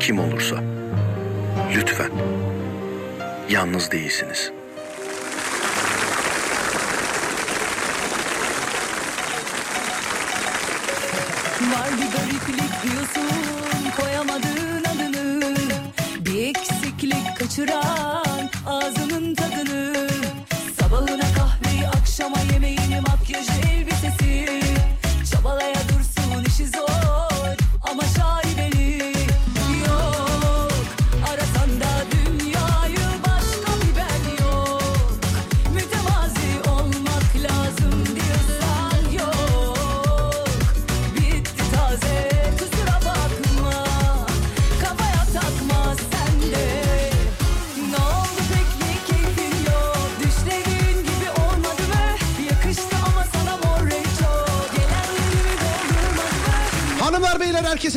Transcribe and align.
kim 0.00 0.18
olursa. 0.18 0.56
Lütfen. 1.76 2.10
Yalnız 3.50 3.90
değilsiniz. 3.90 4.52
Var 11.60 11.88
bir 11.96 12.18
gariplik 12.18 12.82
diyorsun 12.82 13.28
koyamadığın 14.00 14.84
adını. 14.84 15.56
Bir 16.20 16.48
eksiklik 16.48 17.38
kaçıran 17.38 18.50
ağzının 18.66 19.34
tadını 19.34 19.97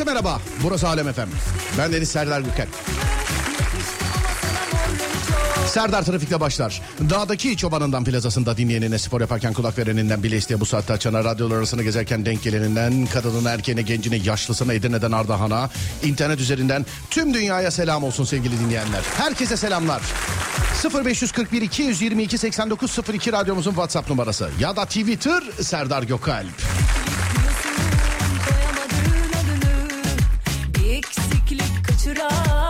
herkese 0.02 0.14
merhaba. 0.14 0.42
Burası 0.64 0.88
Alem 0.88 1.08
Efem. 1.08 1.30
Ben 1.78 1.94
Deniz 1.94 2.10
Serdar 2.10 2.42
Gökalp. 2.42 2.70
Serdar 5.68 6.04
Trafik'te 6.04 6.40
başlar. 6.40 6.82
Dağdaki 7.10 7.58
çobanından 7.58 8.04
plazasında 8.04 8.58
dinleyenine 8.58 8.98
spor 8.98 9.22
yaparken 9.22 9.54
kulak 9.54 9.78
vereninden 9.78 10.24
bile 10.24 10.38
isteye 10.38 10.60
bu 10.60 10.66
saatte 10.66 10.94
açana 10.94 11.24
radyolar 11.24 11.58
arasında 11.58 11.84
gezerken 11.84 12.26
denk 12.26 12.44
geleninden 12.44 13.06
kadının 13.06 13.46
erkeğine 13.46 13.82
gencine 13.82 14.16
yaşlısına 14.16 14.74
Edirne'den 14.74 15.12
Ardahan'a 15.12 15.70
internet 16.04 16.40
üzerinden 16.40 16.86
tüm 17.10 17.34
dünyaya 17.34 17.72
selam 17.72 18.04
olsun 18.04 18.26
sevgili 18.26 18.60
dinleyenler. 18.60 19.02
Herkese 19.18 19.58
selamlar. 19.58 20.02
0541 21.06 21.62
222 21.62 22.38
8902 22.38 23.32
radyomuzun 23.32 23.72
WhatsApp 23.72 24.10
numarası 24.10 24.50
ya 24.60 24.76
da 24.76 24.86
Twitter 24.86 25.44
Serdar 25.62 26.04
Gökalp. 26.04 27.01
Eksiklik 32.22 32.61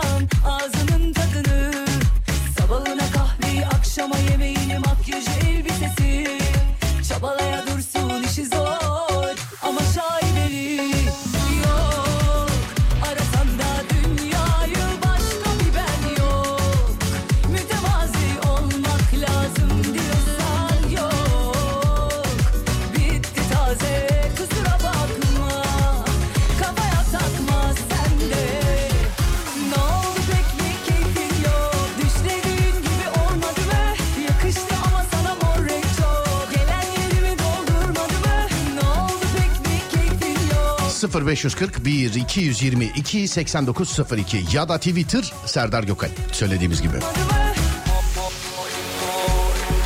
0541 41.14 42.14
222 42.14 43.28
8902 43.28 44.46
ya 44.54 44.70
da 44.70 44.78
Twitter 44.78 45.34
Serdar 45.46 45.84
Gökalp 45.84 46.12
söylediğimiz 46.32 46.82
gibi. 46.82 46.98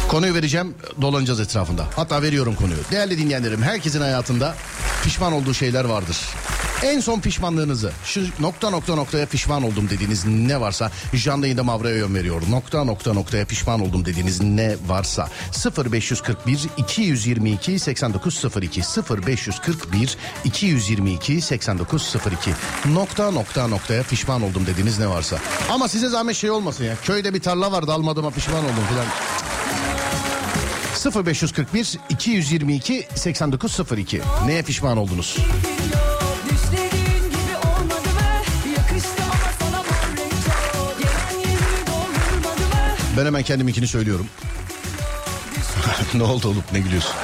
Konuyu 0.08 0.34
vereceğim 0.34 0.76
dolanacağız 1.02 1.40
etrafında. 1.40 1.86
Hatta 1.96 2.22
veriyorum 2.22 2.56
konuyu. 2.56 2.78
Değerli 2.92 3.18
dinleyenlerim 3.18 3.62
herkesin 3.62 4.02
hayatında 4.02 4.56
pişman 5.04 5.34
olduğu 5.34 5.54
şeyler 5.54 5.86
vardır. 5.86 6.18
En 6.84 7.00
son 7.00 7.20
pişmanlığınızı 7.20 7.92
şu 8.06 8.22
nokta 8.40 8.70
nokta 8.70 8.96
noktaya 8.96 9.26
pişman 9.26 9.64
oldum 9.64 9.90
dediğiniz 9.90 10.26
ne 10.26 10.62
varsa 10.62 10.92
canlı 11.24 11.46
yayında 11.46 11.64
Mavra'ya 11.64 11.96
yön 11.96 12.16
veriyor. 12.16 12.42
Nokta 12.50 12.84
nokta 12.84 13.14
noktaya 13.14 13.46
pişman 13.46 13.82
oldum 13.82 14.06
dediğiniz 14.06 14.42
ne 14.42 14.76
varsa 14.88 15.30
0541 15.92 16.60
222 16.78 17.80
8902 17.80 18.82
0541 19.26 20.18
222 20.46 21.42
8902 21.42 22.52
nokta 22.94 23.32
nokta 23.32 23.68
noktaya 23.68 24.04
pişman 24.04 24.42
oldum 24.42 24.66
dediğiniz 24.68 25.00
ne 25.00 25.08
varsa. 25.08 25.38
Ama 25.70 25.88
size 25.88 26.10
zahmet 26.10 26.36
şey 26.36 26.50
olmasın 26.50 26.84
ya 26.84 26.96
köyde 27.04 27.34
bir 27.34 27.42
tarla 27.42 27.72
vardı 27.72 27.94
almadığıma 27.94 28.30
pişman 28.30 28.64
oldum 28.64 28.84
filan. 28.90 29.06
0541 31.26 32.00
222 32.10 33.08
8902 33.16 34.22
Neye 34.46 34.62
pişman 34.62 34.98
oldunuz? 34.98 35.38
Ben 43.18 43.26
hemen 43.26 43.44
kendiminkini 43.44 43.88
söylüyorum. 43.88 44.28
ne 46.14 46.24
oldu 46.24 46.48
olup 46.48 46.72
ne 46.74 46.80
gülüyorsun? 46.80 47.16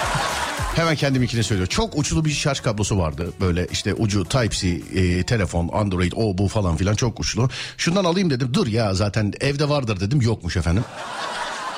Hemen 0.75 0.95
kendiminkini 0.95 1.43
söylüyor. 1.43 1.67
Çok 1.67 1.97
uçlu 1.97 2.25
bir 2.25 2.29
şarj 2.29 2.59
kablosu 2.59 2.97
vardı. 2.97 3.33
Böyle 3.41 3.67
işte 3.71 3.93
ucu 3.93 4.25
Type-C, 4.25 4.67
e, 4.69 5.23
telefon, 5.23 5.69
Android, 5.73 6.11
o 6.15 6.37
bu 6.37 6.47
falan 6.47 6.77
filan 6.77 6.95
çok 6.95 7.19
uçlu. 7.19 7.49
Şundan 7.77 8.05
alayım 8.05 8.29
dedim. 8.29 8.49
Dur 8.53 8.67
ya 8.67 8.93
zaten 8.93 9.33
evde 9.41 9.69
vardır 9.69 9.99
dedim. 9.99 10.21
Yokmuş 10.21 10.57
efendim. 10.57 10.83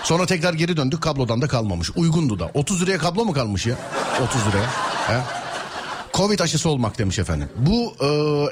Sonra 0.03 0.25
tekrar 0.25 0.53
geri 0.53 0.77
döndük 0.77 1.01
kablodan 1.01 1.41
da 1.41 1.47
kalmamış. 1.47 1.91
Uygundu 1.95 2.39
da. 2.39 2.51
30 2.53 2.81
liraya 2.81 2.97
kablo 2.97 3.25
mu 3.25 3.33
kalmış 3.33 3.65
ya? 3.65 3.75
30 4.23 4.41
liraya. 4.47 4.67
He? 5.07 5.23
Covid 6.13 6.39
aşısı 6.39 6.69
olmak 6.69 6.99
demiş 6.99 7.19
efendim. 7.19 7.49
Bu 7.57 7.95
e, 8.01 8.07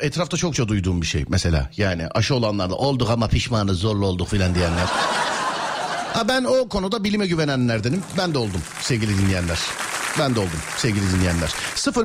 etrafta 0.06 0.38
çokça 0.38 0.68
duyduğum 0.68 1.02
bir 1.02 1.08
şey 1.08 1.26
mesela. 1.30 1.70
Yani 1.78 2.08
aşı 2.08 2.36
olanlarla 2.36 2.76
olduk 2.76 3.10
ama 3.10 3.28
pişmanız 3.28 3.80
zorlu 3.80 4.06
olduk 4.06 4.28
filan 4.28 4.56
diyenler. 4.56 4.88
Ha 6.14 6.28
ben 6.28 6.44
o 6.44 6.70
konuda 6.70 7.04
bilime 7.04 7.28
güvenenlerdenim. 7.28 8.04
Ben 8.18 8.34
de 8.34 8.38
oldum 8.38 8.62
sevgili 8.82 9.18
dinleyenler. 9.18 9.60
Ben 10.20 10.36
de 10.36 10.40
oldum 10.40 10.60
sevgili 10.78 11.12
dinleyenler. 11.12 11.52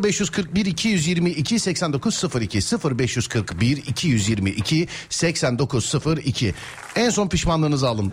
0541 0.03 0.67
222 0.67 1.61
8902 1.61 2.61
0541 2.99 3.77
222 3.77 4.89
8902 5.11 6.55
En 6.97 7.11
son 7.11 7.29
pişmanlığınızı 7.29 7.89
alın. 7.89 8.13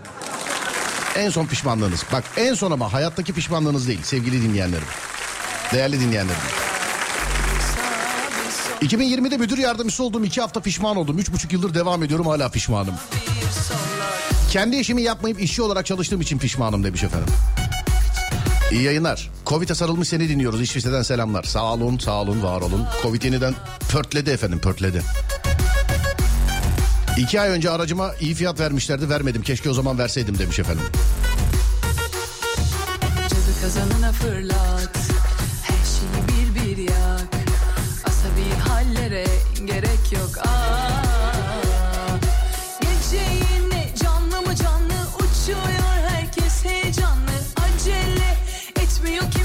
En 1.16 1.30
son 1.30 1.46
pişmanlığınız. 1.46 2.04
Bak 2.14 2.24
en 2.38 2.54
son 2.54 2.72
ama 2.72 2.94
hayattaki 2.94 3.34
pişmanlığınız 3.34 3.88
değil 3.88 4.04
sevgili 4.04 4.42
dinleyenlerim. 4.42 4.88
Değerli 5.74 6.00
dinleyenlerim. 6.00 6.42
2020'de 8.82 9.38
müdür 9.38 9.58
yardımcısı 9.58 10.04
olduğum 10.04 10.26
iki 10.26 10.42
hafta 10.42 10.60
pişman 10.60 10.98
oldum. 10.98 11.20
Üç 11.20 11.32
buçuk 11.32 11.54
yıldır 11.54 11.74
devam 11.74 12.04
ediyorum 12.04 12.28
hala 12.28 12.50
pişmanım. 12.50 12.94
Kendi 14.54 14.76
işimi 14.76 15.02
yapmayıp 15.02 15.42
işçi 15.42 15.62
olarak 15.62 15.86
çalıştığım 15.86 16.22
için 16.22 16.38
pişmanım 16.38 16.84
demiş 16.84 17.04
efendim. 17.04 17.34
İyi 18.72 18.82
yayınlar. 18.82 19.32
Covid'e 19.46 19.76
sarılmış 19.76 20.08
seni 20.08 20.30
dinliyoruz. 20.30 20.62
İşvişeden 20.62 21.02
selamlar. 21.02 21.44
Sağ 21.44 21.74
olun, 21.74 21.98
sağ 21.98 22.22
olun, 22.22 22.44
var 22.44 22.62
olun. 22.62 22.86
Covid 23.02 23.24
yeniden 23.24 23.56
pörtledi 23.92 24.30
efendim, 24.30 24.60
pörtledi. 24.60 25.02
İki 27.18 27.42
ay 27.42 27.50
önce 27.50 27.70
aracıma 27.70 28.12
iyi 28.20 28.36
fiyat 28.36 28.60
vermişlerdi, 28.60 29.10
vermedim. 29.10 29.42
Keşke 29.42 29.70
o 29.70 29.74
zaman 29.74 29.98
verseydim 29.98 30.40
demiş 30.40 30.60
efendim. 30.60 30.86
Cadı 33.30 33.62
kazanına 33.62 34.12
fırlat 34.12 34.98
Her 35.64 35.86
şeyi 35.86 36.28
bir 36.28 36.62
bir 36.62 36.78
yak 36.78 37.28
Asabi 38.04 38.70
hallere 38.70 39.26
gerek 39.66 40.12
yok 40.12 40.48
Aa, 40.48 40.93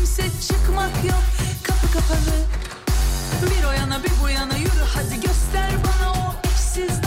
kimse 0.08 0.40
çıkmak 0.48 1.04
yok. 1.04 1.22
Kapı 1.62 1.92
kapalı. 1.92 2.36
Bir 3.42 3.64
o 3.64 3.72
yana 3.72 4.02
bir 4.04 4.10
bu 4.22 4.28
yana 4.28 4.56
yürü. 4.56 4.84
Hadi 4.94 5.14
göster 5.20 5.70
bana 5.84 6.12
o 6.12 6.34
eşsiz 6.48 7.02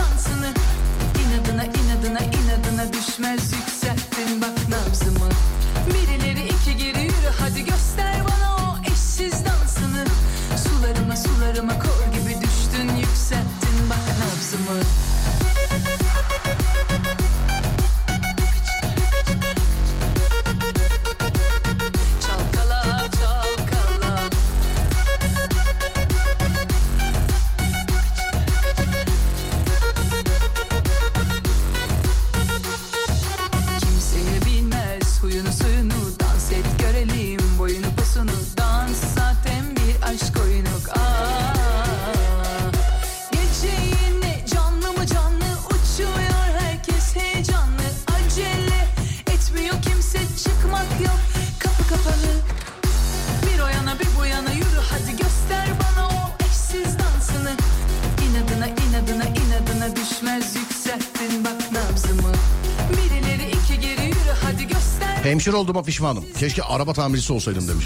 Hemşire 65.42 65.56
olduğuma 65.56 65.84
pişmanım. 65.84 66.26
Keşke 66.40 66.64
araba 66.64 66.94
tamircisi 66.94 67.34
olsaydım 67.34 67.68
demiş 67.68 67.86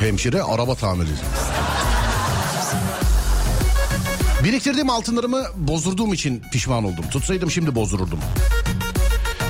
Hemşire 0.00 0.42
araba 0.42 0.74
tamircisi. 0.74 1.22
Biriktirdiğim 4.44 4.90
altınlarımı 4.90 5.44
bozdurduğum 5.56 6.12
için 6.12 6.42
pişman 6.52 6.84
oldum. 6.84 7.04
Tutsaydım 7.10 7.50
şimdi 7.50 7.74
bozdururdum. 7.74 8.18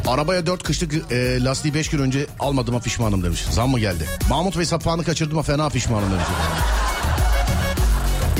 Arabaya 0.07 0.47
dört 0.47 0.63
kışlık 0.63 1.13
e, 1.13 1.45
lastiği 1.45 1.75
beş 1.75 1.91
gün 1.91 1.99
önce 1.99 2.27
almadığıma 2.41 2.81
pişmanım 2.81 3.23
demiş. 3.23 3.45
Zam 3.51 3.71
mı 3.71 3.81
geldi? 3.81 4.07
Mahmut 4.31 4.59
Bey 4.59 4.65
sapağını 4.65 5.05
kaçırdığıma 5.05 5.43
fena 5.43 5.69
pişmanım 5.69 6.11
demiş. 6.11 6.25
efendim. 6.25 6.63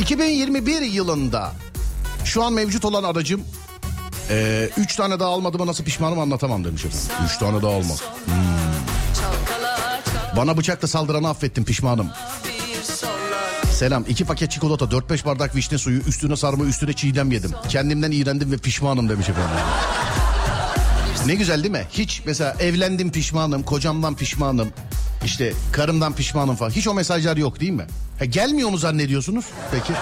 2021 0.03 0.81
yılında 0.81 1.53
şu 2.25 2.45
an 2.45 2.53
mevcut 2.53 2.85
olan 2.85 3.05
aracım 3.05 3.43
e, 4.31 4.69
üç 4.77 4.97
tane 4.97 5.21
daha 5.21 5.29
almadığıma 5.29 5.67
nasıl 5.67 5.85
pişmanım 5.85 6.19
anlatamam 6.19 6.65
demiş 6.65 6.85
efendim. 6.85 7.09
Üç 7.27 7.39
tane 7.39 7.63
daha 7.63 7.73
alma. 7.73 7.95
çal 9.15 10.37
Bana 10.37 10.57
bıçakla 10.57 10.89
saldıranı 10.89 11.29
affettim 11.29 11.65
pişmanım. 11.65 12.11
Selam. 13.73 14.05
iki 14.09 14.25
paket 14.25 14.51
çikolata, 14.51 14.85
4-5 14.85 15.25
bardak 15.25 15.57
vişne 15.57 15.79
suyu, 15.79 16.01
üstüne 16.01 16.37
sarma, 16.37 16.65
üstüne 16.65 16.93
çiğdem 16.93 17.33
yedim. 17.33 17.51
Kendimden 17.69 18.11
iğrendim 18.11 18.53
ve 18.53 18.57
pişmanım 18.57 19.09
demiş 19.09 19.29
efendim. 19.29 19.51
Ne 21.27 21.35
güzel 21.35 21.63
değil 21.63 21.73
mi? 21.73 21.87
Hiç 21.91 22.23
mesela 22.27 22.57
evlendim 22.61 23.13
pişmanım, 23.13 23.63
kocamdan 23.63 24.15
pişmanım, 24.15 24.69
işte 25.25 25.53
karımdan 25.73 26.13
pişmanım 26.13 26.57
falan. 26.57 26.71
Hiç 26.71 26.89
o 26.89 26.95
mesajlar 26.95 27.37
yok 27.37 27.61
değil 27.61 27.73
mi? 27.73 27.87
Ha, 28.19 28.25
gelmiyor 28.25 28.69
mu 28.69 28.79
zannediyorsunuz? 28.79 29.45
Peki. 29.71 29.93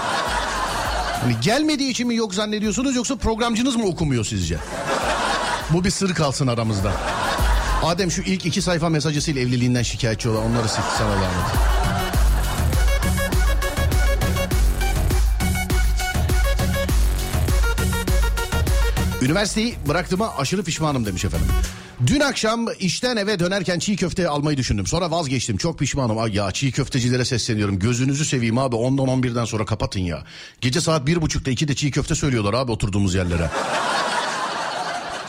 Hani 1.21 1.35
gelmediği 1.41 1.89
için 1.91 2.07
mi 2.07 2.15
yok 2.15 2.33
zannediyorsunuz 2.33 2.95
yoksa 2.95 3.15
programcınız 3.15 3.75
mı 3.75 3.85
okumuyor 3.85 4.25
sizce? 4.25 4.57
Bu 5.69 5.83
bir 5.83 5.89
sır 5.89 6.13
kalsın 6.13 6.47
aramızda. 6.47 6.91
Adem 7.83 8.11
şu 8.11 8.21
ilk 8.21 8.45
iki 8.45 8.61
sayfa 8.61 8.89
mesajısıyla 8.89 9.41
evliliğinden 9.41 9.83
şikayetçi 9.83 10.29
olan 10.29 10.45
onları 10.45 10.69
sil 10.73 10.85
sana 10.97 11.09
lanet. 11.11 11.77
Üniversiteyi 19.21 19.75
bıraktığıma 19.87 20.33
aşırı 20.37 20.63
pişmanım 20.63 21.05
demiş 21.05 21.25
efendim. 21.25 21.47
Dün 22.05 22.19
akşam 22.19 22.65
işten 22.79 23.17
eve 23.17 23.39
dönerken 23.39 23.79
çiğ 23.79 23.95
köfte 23.95 24.29
almayı 24.29 24.57
düşündüm. 24.57 24.87
Sonra 24.87 25.11
vazgeçtim. 25.11 25.57
Çok 25.57 25.79
pişmanım. 25.79 26.19
Ay 26.19 26.35
ya 26.35 26.51
çiğ 26.51 26.71
köftecilere 26.71 27.25
sesleniyorum. 27.25 27.79
Gözünüzü 27.79 28.25
seveyim 28.25 28.57
abi. 28.57 28.75
10'dan 28.75 29.07
11'den 29.21 29.45
sonra 29.45 29.65
kapatın 29.65 29.99
ya. 29.99 30.23
Gece 30.61 30.81
saat 30.81 31.07
1.30'da 31.07 31.51
2'de 31.51 31.75
çiğ 31.75 31.91
köfte 31.91 32.15
söylüyorlar 32.15 32.53
abi 32.53 32.71
oturduğumuz 32.71 33.15
yerlere. 33.15 33.49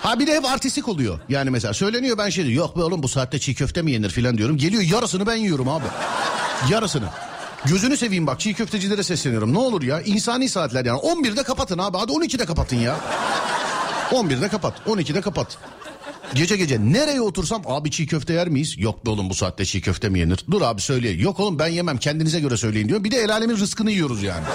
Ha 0.03 0.19
bir 0.19 0.27
de 0.27 0.37
hep 0.37 0.45
artistik 0.45 0.89
oluyor. 0.89 1.19
Yani 1.29 1.51
mesela 1.51 1.75
söyleniyor 1.75 2.19
ben 2.19 2.31
şey 2.31 2.45
diyorum. 2.45 2.59
Yok 2.59 2.77
be 2.77 2.83
oğlum 2.83 3.03
bu 3.03 3.09
saatte 3.09 3.39
çiğ 3.39 3.55
köfte 3.55 3.83
mi 3.83 3.91
yenir 3.91 4.11
filan 4.11 4.39
diyorum. 4.39 4.57
Geliyor 4.57 4.83
yarısını 4.83 5.27
ben 5.27 5.37
yiyorum 5.37 5.69
abi. 5.69 5.85
Yarısını. 6.71 7.09
Gözünü 7.65 7.97
seveyim 7.97 8.27
bak 8.27 8.41
çiğ 8.41 8.55
köftecilere 8.55 9.03
sesleniyorum. 9.03 9.55
Ne 9.55 9.59
olur 9.59 9.83
ya 9.83 10.01
insani 10.01 10.49
saatler 10.49 10.85
yani. 10.85 10.99
11'de 10.99 11.43
kapatın 11.43 11.79
abi. 11.79 11.99
Hadi 11.99 12.13
12'de 12.13 12.45
kapatın 12.45 12.77
ya. 12.77 12.97
11'de 14.11 14.49
kapat. 14.49 14.75
12'de 14.87 15.21
kapat. 15.21 15.59
Gece 16.35 16.57
gece 16.57 16.79
nereye 16.81 17.21
otursam 17.21 17.63
abi 17.67 17.91
çiğ 17.91 18.07
köfte 18.07 18.33
yer 18.33 18.49
miyiz? 18.49 18.79
Yok 18.79 19.07
be 19.07 19.11
oğlum 19.11 19.31
bu 19.31 19.35
saatte 19.35 19.65
çiğ 19.65 19.81
köfte 19.81 20.09
mi 20.09 20.19
yenir? 20.19 20.45
Dur 20.51 20.63
abi 20.63 20.81
söyle. 20.81 21.09
Yok 21.11 21.41
oğlum 21.41 21.59
ben 21.59 21.69
yemem 21.69 21.99
kendinize 21.99 22.41
göre 22.41 22.57
söyleyin 22.57 22.89
diyor. 22.89 23.05
Bir 23.05 23.11
de 23.11 23.17
el 23.17 23.33
alemin 23.33 23.57
rızkını 23.57 23.91
yiyoruz 23.91 24.23
yani. 24.23 24.45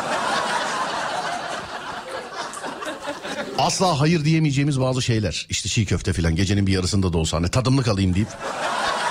Asla 3.58 4.00
hayır 4.00 4.26
diyemeyeceğimiz 4.26 4.82
bazı 4.82 5.02
şeyler. 5.02 5.48
İşte 5.50 5.70
çiğ 5.70 5.86
köfte 5.86 6.14
filan 6.14 6.36
gecenin 6.36 6.68
bir 6.68 6.74
yarısında 6.74 7.14
da 7.14 7.18
olsa 7.18 7.38
hani 7.38 7.50
tadımlık 7.50 7.88
alayım 7.88 8.16
deyip. 8.16 8.30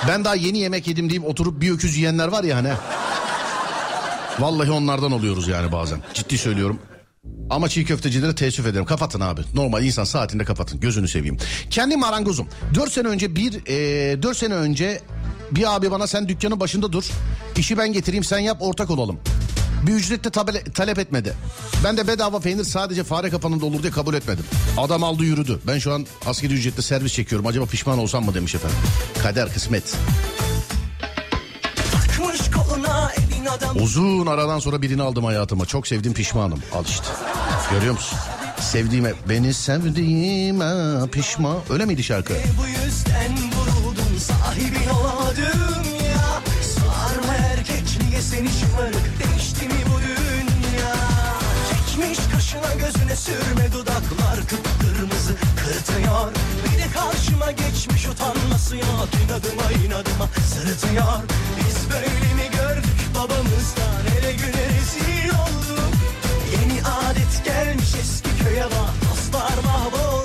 Ben 0.07 0.25
daha 0.25 0.35
yeni 0.35 0.57
yemek 0.57 0.87
yedim 0.87 1.09
deyip 1.09 1.25
oturup 1.25 1.61
bir 1.61 1.71
öküz 1.71 1.97
yiyenler 1.97 2.27
var 2.27 2.43
ya 2.43 2.57
hani. 2.57 2.73
Vallahi 4.39 4.71
onlardan 4.71 5.11
oluyoruz 5.11 5.47
yani 5.47 5.71
bazen. 5.71 5.99
Ciddi 6.13 6.37
söylüyorum. 6.37 6.79
Ama 7.49 7.69
çiğ 7.69 7.85
köftecilere 7.85 8.35
teessüf 8.35 8.65
ederim. 8.65 8.85
Kapatın 8.85 9.19
abi. 9.19 9.41
Normal 9.53 9.83
insan 9.83 10.03
saatinde 10.03 10.43
kapatın. 10.45 10.79
Gözünü 10.79 11.07
seveyim. 11.07 11.37
Kendi 11.69 11.97
marangozum. 11.97 12.47
Dört 12.73 12.91
sene 12.91 13.07
önce 13.07 13.35
bir... 13.35 13.53
E, 13.67 14.21
dört 14.23 14.37
sene 14.37 14.53
önce 14.53 15.01
bir 15.51 15.75
abi 15.75 15.91
bana 15.91 16.07
sen 16.07 16.29
dükkanın 16.29 16.59
başında 16.59 16.91
dur. 16.91 17.05
İşi 17.57 17.77
ben 17.77 17.93
getireyim 17.93 18.23
sen 18.23 18.39
yap 18.39 18.57
ortak 18.61 18.89
olalım. 18.89 19.19
Bir 19.87 19.93
ücrette 19.93 20.29
tabele, 20.29 20.63
talep 20.63 20.99
etmedi. 20.99 21.33
Ben 21.83 21.97
de 21.97 22.07
bedava 22.07 22.39
peynir 22.39 22.63
sadece 22.63 23.03
fare 23.03 23.29
kapanında 23.29 23.65
olur 23.65 23.83
diye 23.83 23.91
kabul 23.91 24.13
etmedim. 24.13 24.45
Adam 24.77 25.03
aldı 25.03 25.23
yürüdü. 25.23 25.59
Ben 25.67 25.79
şu 25.79 25.93
an 25.93 26.05
askeri 26.25 26.53
ücretle 26.53 26.81
servis 26.81 27.13
çekiyorum. 27.13 27.47
Acaba 27.47 27.65
pişman 27.65 27.99
olsam 27.99 28.25
mı 28.25 28.33
demiş 28.33 28.55
efendim. 28.55 28.77
Kader 29.23 29.53
kısmet. 29.53 29.83
Uzun 33.75 34.25
aradan 34.25 34.59
sonra 34.59 34.81
birini 34.81 35.01
aldım 35.01 35.23
hayatıma. 35.25 35.65
Çok 35.65 35.87
sevdim 35.87 36.13
pişmanım. 36.13 36.59
Al 36.73 36.85
işte. 36.85 37.05
Görüyor 37.71 37.93
musun? 37.93 38.19
Sevdiğime, 38.59 39.13
beni 39.29 39.53
sevdiğime 39.53 41.07
pişman. 41.11 41.57
Öyle 41.69 41.85
miydi 41.85 42.03
şarkı? 42.03 42.33
Bu 42.33 42.67
yüzden 42.67 43.31
vuruldum 43.51 44.19
sahibin 44.19 44.89
olamadım 44.89 45.83
ya 46.09 46.41
Sarma 46.63 47.33
erkekliğe 47.35 48.21
seni 48.21 48.49
şımarık 48.49 49.22
kaşına 52.53 52.73
gözüne 52.73 53.15
sürme 53.15 53.71
dudaklar 53.73 54.39
kıpkırmızı 54.49 55.35
kırıtıyor 55.57 56.31
Bir 56.65 56.77
de 56.83 56.87
karşıma 56.93 57.51
geçmiş 57.51 58.05
utanması 58.07 58.77
yok 58.77 59.09
inadıma 59.25 59.71
inadıma 59.85 60.29
sırıtıyor 60.53 61.23
Biz 61.59 61.89
böyle 61.89 62.07
mi 62.07 62.51
gördük 62.51 62.97
babamızdan 63.15 64.01
hele 64.13 64.31
güne 64.31 64.65
rezil 64.65 65.29
olduk? 65.29 65.93
Yeni 66.51 66.81
adet 66.85 67.45
gelmiş 67.45 67.95
eski 68.01 68.43
köye 68.43 68.63
bak 68.63 69.09
dostlar 69.11 69.63
mahvoldu 69.65 70.22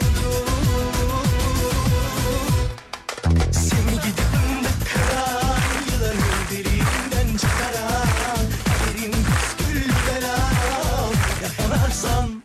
Yakalarsan 11.98 12.42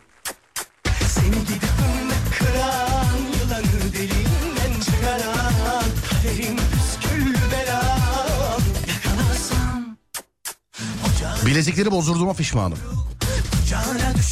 Seni 1.08 1.30
gidip 1.30 1.62
de 1.62 2.36
kıran 2.38 3.18
Yılanı 3.40 3.92
deliğinden 3.92 4.80
çıkaran 4.84 5.84
Kaderin 6.10 6.56
püskül 6.56 7.34
belan 7.34 8.60
Yakalarsan 8.88 9.96
Bilezikleri 11.46 11.90
bozdurduğuma 11.90 12.32
pişmanım. 12.32 12.78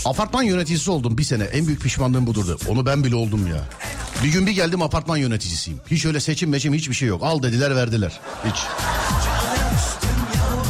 Apartman 0.05 0.43
yöneticisi 0.43 0.91
oldum 0.91 1.19
bir 1.19 1.23
sene. 1.25 1.45
En 1.45 1.67
büyük 1.67 1.81
pişmanlığım 1.81 2.26
budurdu. 2.26 2.59
Onu 2.69 2.87
ben 2.87 3.05
bile 3.05 3.17
oldum 3.17 3.47
ya. 3.47 3.69
Bir 4.25 4.33
gün 4.33 4.47
bir 4.47 4.52
geldim 4.52 4.83
apartman 4.83 5.17
yöneticisiyim. 5.17 5.81
Hiç 5.91 6.05
öyle 6.05 6.21
seçim 6.21 6.50
meçim 6.50 6.75
hiçbir 6.75 6.95
şey 6.95 7.09
yok. 7.09 7.23
Al 7.23 7.43
dediler 7.43 7.76
verdiler. 7.76 8.21
Hiç. 8.45 8.57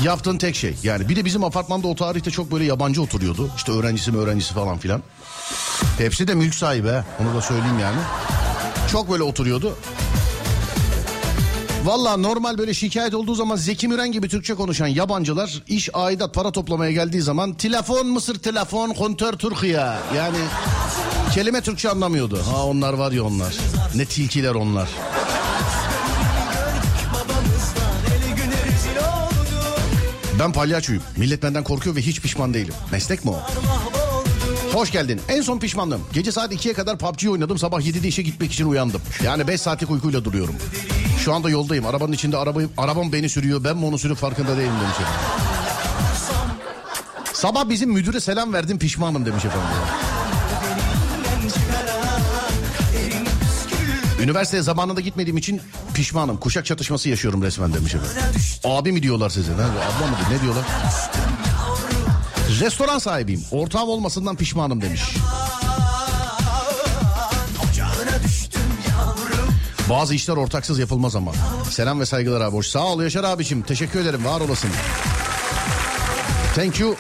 Yaptığın 0.05 0.39
tek 0.39 0.57
şey. 0.57 0.75
Yani 0.83 1.09
bir 1.09 1.17
de 1.17 1.25
bizim 1.25 1.45
apartmanda 1.45 1.89
o 1.89 1.95
tarihte 1.95 2.31
çok 2.31 2.53
böyle 2.53 2.65
yabancı 2.65 3.03
oturuyordu. 3.03 3.51
İşte 3.57 3.73
öğrencisi 3.73 4.13
mi 4.13 4.19
öğrencisi 4.19 4.55
falan 4.55 4.79
filan. 4.79 5.03
Hepsi 5.99 6.29
de 6.29 6.35
mülk 6.35 6.55
sahibi. 6.55 6.93
Onu 7.21 7.35
da 7.37 7.41
söyleyeyim 7.41 7.79
yani. 7.79 7.99
Çok 8.93 9.11
böyle 9.11 9.23
oturuyordu. 9.23 9.77
Valla 11.85 12.17
normal 12.17 12.59
böyle 12.59 12.75
şikayet 12.75 13.15
olduğu 13.15 13.35
zaman 13.35 13.57
Zeki 13.57 13.89
Müren 13.89 14.13
gibi 14.13 14.29
Türkçe 14.29 14.55
konuşan 14.55 14.87
yabancılar 14.87 15.63
iş 15.69 15.89
aidat 15.95 16.35
para 16.35 16.53
toplamaya 16.53 16.93
geldiği 16.93 17.23
zaman 17.23 17.55
telefon 17.55 18.07
Mısır 18.07 18.39
telefon 18.39 18.91
kontör 18.91 19.33
Türkiye 19.33 19.87
yani 20.17 20.39
Kelime 21.35 21.61
Türkçe 21.61 21.91
anlamıyordu. 21.91 22.41
Ha 22.53 22.65
onlar 22.65 22.93
var 22.93 23.13
ya 23.13 23.25
onlar. 23.25 23.55
Ne 23.95 24.05
tilkiler 24.05 24.55
onlar. 24.55 24.89
Ben 30.43 30.53
palyaçoyum. 30.53 31.03
Millet 31.17 31.43
benden 31.43 31.65
korkuyor 31.65 31.97
ve 31.97 32.01
hiç 32.01 32.21
pişman 32.21 32.55
değilim. 32.55 32.75
Meslek 32.93 33.25
mi 33.25 33.31
o? 33.31 33.41
Hoş 34.73 34.93
geldin. 34.93 35.21
En 35.29 35.43
son 35.43 35.59
pişmanlığım. 35.59 36.03
Gece 36.13 36.33
saat 36.33 36.53
2'ye 36.53 36.75
kadar 36.75 36.99
PUBG 36.99 37.29
oynadım. 37.29 37.59
Sabah 37.59 37.81
7'de 37.81 38.09
işe 38.09 38.23
gitmek 38.23 38.53
için 38.53 38.67
uyandım. 38.67 39.03
Yani 39.25 39.49
5 39.49 39.61
saatlik 39.61 39.91
uykuyla 39.91 40.25
duruyorum. 40.25 40.55
Şu 41.19 41.35
anda 41.35 41.51
yoldayım. 41.51 41.87
Arabanın 41.87 42.13
içinde 42.13 42.37
arabayı, 42.37 42.69
arabam 42.79 43.13
beni 43.13 43.29
sürüyor. 43.29 43.65
Ben 43.65 43.77
mi 43.77 43.85
onu 43.85 43.99
sürüp 43.99 44.17
farkında 44.17 44.57
değilim 44.57 44.73
demiş 44.83 44.97
efendim. 45.01 45.21
Sabah 47.33 47.69
bizim 47.69 47.91
müdüre 47.91 48.21
selam 48.21 48.53
verdim 48.53 48.79
pişmanım 48.79 49.27
demiş 49.27 49.45
efendim. 49.45 49.69
Üniversiteye 54.23 54.63
zamanında 54.63 55.01
gitmediğim 55.01 55.37
için 55.37 55.61
pişmanım. 55.95 56.37
Kuşak 56.37 56.67
çatışması 56.67 57.09
yaşıyorum 57.09 57.43
resmen 57.43 57.75
demiş. 57.75 57.95
Abi 58.65 58.93
mi 58.93 59.03
diyorlar 59.03 59.31
size? 59.31 59.53
Ne, 59.53 59.55
abla 59.55 60.07
mı 60.07 60.17
ne 60.31 60.41
diyorlar? 60.41 60.65
Restoran 62.61 62.99
sahibiyim. 62.99 63.45
Ortağım 63.51 63.89
olmasından 63.89 64.37
pişmanım 64.37 64.81
demiş. 64.81 65.03
Bazı 69.91 70.15
işler 70.15 70.37
ortaksız 70.37 70.79
yapılmaz 70.79 71.17
ama. 71.17 71.33
Selam 71.71 72.01
ve 72.01 72.07
saygılar 72.07 72.41
abi. 72.41 72.65
Sağ 72.65 72.85
ol 72.85 73.03
Yaşar 73.03 73.25
abicim. 73.25 73.63
Teşekkür 73.63 74.01
ederim. 74.01 74.25
Var 74.25 74.41
olasın. 74.41 74.71
Thank 76.55 76.81
you. 76.81 76.97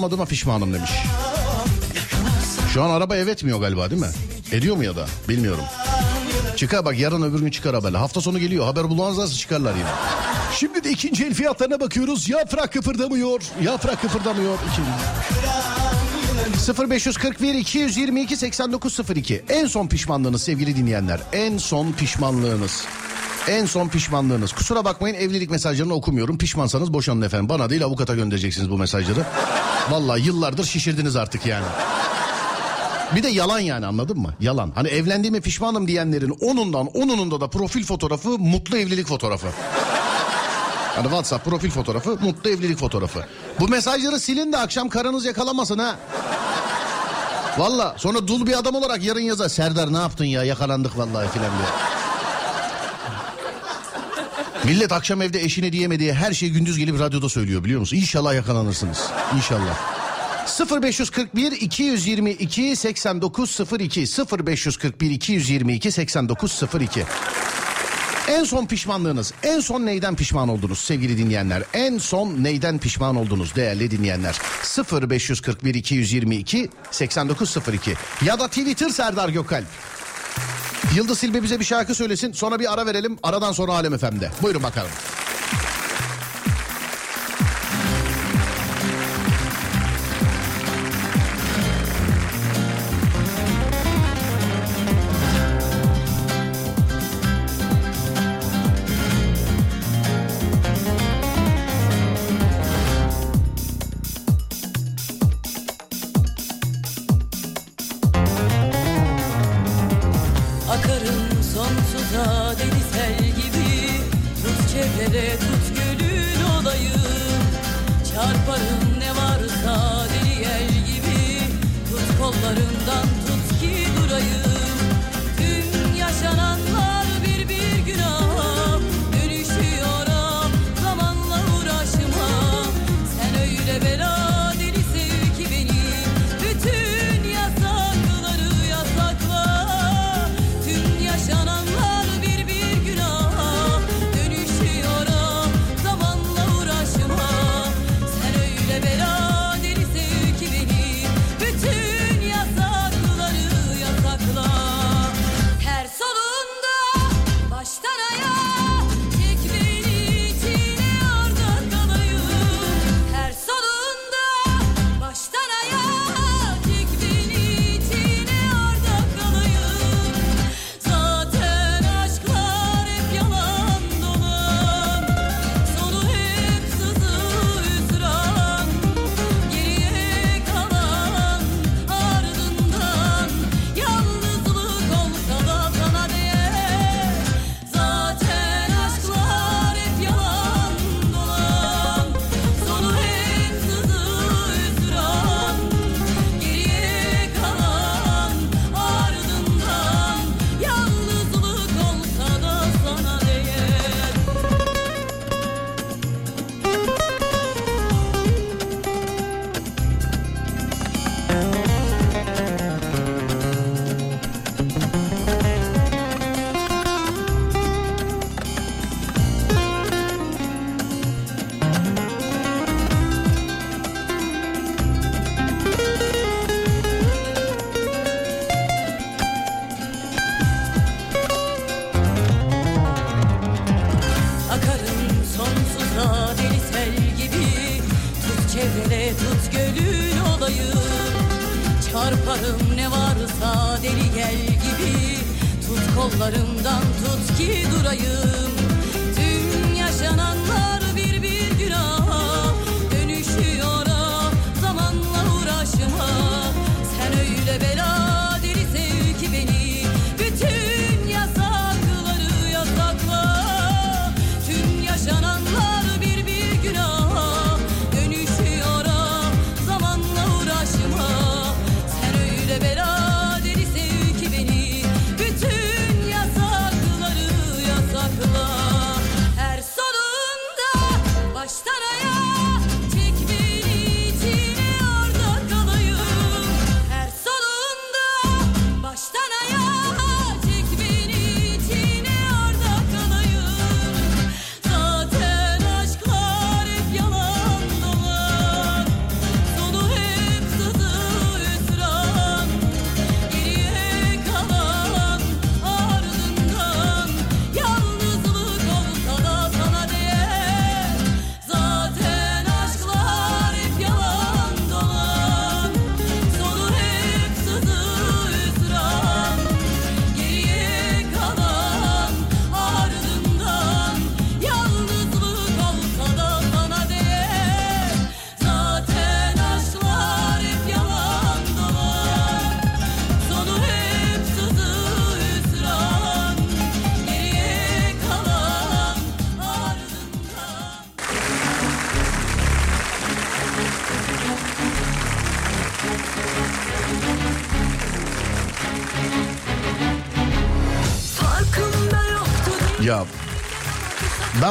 Almadığıma 0.00 0.24
pişmanım 0.24 0.74
demiş. 0.74 0.90
Şu 2.74 2.82
an 2.82 2.90
araba 2.90 3.16
ev 3.16 3.26
etmiyor 3.26 3.60
galiba 3.60 3.90
değil 3.90 4.00
mi? 4.00 4.08
Ediyor 4.52 4.76
mu 4.76 4.84
ya 4.84 4.96
da? 4.96 5.06
Bilmiyorum. 5.28 5.64
Çıkar 6.56 6.84
bak 6.84 6.98
yarın 6.98 7.22
öbür 7.22 7.40
gün 7.40 7.50
çıkar 7.50 7.74
haberle. 7.74 7.98
Hafta 7.98 8.20
sonu 8.20 8.38
geliyor. 8.38 8.64
Haber 8.64 8.88
bulmazlarsa 8.88 9.34
çıkarlar 9.34 9.74
yine. 9.74 9.88
Şimdi 10.54 10.84
de 10.84 10.90
ikinci 10.90 11.24
el 11.24 11.34
fiyatlarına 11.34 11.80
bakıyoruz. 11.80 12.28
Yaprak 12.28 12.72
kıpırdamıyor. 12.72 13.42
Yaprak 13.62 14.02
kıpırdamıyor. 14.02 14.58
İkinci. 14.72 14.90
0541 16.90 17.54
222 17.54 18.36
8902 18.36 19.44
En 19.48 19.66
son 19.66 19.88
pişmanlığınız 19.88 20.42
sevgili 20.42 20.76
dinleyenler. 20.76 21.20
En 21.32 21.58
son 21.58 21.92
pişmanlığınız. 21.92 22.84
En 23.48 23.66
son 23.66 23.88
pişmanlığınız. 23.88 24.52
Kusura 24.52 24.84
bakmayın 24.84 25.14
evlilik 25.14 25.50
mesajlarını 25.50 25.94
okumuyorum. 25.94 26.38
Pişmansanız 26.38 26.92
boşanın 26.92 27.22
efendim. 27.22 27.48
Bana 27.48 27.70
değil 27.70 27.84
avukata 27.84 28.14
göndereceksiniz 28.14 28.70
bu 28.70 28.78
mesajları. 28.78 29.24
Vallahi 29.90 30.26
yıllardır 30.26 30.64
şişirdiniz 30.64 31.16
artık 31.16 31.46
yani. 31.46 31.66
Bir 33.16 33.22
de 33.22 33.28
yalan 33.28 33.58
yani 33.58 33.86
anladın 33.86 34.18
mı? 34.18 34.34
Yalan. 34.40 34.72
Hani 34.74 34.88
evlendiğime 34.88 35.40
pişmanım 35.40 35.88
diyenlerin 35.88 36.36
onundan 36.40 36.86
onununda 36.86 37.40
da 37.40 37.48
profil 37.50 37.84
fotoğrafı 37.84 38.28
mutlu 38.28 38.76
evlilik 38.78 39.06
fotoğrafı. 39.06 39.46
Hani 40.94 41.04
WhatsApp 41.04 41.44
profil 41.44 41.70
fotoğrafı, 41.70 42.18
mutlu 42.20 42.50
evlilik 42.50 42.78
fotoğrafı. 42.78 43.24
Bu 43.60 43.68
mesajları 43.68 44.20
silin 44.20 44.52
de 44.52 44.56
akşam 44.56 44.88
karınız 44.88 45.24
yakalamasın 45.24 45.78
ha. 45.78 45.96
Valla 47.58 47.94
sonra 47.98 48.28
dul 48.28 48.46
bir 48.46 48.58
adam 48.58 48.74
olarak 48.74 49.04
yarın 49.04 49.20
yazar. 49.20 49.48
Serdar 49.48 49.92
ne 49.92 49.98
yaptın 49.98 50.24
ya 50.24 50.44
yakalandık 50.44 50.98
vallahi 50.98 51.28
filan 51.28 51.50
diye. 51.58 51.99
Millet 54.64 54.92
akşam 54.92 55.22
evde 55.22 55.42
eşine 55.42 55.72
diyemediği 55.72 56.12
her 56.12 56.32
şeyi 56.32 56.52
gündüz 56.52 56.78
gelip 56.78 57.00
radyoda 57.00 57.28
söylüyor 57.28 57.64
biliyor 57.64 57.80
musun? 57.80 57.96
İnşallah 57.96 58.34
yakalanırsınız. 58.34 58.98
İnşallah. 59.36 59.78
0541 60.82 61.52
222 61.52 62.76
8902 62.76 64.00
0541 64.46 65.10
222 65.10 65.92
8902 65.92 67.04
en 68.30 68.44
son 68.44 68.66
pişmanlığınız, 68.66 69.32
en 69.42 69.60
son 69.60 69.86
neyden 69.86 70.16
pişman 70.16 70.48
oldunuz 70.48 70.78
sevgili 70.78 71.18
dinleyenler? 71.18 71.62
En 71.74 71.98
son 71.98 72.44
neyden 72.44 72.78
pişman 72.78 73.16
oldunuz 73.16 73.54
değerli 73.54 73.90
dinleyenler? 73.90 74.38
0541 74.92 75.74
222 75.74 76.70
8902 76.90 77.94
ya 78.24 78.38
da 78.38 78.48
Twitter 78.48 78.88
Serdar 78.88 79.28
Gökalp. 79.28 79.66
Yıldız 80.96 81.18
Silbe 81.18 81.42
bize 81.42 81.60
bir 81.60 81.64
şarkı 81.64 81.94
söylesin 81.94 82.32
sonra 82.32 82.58
bir 82.58 82.72
ara 82.72 82.86
verelim. 82.86 83.18
Aradan 83.22 83.52
sonra 83.52 83.72
Alem 83.72 83.98
FM'de. 83.98 84.30
Buyurun 84.42 84.62
bakalım. 84.62 84.90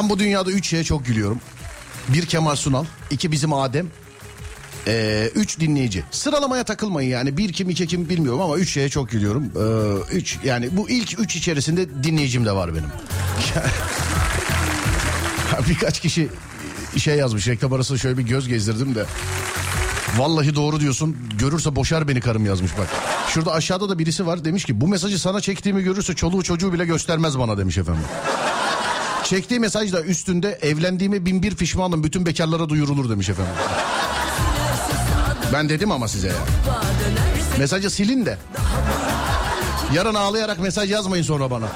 Ben 0.02 0.10
bu 0.10 0.18
dünyada 0.18 0.50
üç 0.50 0.68
şeye 0.68 0.84
çok 0.84 1.06
gülüyorum. 1.06 1.40
Bir 2.08 2.26
Kemal 2.26 2.56
Sunal, 2.56 2.84
iki 3.10 3.32
bizim 3.32 3.52
Adem, 3.52 3.86
ee, 4.86 5.30
üç 5.34 5.60
dinleyici. 5.60 6.04
Sıralamaya 6.10 6.64
takılmayın 6.64 7.10
yani 7.10 7.36
bir 7.36 7.52
kim 7.52 7.70
iki 7.70 7.86
kim 7.86 8.08
bilmiyorum 8.08 8.40
ama 8.40 8.56
üç 8.56 8.70
şeye 8.70 8.88
çok 8.88 9.10
gülüyorum. 9.10 9.44
Ee, 9.44 10.14
üç 10.14 10.38
yani 10.44 10.68
bu 10.76 10.90
ilk 10.90 11.20
üç 11.20 11.36
içerisinde 11.36 12.04
dinleyicim 12.04 12.46
de 12.46 12.52
var 12.52 12.74
benim. 12.74 12.90
Birkaç 15.68 16.00
kişi 16.00 16.28
şey 16.98 17.16
yazmış 17.16 17.48
reklam 17.48 17.72
arasında 17.72 17.98
şöyle 17.98 18.18
bir 18.18 18.22
göz 18.22 18.48
gezdirdim 18.48 18.94
de. 18.94 19.04
Vallahi 20.16 20.54
doğru 20.54 20.80
diyorsun. 20.80 21.16
Görürse 21.38 21.76
boşar 21.76 22.08
beni 22.08 22.20
karım 22.20 22.46
yazmış 22.46 22.72
bak. 22.78 22.88
Şurada 23.28 23.52
aşağıda 23.52 23.88
da 23.88 23.98
birisi 23.98 24.26
var 24.26 24.44
demiş 24.44 24.64
ki 24.64 24.80
bu 24.80 24.88
mesajı 24.88 25.18
sana 25.18 25.40
çektiğimi 25.40 25.82
görürse 25.82 26.14
çoluğu 26.14 26.42
çocuğu 26.42 26.72
bile 26.72 26.84
göstermez 26.84 27.38
bana 27.38 27.58
demiş 27.58 27.78
efendim. 27.78 28.02
Çektiği 29.30 29.60
mesajda 29.60 30.02
üstünde 30.02 30.58
evlendiğime 30.62 31.26
bin 31.26 31.42
bir 31.42 31.56
pişmanım 31.56 32.04
bütün 32.04 32.26
bekarlara 32.26 32.68
duyurulur 32.68 33.10
demiş 33.10 33.28
efendim. 33.28 33.52
Ben 35.52 35.68
dedim 35.68 35.90
ama 35.92 36.08
size 36.08 36.28
ya. 36.28 36.34
Mesajı 37.58 37.90
silin 37.90 38.26
de. 38.26 38.38
Yarın 39.94 40.14
ağlayarak 40.14 40.58
mesaj 40.60 40.90
yazmayın 40.90 41.22
sonra 41.22 41.50
bana. 41.50 41.66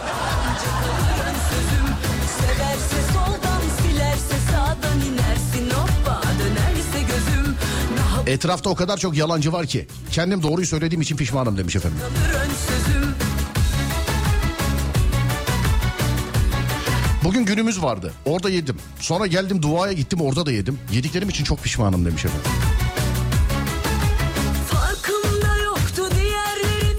Etrafta 8.26 8.70
o 8.70 8.74
kadar 8.74 8.96
çok 8.96 9.16
yalancı 9.16 9.52
var 9.52 9.66
ki. 9.66 9.86
Kendim 10.12 10.42
doğruyu 10.42 10.66
söylediğim 10.66 11.00
için 11.02 11.16
pişmanım 11.16 11.58
demiş 11.58 11.76
efendim. 11.76 11.98
Bugün 17.24 17.44
günümüz 17.44 17.82
vardı. 17.82 18.12
Orada 18.24 18.50
yedim. 18.50 18.76
Sonra 19.00 19.26
geldim 19.26 19.62
duaya 19.62 19.92
gittim 19.92 20.20
orada 20.20 20.46
da 20.46 20.52
yedim. 20.52 20.78
Yediklerim 20.92 21.28
için 21.28 21.44
çok 21.44 21.62
pişmanım 21.62 22.04
demiş 22.04 22.24
efendim. 22.24 22.50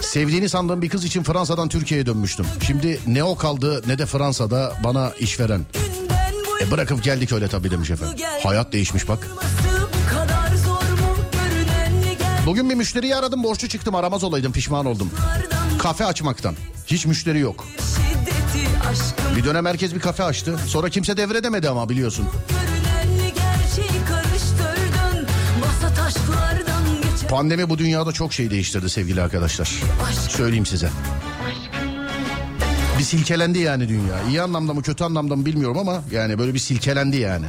Sevdiğini 0.01 0.49
sandığım 0.49 0.81
bir 0.81 0.89
kız 0.89 1.05
için 1.05 1.23
Fransa'dan 1.23 1.69
Türkiye'ye 1.69 2.05
dönmüştüm. 2.05 2.45
Şimdi 2.67 2.99
ne 3.07 3.23
o 3.23 3.35
kaldı 3.35 3.81
ne 3.87 3.97
de 3.97 4.05
Fransa'da 4.05 4.73
bana 4.83 5.11
işveren. 5.19 5.61
E 6.61 6.71
bırakıp 6.71 7.03
geldik 7.03 7.31
öyle 7.31 7.47
tabii 7.47 7.71
demiş 7.71 7.89
efendim. 7.89 8.25
Hayat 8.43 8.73
değişmiş 8.73 9.09
bak. 9.09 9.27
Bugün 12.45 12.69
bir 12.69 12.75
müşteriyi 12.75 13.15
aradım 13.15 13.43
borçlu 13.43 13.67
çıktım 13.67 13.95
aramaz 13.95 14.23
olaydım 14.23 14.51
pişman 14.51 14.85
oldum. 14.85 15.09
Kafe 15.79 16.05
açmaktan. 16.05 16.55
Hiç 16.87 17.05
müşteri 17.05 17.39
yok. 17.39 17.65
Bir 19.35 19.43
dönem 19.43 19.65
herkes 19.65 19.95
bir 19.95 19.99
kafe 19.99 20.23
açtı. 20.23 20.59
Sonra 20.67 20.89
kimse 20.89 21.17
devredemedi 21.17 21.69
ama 21.69 21.89
biliyorsun. 21.89 22.25
Pandemi 27.29 27.69
bu 27.69 27.77
dünyada 27.77 28.11
çok 28.11 28.33
şey 28.33 28.51
değiştirdi 28.51 28.89
sevgili 28.89 29.21
arkadaşlar. 29.21 29.69
Söyleyeyim 30.29 30.65
size. 30.65 30.89
Bir 32.99 33.03
silkelendi 33.03 33.59
yani 33.59 33.89
dünya. 33.89 34.21
İyi 34.29 34.41
anlamda 34.41 34.73
mı 34.73 34.81
kötü 34.81 35.03
anlamda 35.03 35.35
mı 35.35 35.45
bilmiyorum 35.45 35.77
ama 35.77 36.03
yani 36.11 36.39
böyle 36.39 36.53
bir 36.53 36.59
silkelendi 36.59 37.17
yani 37.17 37.45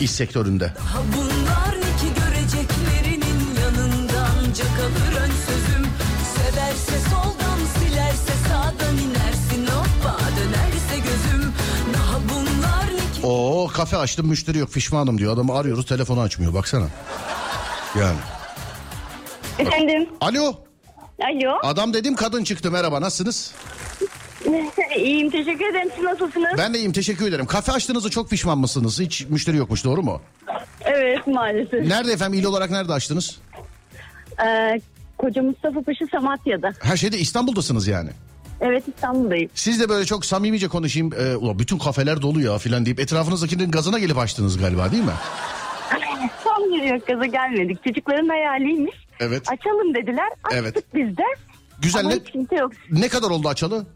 iş 0.00 0.10
sektöründe. 0.10 0.72
Bunlar 1.16 1.74
ki 1.74 2.06
göreceklerinin 2.16 3.56
ön 5.18 5.30
sözüm 5.46 5.86
Severse 6.34 7.08
soldan 7.10 7.43
Oo 13.24 13.68
kafe 13.68 13.96
açtım 13.96 14.26
müşteri 14.28 14.58
yok 14.58 14.72
pişmanım 14.72 15.18
diyor. 15.18 15.34
Adamı 15.34 15.54
arıyoruz 15.54 15.86
telefonu 15.86 16.20
açmıyor 16.20 16.54
baksana. 16.54 16.86
Yani. 17.98 18.18
Efendim. 19.58 20.08
Alo 20.20 20.54
Alo. 21.20 21.58
adam 21.62 21.94
dedim 21.94 22.16
kadın 22.16 22.44
çıktı 22.44 22.70
merhaba 22.70 23.00
nasılsınız? 23.00 23.54
İyiyim 24.96 25.30
teşekkür 25.30 25.64
ederim. 25.70 25.88
Siz 25.96 26.04
nasılsınız? 26.04 26.48
Ben 26.58 26.74
de 26.74 26.78
iyiyim 26.78 26.92
teşekkür 26.92 27.28
ederim. 27.28 27.46
Kafe 27.46 27.72
açtığınızda 27.72 28.10
çok 28.10 28.30
pişman 28.30 28.58
mısınız? 28.58 29.00
Hiç 29.00 29.26
müşteri 29.28 29.56
yokmuş 29.56 29.84
doğru 29.84 30.02
mu? 30.02 30.20
Evet 30.84 31.26
maalesef. 31.26 31.86
Nerede 31.86 32.12
efendim 32.12 32.40
il 32.40 32.44
olarak 32.44 32.70
nerede 32.70 32.92
açtınız? 32.92 33.38
Ee, 34.46 34.80
Koca 35.18 35.42
Mustafa 35.42 35.82
Paşa 35.82 36.04
Samatya'da. 36.12 36.72
Her 36.80 36.96
şeyde 36.96 37.18
İstanbul'dasınız 37.18 37.86
yani. 37.86 38.10
Evet 38.64 38.88
İstanbul'dayım. 38.88 39.50
Siz 39.54 39.80
de 39.80 39.88
böyle 39.88 40.04
çok 40.04 40.26
samimice 40.26 40.68
konuşayım. 40.68 41.10
E, 41.18 41.36
ulan 41.36 41.58
bütün 41.58 41.78
kafeler 41.78 42.22
dolu 42.22 42.40
ya 42.40 42.58
filan 42.58 42.84
deyip 42.86 43.00
etrafınızdakinin 43.00 43.70
gazına 43.70 43.98
gelip 43.98 44.18
açtınız 44.18 44.58
galiba 44.58 44.92
değil 44.92 45.02
mi? 45.04 45.12
Tam 46.44 46.86
yok 46.88 47.06
gaza 47.06 47.26
gelmedik. 47.26 47.84
Çocukların 47.84 48.28
hayaliymiş. 48.28 48.94
Evet. 49.20 49.42
Açalım 49.52 49.94
dediler. 49.94 50.28
Açtık 50.44 50.60
Evet. 50.62 50.84
biz 50.94 51.16
de. 51.16 51.22
Güzel 51.82 52.00
Ama 52.00 52.10
ne, 52.10 52.16
hiç 52.16 52.30
kimse 52.32 52.56
yok. 52.56 52.72
ne 52.90 53.08
kadar 53.08 53.30
oldu 53.30 53.48
açalı? 53.48 53.86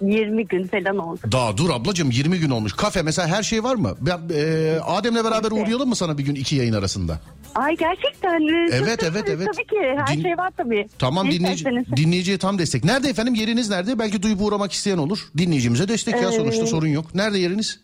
20 0.00 0.46
gün 0.46 0.66
falan 0.66 0.98
oldu. 0.98 1.20
Daha 1.32 1.56
dur 1.56 1.70
ablacığım 1.70 2.10
20 2.10 2.38
gün 2.38 2.50
olmuş. 2.50 2.72
Kafe 2.72 3.02
mesela 3.02 3.28
her 3.28 3.42
şey 3.42 3.64
var 3.64 3.74
mı? 3.74 3.94
Ben, 4.00 4.20
e, 4.34 4.78
Adem'le 4.80 5.24
beraber 5.24 5.50
uğrayalım 5.50 5.88
mı 5.88 5.96
sana 5.96 6.18
bir 6.18 6.24
gün 6.24 6.34
iki 6.34 6.56
yayın 6.56 6.72
arasında? 6.72 7.20
Ay 7.54 7.76
gerçekten 7.76 8.40
Evet, 8.72 9.02
evet, 9.02 9.24
evet. 9.28 9.48
Tabii 9.52 9.66
ki 9.66 9.76
her 9.96 10.16
Din- 10.16 10.22
şey 10.22 10.38
var 10.38 10.52
tabii. 10.56 10.88
Tamam 10.98 11.30
dinleyici, 11.30 11.64
dinleyiciye 11.96 12.38
tam 12.38 12.58
destek. 12.58 12.84
Nerede 12.84 13.08
efendim 13.08 13.34
yeriniz 13.34 13.70
nerede? 13.70 13.98
Belki 13.98 14.22
duyup 14.22 14.42
uğramak 14.42 14.72
isteyen 14.72 14.98
olur. 14.98 15.18
Dinleyicimize 15.38 15.88
destek 15.88 16.14
ya 16.22 16.28
Ee, 16.28 16.32
sonuçta 16.32 16.66
sorun 16.66 16.86
yok. 16.86 17.14
Nerede 17.14 17.38
yeriniz? 17.38 17.80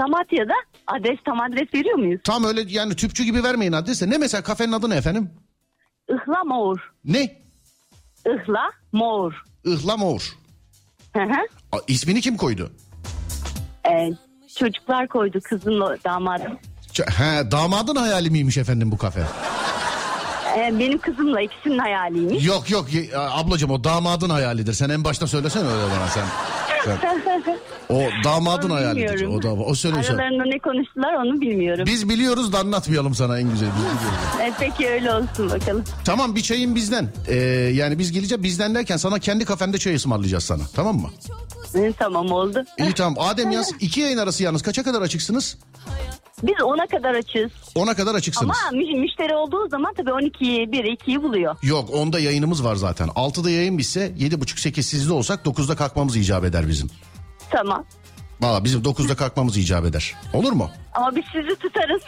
Samatya'da 0.00 0.54
adres 0.86 1.18
tam 1.24 1.40
adres 1.40 1.74
veriyor 1.74 1.98
muyuz? 1.98 2.20
Tam 2.24 2.44
öyle 2.44 2.64
yani 2.68 2.94
tüpçü 2.94 3.24
gibi 3.24 3.44
vermeyin 3.44 3.72
adresi. 3.72 4.10
Ne 4.10 4.18
mesela 4.18 4.42
kafenin 4.42 4.72
adı 4.72 4.90
ne 4.90 4.96
efendim? 4.96 5.30
Ihla 6.08 6.44
Mor. 6.44 6.76
Ne? 7.04 7.38
Ihla 8.26 8.70
Mor. 8.92 9.32
Hı 11.16 11.22
hı. 11.22 11.80
İsmini 11.88 12.20
kim 12.20 12.36
koydu? 12.36 12.72
Ee, 13.88 14.10
çocuklar 14.58 15.08
koydu 15.08 15.40
kızımla 15.44 15.96
damadım. 16.04 16.58
He, 17.16 17.50
damadın 17.50 17.96
hayali 17.96 18.30
miymiş 18.30 18.58
efendim 18.58 18.92
bu 18.92 18.98
kafe? 18.98 19.22
Ee, 20.56 20.78
benim 20.78 20.98
kızımla 20.98 21.40
ikisinin 21.40 21.78
hayaliymiş. 21.78 22.46
Yok 22.46 22.70
yok 22.70 22.86
ablacığım 23.16 23.70
o 23.70 23.84
damadın 23.84 24.30
hayalidir. 24.30 24.72
Sen 24.72 24.90
en 24.90 25.04
başta 25.04 25.26
söylesene 25.26 25.68
öyle 25.68 25.92
bana 25.96 26.08
sen. 26.08 26.24
sen. 26.84 26.98
O 27.88 28.02
damadın 28.24 28.70
Onu 28.70 28.80
bilmiyorum. 28.96 29.34
O 29.34 29.42
da 29.42 29.52
o 29.52 29.74
söylüyorsa. 29.74 30.12
Aralarında 30.12 30.44
ne 30.44 30.58
konuştular 30.58 31.14
onu 31.14 31.40
bilmiyorum. 31.40 31.84
Biz 31.86 32.08
biliyoruz 32.08 32.52
da 32.52 32.58
anlatmayalım 32.58 33.14
sana 33.14 33.38
en 33.40 33.50
güzel. 33.50 33.68
Ee, 34.42 34.52
peki 34.60 34.88
öyle 34.88 35.12
olsun 35.12 35.50
bakalım. 35.50 35.84
Tamam 36.04 36.36
bir 36.36 36.40
çayın 36.40 36.74
bizden. 36.74 37.08
Ee, 37.28 37.34
yani 37.74 37.98
biz 37.98 38.12
geleceğiz 38.12 38.42
bizden 38.42 38.74
derken 38.74 38.96
sana 38.96 39.18
kendi 39.18 39.44
kafende 39.44 39.78
çay 39.78 39.94
ısmarlayacağız 39.94 40.44
sana. 40.44 40.62
Tamam 40.74 40.96
mı? 40.96 41.10
Hı, 41.72 41.92
tamam 41.98 42.32
oldu. 42.32 42.64
İyi 42.78 42.92
tamam. 42.92 43.26
Adem 43.28 43.50
yaz. 43.50 43.72
iki 43.80 44.00
yayın 44.00 44.18
arası 44.18 44.42
yalnız. 44.42 44.62
Kaça 44.62 44.82
kadar 44.82 45.02
açıksınız? 45.02 45.56
Biz 46.42 46.54
ona 46.64 46.86
kadar 46.86 47.14
açız. 47.14 47.50
Ona 47.74 47.94
kadar 47.94 48.14
açıksınız. 48.14 48.56
Ama 48.70 48.78
mü- 48.78 49.00
müşteri 49.00 49.34
olduğu 49.36 49.68
zaman 49.68 49.94
tabii 49.96 50.10
12'yi 50.10 50.66
1'i 50.66 50.94
2'yi 50.96 51.22
buluyor. 51.22 51.56
Yok 51.62 51.88
onda 51.92 52.18
yayınımız 52.18 52.64
var 52.64 52.74
zaten. 52.76 53.08
6'da 53.08 53.50
yayın 53.50 53.78
bitse 53.78 54.12
7.30-8 54.18 54.82
sizde 54.82 55.12
olsak 55.12 55.44
9'da 55.46 55.76
kalkmamız 55.76 56.16
icap 56.16 56.44
eder 56.44 56.68
bizim. 56.68 56.90
Tamam. 57.50 57.84
Valla 58.40 58.64
bizim 58.64 58.82
9'da 58.82 59.16
kalkmamız 59.16 59.56
icap 59.56 59.84
eder. 59.84 60.14
Olur 60.32 60.52
mu? 60.52 60.70
Ama 60.94 61.16
biz 61.16 61.24
sizi 61.32 61.56
tutarız. 61.58 62.02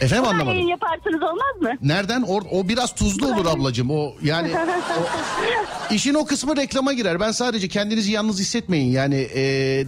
Efendim 0.00 0.24
Yayın 0.24 0.40
anlamadım. 0.40 0.68
yaparsanız 0.68 1.22
olmaz 1.22 1.56
mı? 1.60 1.70
Nereden? 1.82 2.22
O, 2.22 2.40
o 2.50 2.68
biraz 2.68 2.94
tuzlu 2.94 3.26
olur 3.26 3.46
ablacığım. 3.56 3.90
O 3.90 4.12
yani 4.22 4.50
o, 5.00 5.94
işin 5.94 6.14
o 6.14 6.24
kısmı 6.26 6.56
reklama 6.56 6.92
girer. 6.92 7.20
Ben 7.20 7.30
sadece 7.30 7.68
kendinizi 7.68 8.12
yalnız 8.12 8.40
hissetmeyin. 8.40 8.90
Yani 8.92 9.14
e, 9.34 9.42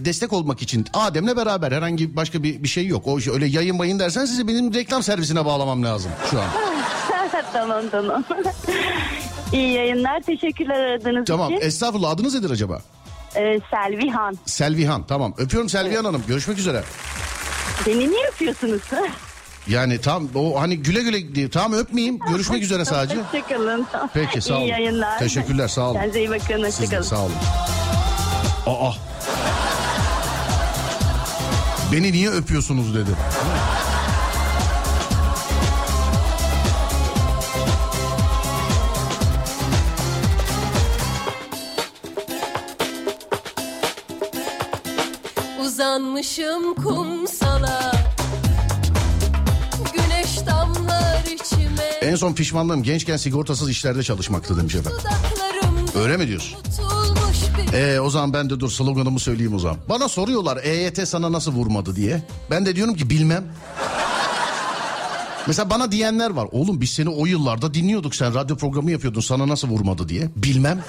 destek 0.05 0.33
olmak 0.33 0.61
için 0.61 0.85
Adem'le 0.93 1.35
beraber 1.37 1.71
herhangi 1.71 2.15
başka 2.15 2.43
bir, 2.43 2.63
bir 2.63 2.67
şey 2.67 2.87
yok. 2.87 3.07
O 3.07 3.19
şey- 3.19 3.33
öyle 3.33 3.45
yayın 3.45 3.79
bayın 3.79 3.99
dersen 3.99 4.25
sizi 4.25 4.47
benim 4.47 4.73
reklam 4.73 5.03
servisine 5.03 5.45
bağlamam 5.45 5.83
lazım 5.83 6.11
şu 6.31 6.41
an. 6.41 6.47
tamam 7.53 7.81
tamam. 7.91 8.23
İyi 9.53 9.73
yayınlar. 9.73 10.21
Teşekkürler 10.21 10.79
aradığınız 10.79 11.25
Tamam. 11.25 11.53
için. 11.53 11.67
Estağfurullah 11.67 12.09
adınız 12.09 12.33
nedir 12.35 12.49
acaba? 12.49 12.81
Ee, 13.35 13.59
Selvihan. 13.71 14.37
Selvihan 14.45 15.03
tamam. 15.07 15.33
Öpüyorum 15.37 15.69
Selvihan 15.69 16.05
Hanım. 16.05 16.23
Görüşmek 16.27 16.57
üzere. 16.57 16.83
Beni 17.87 18.09
niye 18.11 18.27
öpüyorsunuz? 18.27 18.81
Yani 19.67 20.01
tam 20.01 20.27
o 20.35 20.61
hani 20.61 20.77
güle 20.77 21.01
güle 21.03 21.35
diye 21.35 21.49
tam 21.49 21.73
öpmeyeyim. 21.73 22.19
Görüşmek 22.19 22.63
üzere 22.63 22.85
sadece. 22.85 23.15
Hoşçakalın. 23.21 23.85
Peki, 24.13 24.41
sağ 24.41 24.53
olun. 24.53 24.61
İyi 24.61 24.69
yayınlar. 24.69 25.19
Teşekkürler, 25.19 25.67
sağ 25.67 25.81
olun. 25.81 25.93
Kendinize 25.93 26.19
iyi 26.19 26.29
bakın. 26.29 26.69
Siz 26.69 26.91
de 26.91 26.97
Hoşçakalın. 26.97 27.01
sağ 27.01 27.19
olun. 27.19 27.33
Aa. 28.67 28.91
Beni 31.91 32.11
niye 32.11 32.29
öpüyorsunuz 32.29 32.95
dedi. 32.95 33.09
Uzanmışım 45.75 46.75
kumsala 46.75 47.91
Güneş 49.93 50.45
damlar 50.47 51.23
içime 51.33 51.83
En 52.01 52.15
son 52.15 52.33
pişmanlığım 52.33 52.83
gençken 52.83 53.17
sigortasız 53.17 53.69
işlerde 53.69 54.03
çalışmaktı 54.03 54.57
demiş 54.57 54.75
efendim. 54.75 54.99
Öyle 55.95 56.17
mi 56.17 56.27
diyorsun? 56.27 56.57
Ee, 57.73 57.99
o 57.99 58.09
zaman 58.09 58.33
ben 58.33 58.49
de 58.49 58.59
dur 58.59 58.69
sloganımı 58.69 59.19
söyleyeyim 59.19 59.55
o 59.55 59.59
zaman. 59.59 59.77
Bana 59.89 60.09
soruyorlar 60.09 60.57
EYT 60.63 61.07
sana 61.07 61.31
nasıl 61.31 61.51
vurmadı 61.51 61.95
diye. 61.95 62.23
Ben 62.51 62.65
de 62.65 62.75
diyorum 62.75 62.95
ki 62.95 63.09
bilmem. 63.09 63.43
Mesela 65.47 65.69
bana 65.69 65.91
diyenler 65.91 66.29
var. 66.29 66.47
Oğlum 66.51 66.81
biz 66.81 66.89
seni 66.89 67.09
o 67.09 67.25
yıllarda 67.25 67.73
dinliyorduk. 67.73 68.15
Sen 68.15 68.33
radyo 68.33 68.57
programı 68.57 68.91
yapıyordun 68.91 69.21
sana 69.21 69.47
nasıl 69.47 69.67
vurmadı 69.67 70.09
diye. 70.09 70.29
Bilmem. 70.35 70.83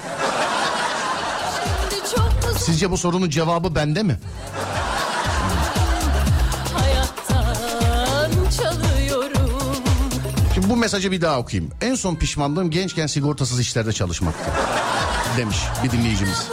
Sizce 2.59 2.91
bu 2.91 2.97
sorunun 2.97 3.31
cevabı 3.31 3.75
bende 3.75 4.03
mi? 4.03 4.19
Bu 10.69 10.77
mesajı 10.77 11.13
bir 11.13 11.21
daha 11.21 11.39
okuyayım. 11.39 11.73
En 11.81 11.95
son 11.95 12.15
pişmanlığım 12.15 12.71
gençken 12.71 13.07
sigortasız 13.07 13.61
işlerde 13.61 13.93
çalışmaktı. 13.93 14.51
Demiş 15.37 15.57
bir 15.85 15.91
dinleyicimiz. 15.91 16.49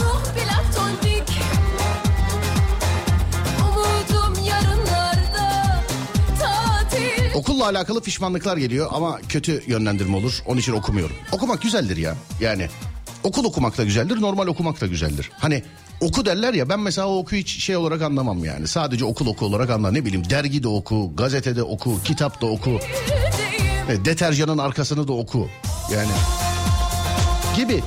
Okulla 7.35 7.65
alakalı 7.65 8.01
pişmanlıklar 8.01 8.57
geliyor 8.57 8.89
ama 8.91 9.19
kötü 9.29 9.63
yönlendirme 9.67 10.15
olur. 10.17 10.43
Onun 10.45 10.59
için 10.59 10.73
okumuyorum. 10.73 11.15
Okumak 11.31 11.61
güzeldir 11.61 11.97
ya. 11.97 12.15
Yani 12.39 12.67
okul 13.23 13.45
okumak 13.45 13.77
da 13.77 13.83
güzeldir, 13.83 14.21
normal 14.21 14.47
okumak 14.47 14.81
da 14.81 14.87
güzeldir. 14.87 15.31
Hani 15.39 15.63
oku 16.01 16.25
derler 16.25 16.53
ya 16.53 16.69
ben 16.69 16.79
mesela 16.79 17.07
o 17.07 17.17
oku 17.17 17.35
hiç 17.35 17.63
şey 17.63 17.77
olarak 17.77 18.01
anlamam 18.01 18.45
yani. 18.45 18.67
Sadece 18.67 19.05
okul 19.05 19.27
oku 19.27 19.45
olarak 19.45 19.69
anlar. 19.69 19.93
Ne 19.93 20.05
bileyim 20.05 20.29
dergi 20.29 20.63
de 20.63 20.67
oku, 20.67 21.15
gazete 21.15 21.55
de 21.55 21.63
oku, 21.63 22.03
kitap 22.03 22.41
da 22.41 22.45
oku. 22.45 22.79
E, 23.89 24.05
Deterjanın 24.05 24.57
arkasını 24.57 25.07
da 25.07 25.13
oku. 25.13 25.49
Yani 25.93 26.11
gibi. 27.55 27.83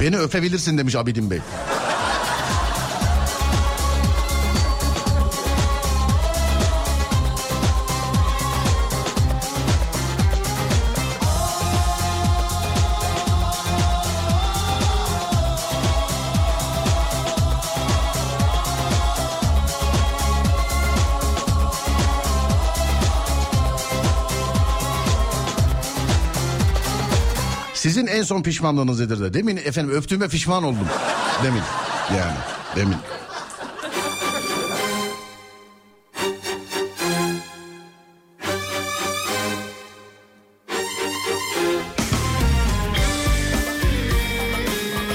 Beni 0.00 0.18
öpebilirsin 0.18 0.78
demiş 0.78 0.96
Abidin 0.96 1.30
Bey. 1.30 1.38
En 28.20 28.24
son 28.24 28.42
pişmanlığınız 28.42 29.00
nedir 29.00 29.20
de? 29.20 29.34
Demin 29.34 29.56
efendim 29.56 29.94
öptüğüme 29.94 30.28
pişman 30.28 30.64
oldum. 30.64 30.88
Demin 31.44 31.62
yani 32.18 32.36
demin. 32.76 32.96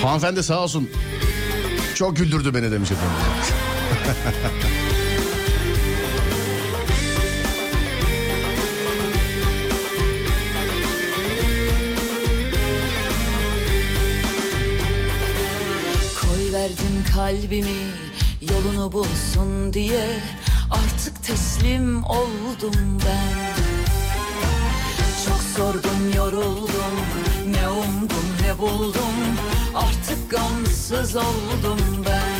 Hanımefendi 0.01 0.43
sağ 0.43 0.59
olsun. 0.63 0.89
Çok 1.95 2.15
güldürdü 2.17 2.53
beni 2.53 2.71
demiş 2.71 2.91
efendim. 2.91 3.15
verdim 16.65 17.03
kalbimi 17.15 17.77
yolunu 18.41 18.91
bulsun 18.91 19.73
diye 19.73 20.19
Artık 20.71 21.23
teslim 21.23 22.03
oldum 22.03 22.99
ben 23.05 23.55
Çok 25.25 25.41
sordum 25.57 26.13
yoruldum 26.15 26.95
ne 27.51 27.69
umdum 27.69 28.25
ne 28.41 28.57
buldum 28.57 29.15
Artık 29.75 30.31
gamsız 30.31 31.15
oldum 31.15 31.79
ben 32.05 32.35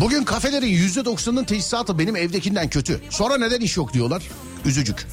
Bugün 0.00 0.24
kafelerin 0.24 0.66
yüzde 0.66 1.04
doksanının 1.04 1.44
tesisatı 1.44 1.98
benim 1.98 2.16
evdekinden 2.16 2.68
kötü. 2.68 3.00
Sonra 3.10 3.38
neden 3.38 3.60
iş 3.60 3.76
yok 3.76 3.92
diyorlar. 3.92 4.22
Üzücük. 4.64 5.06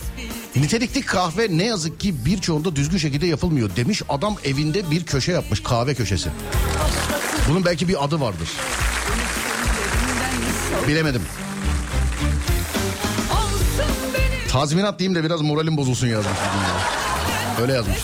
Nitelikli 0.56 1.02
kahve 1.02 1.58
ne 1.58 1.66
yazık 1.66 2.00
ki 2.00 2.26
birçoğunda 2.26 2.76
düzgün 2.76 2.98
şekilde 2.98 3.28
yapılmıyor 3.28 3.76
demiş. 3.76 4.02
Adam 4.10 4.36
evinde 4.44 4.92
bir 4.92 5.06
köşe 5.06 5.32
yapmış 5.32 5.64
kahve 5.64 5.94
köşesi. 5.96 6.30
Bunun 7.52 7.66
belki 7.66 7.88
bir 7.88 8.04
adı 8.04 8.22
vardır. 8.22 8.50
Bilemedim. 10.88 11.22
Tazminat 14.50 15.00
diyeyim 15.00 15.16
de 15.16 15.24
biraz 15.24 15.42
moralim 15.42 15.78
bozulsun 15.78 16.08
yazmış. 16.08 16.38
Öyle 17.62 17.74
yazmış. 17.74 17.98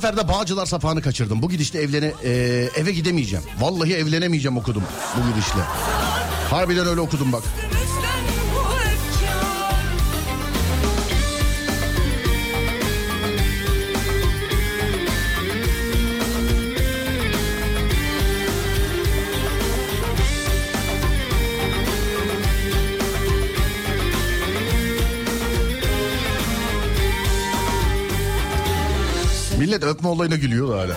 Sefer 0.00 0.16
de 0.16 0.28
Bağcılar 0.28 0.66
sapağını 0.66 1.02
kaçırdım. 1.02 1.42
Bu 1.42 1.48
gidişle 1.48 1.80
evlene 1.80 2.12
e, 2.24 2.30
eve 2.76 2.92
gidemeyeceğim. 2.92 3.44
Vallahi 3.60 3.94
evlenemeyeceğim 3.94 4.56
okudum 4.56 4.82
bu 5.16 5.30
gidişle. 5.30 5.60
Harbiden 6.50 6.86
öyle 6.86 7.00
okudum 7.00 7.32
bak. 7.32 7.42
Millet 29.78 29.94
öpme 29.96 30.08
olayına 30.08 30.36
gülüyor 30.36 30.78
hala. 30.78 30.94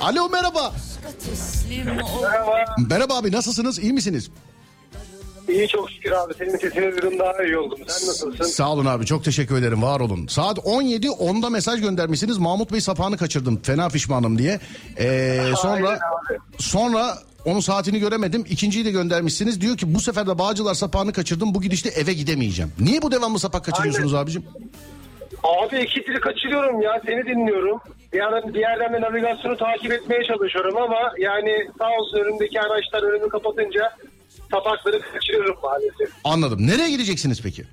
Alo 0.00 0.28
merhaba. 0.28 0.68
ol. 0.68 0.72
Merhaba 2.90 3.16
abi 3.16 3.32
nasılsınız? 3.32 3.78
İyi 3.78 3.92
misiniz? 3.92 4.30
İyi 5.48 5.68
çok 5.68 5.90
şükür 5.90 6.10
abi. 6.10 6.34
Senin 6.38 6.56
sesini 6.56 6.92
duydum 6.92 7.18
daha 7.18 7.44
iyi 7.44 7.58
oldum. 7.58 7.78
Sen 7.86 8.08
nasılsın? 8.08 8.44
Sağ 8.44 8.72
olun 8.72 8.86
abi 8.86 9.06
çok 9.06 9.24
teşekkür 9.24 9.56
ederim 9.56 9.82
var 9.82 10.00
olun. 10.00 10.26
Saat 10.26 10.58
17 10.64 11.06
10'da 11.06 11.50
mesaj 11.50 11.80
göndermişsiniz. 11.80 12.38
Mahmut 12.38 12.72
Bey 12.72 12.80
sapağını 12.80 13.16
kaçırdım 13.16 13.60
fena 13.62 13.88
pişmanım 13.88 14.38
diye. 14.38 14.60
Ee, 14.98 15.42
sonra 15.56 15.88
Aynen 15.88 15.98
sonra 16.58 17.18
onun 17.44 17.60
saatini 17.60 17.98
göremedim. 17.98 18.44
İkinciyi 18.48 18.84
de 18.84 18.90
göndermişsiniz. 18.90 19.60
Diyor 19.60 19.76
ki 19.76 19.94
bu 19.94 20.00
sefer 20.00 20.26
de 20.26 20.38
Bağcılar 20.38 20.74
sapağını 20.74 21.12
kaçırdım. 21.12 21.54
Bu 21.54 21.62
gidişte 21.62 21.88
eve 21.88 22.12
gidemeyeceğim. 22.12 22.72
Niye 22.80 23.02
bu 23.02 23.12
devamlı 23.12 23.38
sapak 23.38 23.64
kaçırıyorsunuz 23.64 24.14
abicim? 24.14 24.44
Abi 25.44 25.78
ikisini 25.80 26.20
kaçırıyorum 26.20 26.82
ya. 26.82 27.02
Seni 27.06 27.26
dinliyorum. 27.26 27.80
Bir, 28.12 28.18
yana, 28.18 28.54
bir 28.54 28.60
yerden 28.60 28.92
de 28.92 29.00
navigasyonu 29.00 29.56
takip 29.56 29.92
etmeye 29.92 30.24
çalışıyorum 30.24 30.76
ama 30.76 31.12
yani 31.18 31.68
sağ 31.78 31.88
olsun 31.90 32.18
önümdeki 32.18 32.60
araçlar 32.60 33.02
önümü 33.02 33.28
kapatınca 33.28 33.96
sapakları 34.50 35.00
kaçırıyorum 35.00 35.56
maalesef. 35.62 36.10
Anladım. 36.24 36.66
Nereye 36.66 36.90
gideceksiniz 36.90 37.42
peki? 37.42 37.64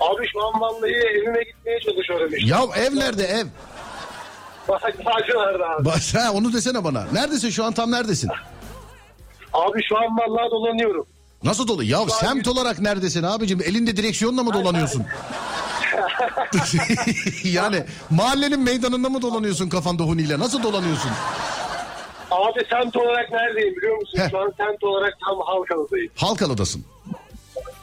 Abi 0.00 0.28
şu 0.32 0.44
an 0.46 0.60
vallahi 0.60 0.92
evime 0.92 1.42
gitmeye 1.42 1.80
çalışıyorum 1.80 2.34
işte. 2.34 2.50
Ya 2.50 2.60
ev 2.76 2.96
nerede 2.96 3.24
ev? 3.24 3.46
Bağcılar'da 5.04 5.68
abi. 5.68 5.84
Baş, 5.84 6.14
ha, 6.14 6.32
onu 6.32 6.52
desene 6.52 6.84
bana. 6.84 7.04
Neredesin 7.12 7.50
şu 7.50 7.64
an 7.64 7.72
tam 7.72 7.90
neredesin? 7.90 8.30
Abi 9.52 9.82
şu 9.88 9.98
an 9.98 10.04
vallahi 10.18 10.50
dolanıyorum. 10.50 11.06
Nasıl 11.42 11.68
dolu? 11.68 11.82
Ya 11.84 11.98
semt 12.08 12.48
olarak 12.48 12.78
neredesin 12.78 13.22
abicim? 13.22 13.60
Elinde 13.64 13.96
direksiyonla 13.96 14.42
mı 14.42 14.52
dolanıyorsun? 14.54 15.06
yani 17.44 17.82
mahallenin 18.10 18.60
meydanında 18.60 19.08
mı 19.08 19.22
dolanıyorsun 19.22 19.68
kafanda 19.68 20.02
huniyle? 20.02 20.38
Nasıl 20.38 20.62
dolanıyorsun? 20.62 21.10
Abi 22.30 22.60
semt 22.70 22.96
olarak 22.96 23.30
neredeyim 23.32 23.76
biliyor 23.76 23.96
musun? 23.96 24.18
Heh. 24.18 24.30
Şu 24.30 24.38
an 24.38 24.52
semt 24.56 24.84
olarak 24.84 25.14
tam 25.28 25.38
Halkalı'dayım. 25.46 26.10
Halkalı'dasın. 26.16 26.84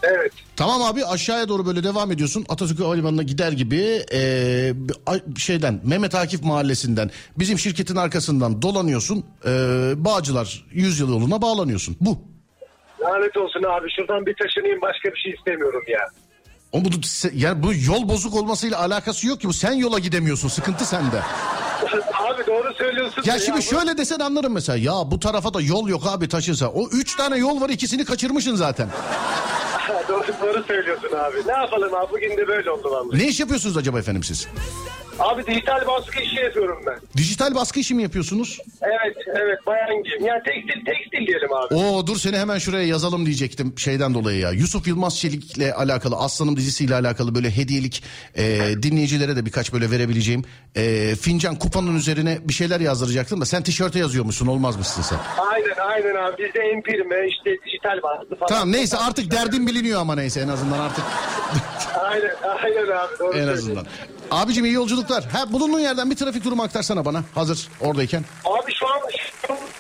Evet. 0.04 0.32
Tamam 0.56 0.82
abi 0.82 1.06
aşağıya 1.06 1.50
doğru 1.50 1.66
böyle 1.66 1.84
devam 1.84 2.12
ediyorsun. 2.12 2.46
Atatürk 2.50 2.80
Havalimanı'na 2.80 3.24
gider 3.24 3.52
gibi 3.52 4.02
ay- 5.06 5.22
şeyden 5.38 5.80
Mehmet 5.84 6.16
Akif 6.16 6.44
Mahallesi'nden 6.44 7.12
bizim 7.40 7.60
şirketin 7.60 7.96
arkasından 7.96 8.62
dolanıyorsun. 8.62 9.26
Eee 9.46 9.52
Bağcılar 9.96 10.66
100 10.72 11.00
yıl 11.00 11.10
yoluna 11.10 11.42
bağlanıyorsun. 11.42 11.98
Bu. 12.02 12.18
Lanet 13.02 13.38
olsun 13.38 13.64
abi 13.64 13.88
şuradan 13.96 14.26
bir 14.26 14.36
taşınayım 14.44 14.82
başka 14.82 15.10
bir 15.10 15.18
şey 15.20 15.32
istemiyorum 15.32 15.84
ya. 15.88 16.00
O 16.74 16.86
bu 16.86 16.90
yani 17.34 17.64
bu 17.64 17.74
yol 17.74 18.10
bozuk 18.10 18.34
olmasıyla 18.36 18.80
alakası 18.80 19.28
yok 19.28 19.42
ki 19.42 19.48
bu 19.48 19.54
sen 19.54 19.74
yola 19.74 20.00
gidemiyorsun 20.00 20.48
sıkıntı 20.48 20.86
sende. 20.86 21.18
abi 22.14 22.48
doğru 22.48 22.74
söylüyorsun. 22.74 23.24
Ya 23.26 23.40
şimdi 23.40 23.58
bu- 23.58 23.62
şöyle 23.62 23.98
desen 23.98 24.20
anlarım 24.20 24.54
mesela 24.54 24.78
ya 24.78 25.12
bu 25.12 25.20
tarafa 25.20 25.54
da 25.54 25.62
yol 25.62 25.88
yok 25.88 26.04
abi 26.08 26.28
taşınsa. 26.28 26.68
O 26.68 26.88
üç 26.88 27.16
tane 27.16 27.38
yol 27.38 27.62
var 27.62 27.70
ikisini 27.70 28.06
kaçırmışsın 28.06 28.56
zaten. 28.56 28.90
doğru, 30.10 30.24
doğru 30.42 30.64
söylüyorsun 30.64 31.10
abi. 31.18 31.38
Ne 31.48 31.52
yapalım 31.52 31.94
abi 31.94 32.12
bugün 32.12 32.38
de 32.38 32.48
böyle 32.48 32.72
oldu 32.72 32.92
vallahi. 32.92 33.18
Ne 33.20 33.28
iş 33.28 33.40
yapıyorsunuz 33.40 33.78
acaba 33.78 34.00
efendim 34.00 34.24
siz? 34.24 34.48
Abi 35.20 35.46
dijital 35.48 35.88
baskı 35.88 36.22
işi 36.22 36.36
yapıyorum 36.36 36.84
ben. 36.88 36.96
Dijital 37.18 37.56
baskı 37.56 37.80
işi 37.80 37.94
mi 37.96 38.04
yapıyorsunuz? 38.04 38.60
Evet 38.82 39.18
evet 39.28 39.60
bayan 39.68 40.04
giyim. 40.04 40.26
Yani 40.26 40.44
tekstil 40.44 40.86
tekstil 40.86 41.28
diyelim 41.28 41.54
abi. 41.54 41.76
Oo 41.76 42.08
dur 42.08 42.18
seni 42.18 42.38
hemen 42.38 42.58
şuraya 42.58 42.88
yazalım 42.88 43.26
diyecektim 43.26 43.74
şeyden 43.80 44.14
dolayı 44.14 44.40
ya. 44.40 44.52
Yusuf 44.52 44.88
Yılmaz 44.88 45.20
Çelik'le 45.20 45.74
alakalı 45.78 46.16
Aslanım 46.16 46.58
dizisiyle 46.58 46.96
alakalı 46.96 47.36
böyle 47.36 47.58
hediyelik 47.58 48.04
e, 48.36 48.60
dinleyicilere 48.84 49.36
de 49.36 49.46
birkaç 49.46 49.74
böyle 49.74 49.92
verebileceğim 49.92 50.44
e, 50.76 51.16
fincan 51.16 51.56
kupanın 51.56 51.96
üzerine 51.96 52.38
bir 52.44 52.54
şeyler 52.54 52.80
yazdıracaktım 52.80 53.42
da 53.42 53.46
sen 53.46 53.64
tişörte 53.64 54.00
yazıyormuşsun 54.00 54.48
olmaz 54.48 54.76
mısın 54.78 55.02
sen? 55.02 55.18
Aynen 55.52 55.76
aynen 55.78 56.16
abi. 56.16 56.44
Bizde 56.44 56.60
empirme 56.60 57.28
işte 57.30 57.58
dijital 57.66 58.02
baskı 58.04 58.36
falan. 58.36 58.48
Tamam 58.48 58.72
neyse 58.72 58.98
artık 58.98 59.32
derdin 59.32 59.68
biliniyor 59.68 60.02
ama 60.02 60.16
neyse 60.16 60.40
en 60.40 60.48
azından 60.48 60.80
artık 60.80 61.04
Aynen 62.02 62.32
aynen 62.64 62.92
abi. 62.98 63.20
Doğru 63.20 63.38
en 63.38 63.48
azından. 63.48 63.86
Abicim 64.34 64.66
iyi 64.66 64.74
yolculuklar. 64.74 65.24
Ha 65.26 65.54
bulunduğun 65.54 65.80
yerden 65.80 66.12
bir 66.12 66.16
trafik 66.16 66.44
durumu 66.46 66.64
aktarsana 66.64 67.06
bana 67.06 67.24
hazır 67.36 67.68
oradayken. 67.82 68.24
Abi 68.46 68.74
şu 68.74 68.88
an 68.88 69.00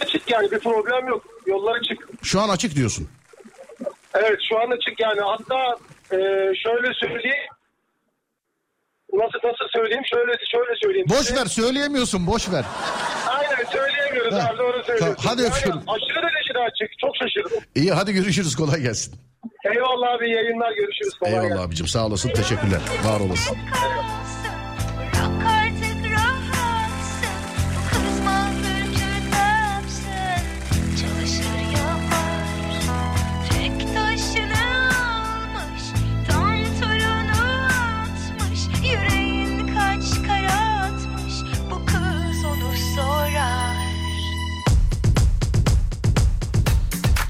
açık 0.02 0.32
yani 0.32 0.52
bir 0.52 0.60
problem 0.60 1.08
yok. 1.08 1.24
Yollar 1.46 1.76
açık. 1.76 2.08
Şu 2.24 2.42
an 2.42 2.50
açık 2.50 2.76
diyorsun. 2.76 3.10
Evet 4.14 4.40
şu 4.50 4.60
an 4.60 4.72
açık 4.72 5.00
yani. 5.00 5.22
Hatta 5.22 5.76
e, 6.12 6.18
şöyle 6.64 6.94
söyleyeyim. 6.94 7.48
Nasıl 9.14 9.40
nasıl 9.44 9.66
söyleyeyim? 9.76 10.04
Şöyle 10.14 10.32
şöyle 10.52 10.80
söyleyeyim. 10.84 11.08
Boş 11.10 11.18
size. 11.18 11.36
ver 11.36 11.46
söyleyemiyorsun 11.46 12.28
boş 12.28 12.52
ver. 12.52 12.66
Aynen 13.28 13.72
söyleyemiyoruz 13.72 14.34
Ha, 14.34 14.50
abi 14.52 14.58
doğru 14.58 14.84
söylüyorsun. 14.84 15.24
hadi 15.28 15.42
Yani 15.42 15.54
öpüyorum. 15.54 15.84
aşırı 15.88 16.22
derecede 16.28 16.60
açık. 16.60 17.00
Çok 17.00 17.12
şaşırdım. 17.18 17.64
İyi 17.76 17.92
hadi 17.92 18.14
görüşürüz 18.14 18.56
kolay 18.56 18.82
gelsin. 18.82 19.14
Eyvallah 19.64 20.14
abi 20.18 20.30
yayınlar 20.30 20.72
görüşürüz. 20.72 21.14
Kolay 21.20 21.34
gelsin. 21.34 21.48
Eyvallah 21.48 21.64
abicim 21.64 21.88
sağ 21.88 22.06
olasın 22.08 22.30
teşekkürler 22.30 22.82
var 23.06 23.20
olasın. 23.20 23.58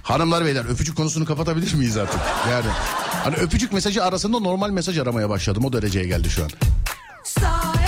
Hanımlar 0.03 0.45
beyler 0.45 0.65
öpücük 0.65 0.97
konusunu 0.97 1.25
kapatabilir 1.25 1.73
miyiz 1.73 1.97
artık? 1.97 2.19
Yani 2.51 2.65
hani 3.23 3.35
öpücük 3.35 3.73
mesajı 3.73 4.03
arasında 4.03 4.39
normal 4.39 4.69
mesaj 4.69 4.97
aramaya 4.97 5.29
başladım 5.29 5.65
o 5.65 5.73
dereceye 5.73 6.05
geldi 6.05 6.29
şu 6.29 6.43
an. 6.43 6.49
Sağ 7.23 7.82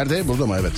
Nerede? 0.00 0.28
Burada 0.28 0.46
mı? 0.46 0.56
Evet. 0.60 0.72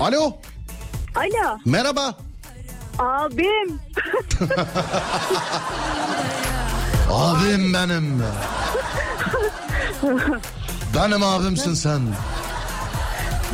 Alo. 0.00 0.36
Alo 1.14 1.58
Merhaba. 1.64 2.14
abim. 2.98 3.80
Abim 7.10 7.74
benim. 7.74 8.22
benim 10.94 11.22
abimsin 11.22 11.74
sen. 11.74 12.00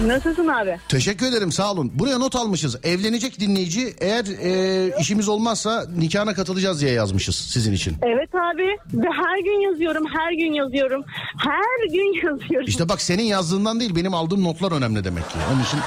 Nasılsın 0.05 0.49
abi? 0.49 0.79
Teşekkür 0.89 1.27
ederim 1.27 1.53
sağ 1.53 1.73
olun. 1.73 1.93
Buraya 1.95 2.19
not 2.19 2.37
almışız. 2.37 2.77
Evlenecek 2.85 3.41
dinleyici 3.41 3.95
eğer 4.01 4.25
e, 4.43 5.01
işimiz 5.01 5.29
olmazsa 5.29 5.87
nikahına 5.99 6.35
katılacağız 6.35 6.81
diye 6.81 6.93
yazmışız 6.93 7.37
sizin 7.37 7.73
için. 7.73 7.97
Evet 8.03 8.35
abi. 8.35 8.67
Ve 8.95 9.09
her 9.11 9.39
gün 9.45 9.61
yazıyorum, 9.71 10.05
her 10.07 10.33
gün 10.33 10.53
yazıyorum. 10.53 11.05
Her 11.39 11.89
gün 11.93 12.27
yazıyorum. 12.27 12.69
İşte 12.69 12.89
bak 12.89 13.01
senin 13.03 13.23
yazdığından 13.23 13.81
değil 13.81 13.97
benim 13.97 14.15
aldığım 14.15 14.45
notlar 14.45 14.73
önemli 14.73 15.05
demek 15.05 15.31
ki. 15.31 15.37
Onun 15.53 15.63
için 15.63 15.81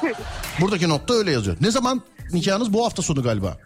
buradaki 0.60 0.88
notta 0.88 1.14
öyle 1.14 1.30
yazıyor. 1.32 1.56
Ne 1.60 1.70
zaman 1.70 2.02
nikahınız 2.32 2.72
bu 2.72 2.84
hafta 2.84 3.02
sonu 3.02 3.22
galiba. 3.22 3.56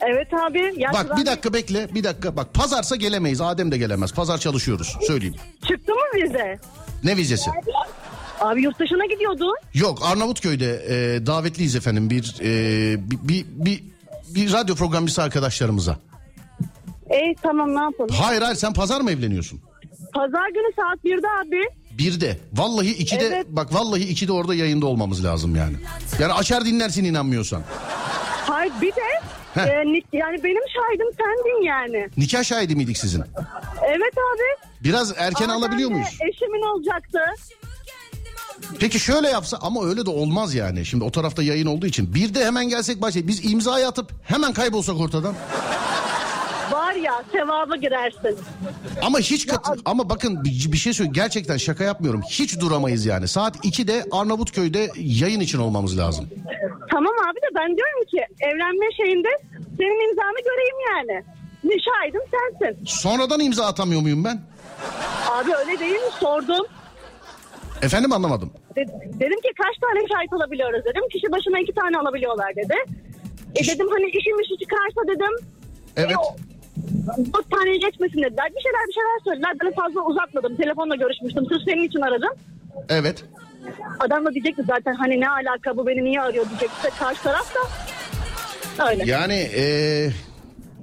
Evet 0.00 0.28
abi. 0.34 0.72
Ya 0.76 0.90
Bak 0.92 1.16
bir 1.16 1.26
dakika 1.26 1.52
bekle 1.52 1.94
bir 1.94 2.04
dakika 2.04 2.36
bak 2.36 2.54
pazarsa 2.54 2.96
gelemeyiz 2.96 3.40
Adem 3.40 3.72
de 3.72 3.78
gelemez 3.78 4.12
pazar 4.14 4.38
çalışıyoruz 4.38 4.96
söyleyeyim. 5.06 5.34
Çıktı 5.68 5.92
mı 5.92 6.22
vize? 6.24 6.58
Ne 7.04 7.16
vizesi? 7.16 7.50
Abi 8.44 8.62
yurt 8.62 8.78
dışına 8.78 9.06
gidiyordun. 9.06 9.54
Yok 9.74 9.98
Arnavutköy'de 10.02 10.84
e, 10.88 11.26
davetliyiz 11.26 11.76
efendim 11.76 12.10
bir, 12.10 12.36
e, 12.40 13.10
bir, 13.10 13.18
bir, 13.28 13.44
bir, 13.48 13.82
bir 14.34 14.52
radyo 14.52 14.74
programcısı 14.74 15.22
arkadaşlarımıza. 15.22 15.96
E 17.10 17.34
tamam 17.42 17.74
ne 17.76 17.80
yapalım. 17.82 18.10
Hayır 18.20 18.42
hayır 18.42 18.56
sen 18.56 18.72
pazar 18.72 19.00
mı 19.00 19.10
evleniyorsun? 19.10 19.60
Pazar 20.14 20.48
günü 20.48 20.72
saat 20.76 20.98
1'de 21.04 21.26
abi. 21.46 21.62
Birde. 21.98 22.38
Vallahi 22.52 22.90
ikide 22.90 23.24
Evet. 23.26 23.46
bak 23.48 23.74
vallahi 23.74 24.02
ikide 24.02 24.32
orada 24.32 24.54
yayında 24.54 24.86
olmamız 24.86 25.24
lazım 25.24 25.56
yani. 25.56 25.76
Yani 26.18 26.32
açar 26.32 26.64
dinlersin 26.64 27.04
inanmıyorsan. 27.04 27.62
Hayır 28.46 28.72
bir 28.80 28.92
de 28.92 29.00
Heh. 29.54 29.62
e, 29.62 29.84
ni- 29.86 30.02
yani 30.12 30.44
benim 30.44 30.62
şahidim 30.74 31.06
sendin 31.16 31.64
yani. 31.66 32.08
Nikah 32.16 32.44
şahidi 32.44 32.76
miydik 32.76 32.98
sizin? 32.98 33.22
Evet 33.86 34.12
abi. 34.18 34.68
Biraz 34.84 35.14
erken 35.16 35.48
Aa, 35.48 35.54
alabiliyor 35.54 35.90
de 35.90 35.94
muyuz? 35.94 36.08
Eşimin 36.32 36.62
olacaktı. 36.76 37.18
Peki 38.80 38.98
şöyle 38.98 39.28
yapsa 39.28 39.58
ama 39.60 39.84
öyle 39.84 40.06
de 40.06 40.10
olmaz 40.10 40.54
yani. 40.54 40.86
Şimdi 40.86 41.04
o 41.04 41.10
tarafta 41.10 41.42
yayın 41.42 41.66
olduğu 41.66 41.86
için. 41.86 42.14
Bir 42.14 42.34
de 42.34 42.44
hemen 42.46 42.68
gelsek 42.68 43.02
başlayıp 43.02 43.28
biz 43.28 43.52
imzayı 43.52 43.88
atıp 43.88 44.12
hemen 44.24 44.52
kaybolsak 44.52 45.00
ortadan. 45.00 45.34
Var 46.72 46.94
ya 46.94 47.24
sevaba 47.32 47.76
girersin. 47.76 48.38
Ama 49.02 49.18
hiç 49.18 49.46
katı 49.46 49.72
ama 49.84 50.08
bakın 50.10 50.44
bir, 50.44 50.76
şey 50.76 50.92
söyleyeyim 50.92 51.12
gerçekten 51.14 51.56
şaka 51.56 51.84
yapmıyorum. 51.84 52.22
Hiç 52.30 52.60
duramayız 52.60 53.06
yani. 53.06 53.28
Saat 53.28 53.56
2'de 53.56 54.04
Arnavutköy'de 54.12 54.90
yayın 54.96 55.40
için 55.40 55.58
olmamız 55.58 55.98
lazım. 55.98 56.28
Tamam 56.90 57.12
abi 57.30 57.36
de 57.36 57.54
ben 57.54 57.76
diyorum 57.76 58.04
ki 58.10 58.18
evlenme 58.40 58.86
şeyinde 58.96 59.28
senin 59.76 60.08
imzanı 60.10 60.38
göreyim 60.44 60.76
yani. 60.90 61.24
Şahidim 61.64 62.20
sensin. 62.30 62.84
Sonradan 62.86 63.40
imza 63.40 63.66
atamıyor 63.66 64.00
muyum 64.00 64.24
ben? 64.24 64.40
Abi 65.30 65.50
öyle 65.54 65.80
değil 65.80 65.92
mi? 65.92 66.10
Sordum. 66.20 66.66
Efendim 67.84 68.12
anlamadım. 68.12 68.50
De- 68.76 68.86
dedim 69.22 69.40
ki 69.44 69.50
kaç 69.62 69.74
tane 69.84 70.00
şahit 70.12 70.32
alabiliyoruz 70.32 70.84
dedim. 70.84 71.02
Kişi 71.12 71.32
başına 71.32 71.58
iki 71.60 71.72
tane 71.74 71.98
alabiliyorlar 71.98 72.56
dedi. 72.56 72.74
E 73.54 73.60
dedim 73.66 73.88
hani 73.94 74.06
işim 74.18 74.40
işi 74.40 74.54
çıkarsa 74.62 75.00
dedim. 75.14 75.34
Evet. 75.96 76.10
E, 76.10 77.32
dört 77.34 77.50
taneye 77.50 77.76
geçmesin 77.76 78.18
dediler. 78.22 78.48
Bir 78.56 78.62
şeyler 78.66 78.84
bir 78.88 78.92
şeyler 78.98 79.18
söylediler. 79.24 79.52
Ben 79.64 79.72
fazla 79.72 80.00
uzatmadım. 80.00 80.56
Telefonla 80.56 80.96
görüşmüştüm. 80.96 81.44
Sırf 81.46 81.62
senin 81.68 81.82
için 81.88 82.00
aradım. 82.00 82.30
Evet. 82.88 83.24
Adam 84.00 84.24
da 84.24 84.30
diyecekti 84.34 84.62
zaten 84.66 84.94
hani 84.94 85.20
ne 85.20 85.28
alaka 85.30 85.76
bu 85.76 85.86
beni 85.86 86.04
niye 86.04 86.20
arıyor 86.20 86.46
diyecekti. 86.48 86.88
Karşı 86.98 87.22
taraf 87.22 87.54
da 87.54 88.90
öyle. 88.90 89.02
Yani 89.06 89.34
eee 89.34 90.10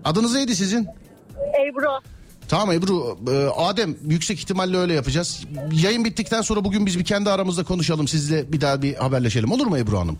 adınız 0.03 0.35
neydi 0.35 0.55
sizin? 0.55 0.87
Ebru. 1.65 1.89
Tamam 2.51 2.71
Ebru, 2.71 3.17
e, 3.31 3.61
Adem 3.61 3.95
yüksek 4.07 4.39
ihtimalle 4.39 4.77
öyle 4.77 4.93
yapacağız. 4.93 5.45
Yayın 5.83 6.05
bittikten 6.05 6.41
sonra 6.41 6.63
bugün 6.65 6.85
biz 6.85 6.99
bir 6.99 7.03
kendi 7.03 7.29
aramızda 7.29 7.63
konuşalım. 7.63 8.07
Sizle 8.07 8.51
bir 8.51 8.61
daha 8.61 8.81
bir 8.81 8.95
haberleşelim. 8.95 9.51
Olur 9.51 9.65
mu 9.65 9.77
Ebru 9.77 9.99
Hanım? 9.99 10.19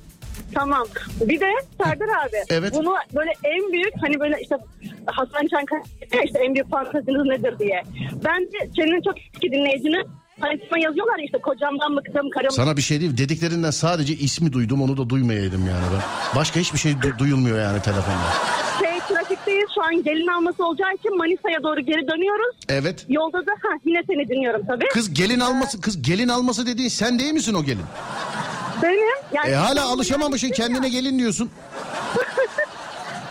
Tamam. 0.53 0.87
Bir 1.21 1.39
de 1.39 1.45
Serdar 1.83 2.05
abi. 2.05 2.37
Evet. 2.49 2.73
Bunu 2.73 2.93
böyle 3.15 3.31
en 3.43 3.73
büyük 3.73 3.93
hani 4.01 4.19
böyle 4.19 4.41
işte 4.41 4.55
Hasan 5.05 5.47
Çankaya 5.47 5.81
işte 6.25 6.39
en 6.39 6.53
büyük 6.53 6.69
fanteziniz 6.69 7.25
nedir 7.25 7.59
diye. 7.59 7.83
Ben 8.25 8.41
de 8.41 8.71
senin 8.75 9.01
çok 9.01 9.15
eski 9.17 9.51
dinleyicinin 9.51 10.07
sana 10.41 10.79
yazıyorlar 10.79 11.17
ya 11.19 11.25
işte 11.25 11.37
kocamdan 11.37 11.97
bıktım 11.97 12.29
karım. 12.29 12.51
Sana 12.51 12.77
bir 12.77 12.81
şey 12.81 12.99
diyeyim. 12.99 13.17
Dediklerinden 13.17 13.71
sadece 13.71 14.13
ismi 14.13 14.53
duydum 14.53 14.81
onu 14.81 14.97
da 14.97 15.09
duymayaydım 15.09 15.67
yani 15.67 15.83
ben. 15.93 16.01
Başka 16.35 16.59
hiçbir 16.59 16.79
şey 16.79 16.91
du- 16.91 17.19
duyulmuyor 17.19 17.59
yani 17.59 17.81
telefonda. 17.81 18.27
Şey 18.79 18.99
trafikteyiz 19.15 19.69
şu 19.75 19.83
an 19.83 20.03
gelin 20.03 20.27
alması 20.27 20.65
olacağı 20.65 20.93
için 20.93 21.17
Manisa'ya 21.17 21.63
doğru 21.63 21.79
geri 21.81 22.07
dönüyoruz. 22.07 22.55
Evet. 22.69 23.05
Yolda 23.09 23.37
da 23.45 23.51
ha 23.61 23.69
yine 23.85 24.03
seni 24.07 24.29
dinliyorum 24.29 24.65
tabii. 24.67 24.85
Kız 24.93 25.13
gelin 25.13 25.39
alması 25.39 25.81
kız 25.81 26.01
gelin 26.01 26.27
alması 26.27 26.65
dediğin 26.67 26.89
sen 26.89 27.19
değil 27.19 27.33
misin 27.33 27.53
o 27.53 27.63
gelin? 27.63 27.85
Benim 28.83 28.97
yani 29.33 29.49
E 29.51 29.53
hala 29.55 29.85
alışamamışsın 29.85 30.49
gelmiştim 30.49 30.67
kendine 30.79 30.95
ya. 30.95 31.01
gelin 31.01 31.19
diyorsun. 31.19 31.49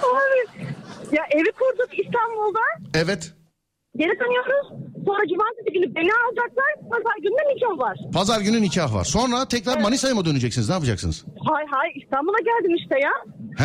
Abi, 0.03 0.65
ya 1.17 1.23
evi 1.31 1.53
kurduk 1.53 1.99
İstanbul'da. 1.99 2.59
Evet. 2.95 3.33
Geri 3.97 4.19
dönüyoruz. 4.21 4.67
Sonra 5.07 5.23
cumartesi 5.29 5.73
günü 5.73 5.95
beni 5.95 6.11
alacaklar. 6.27 6.71
Pazar 6.91 7.17
günü 7.23 7.55
nikah 7.55 7.79
var. 7.85 7.97
Pazar 8.13 8.41
günü 8.41 8.63
nikah 8.63 8.95
var. 8.95 9.05
Sonra 9.05 9.45
tekrar 9.49 9.81
Manisa'ya 9.81 10.15
mı 10.15 10.25
döneceksiniz? 10.25 10.69
Ne 10.69 10.75
yapacaksınız? 10.75 11.25
Hay 11.51 11.65
hay 11.71 11.89
İstanbul'a 12.03 12.39
geldim 12.39 12.75
işte 12.77 12.95
ya. 13.03 13.11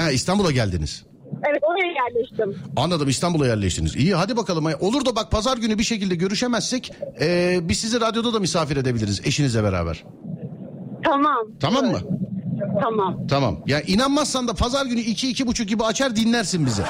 Ha 0.02 0.12
İstanbul'a 0.12 0.52
geldiniz. 0.52 1.06
Evet 1.50 1.62
oraya 1.64 1.88
yerleştim. 1.88 2.64
Anladım 2.78 3.10
İstanbul'a 3.10 3.48
yerleştiniz. 3.48 3.96
İyi 3.96 4.16
hadi 4.16 4.38
bakalım. 4.38 4.66
Olur 4.80 5.06
da 5.06 5.16
bak 5.16 5.32
pazar 5.32 5.58
günü 5.58 5.78
bir 5.78 5.84
şekilde 5.84 6.16
görüşemezsek 6.16 6.94
e, 7.22 7.60
biz 7.62 7.80
sizi 7.80 8.02
radyoda 8.02 8.34
da 8.34 8.40
misafir 8.40 8.78
edebiliriz 8.78 9.22
eşinizle 9.28 9.64
beraber. 9.64 10.04
Tamam. 11.04 11.48
Tamam 11.60 11.86
mı? 11.86 12.00
Tamam. 12.82 13.28
Tamam. 13.28 13.60
Ya 13.68 13.82
inanmazsan 13.82 14.48
da 14.48 14.54
pazar 14.54 14.86
günü 14.86 15.00
iki 15.00 15.30
iki 15.30 15.48
buçuk 15.48 15.68
gibi 15.70 15.84
açar 15.84 16.16
dinlersin 16.16 16.66
bizi. 16.66 16.82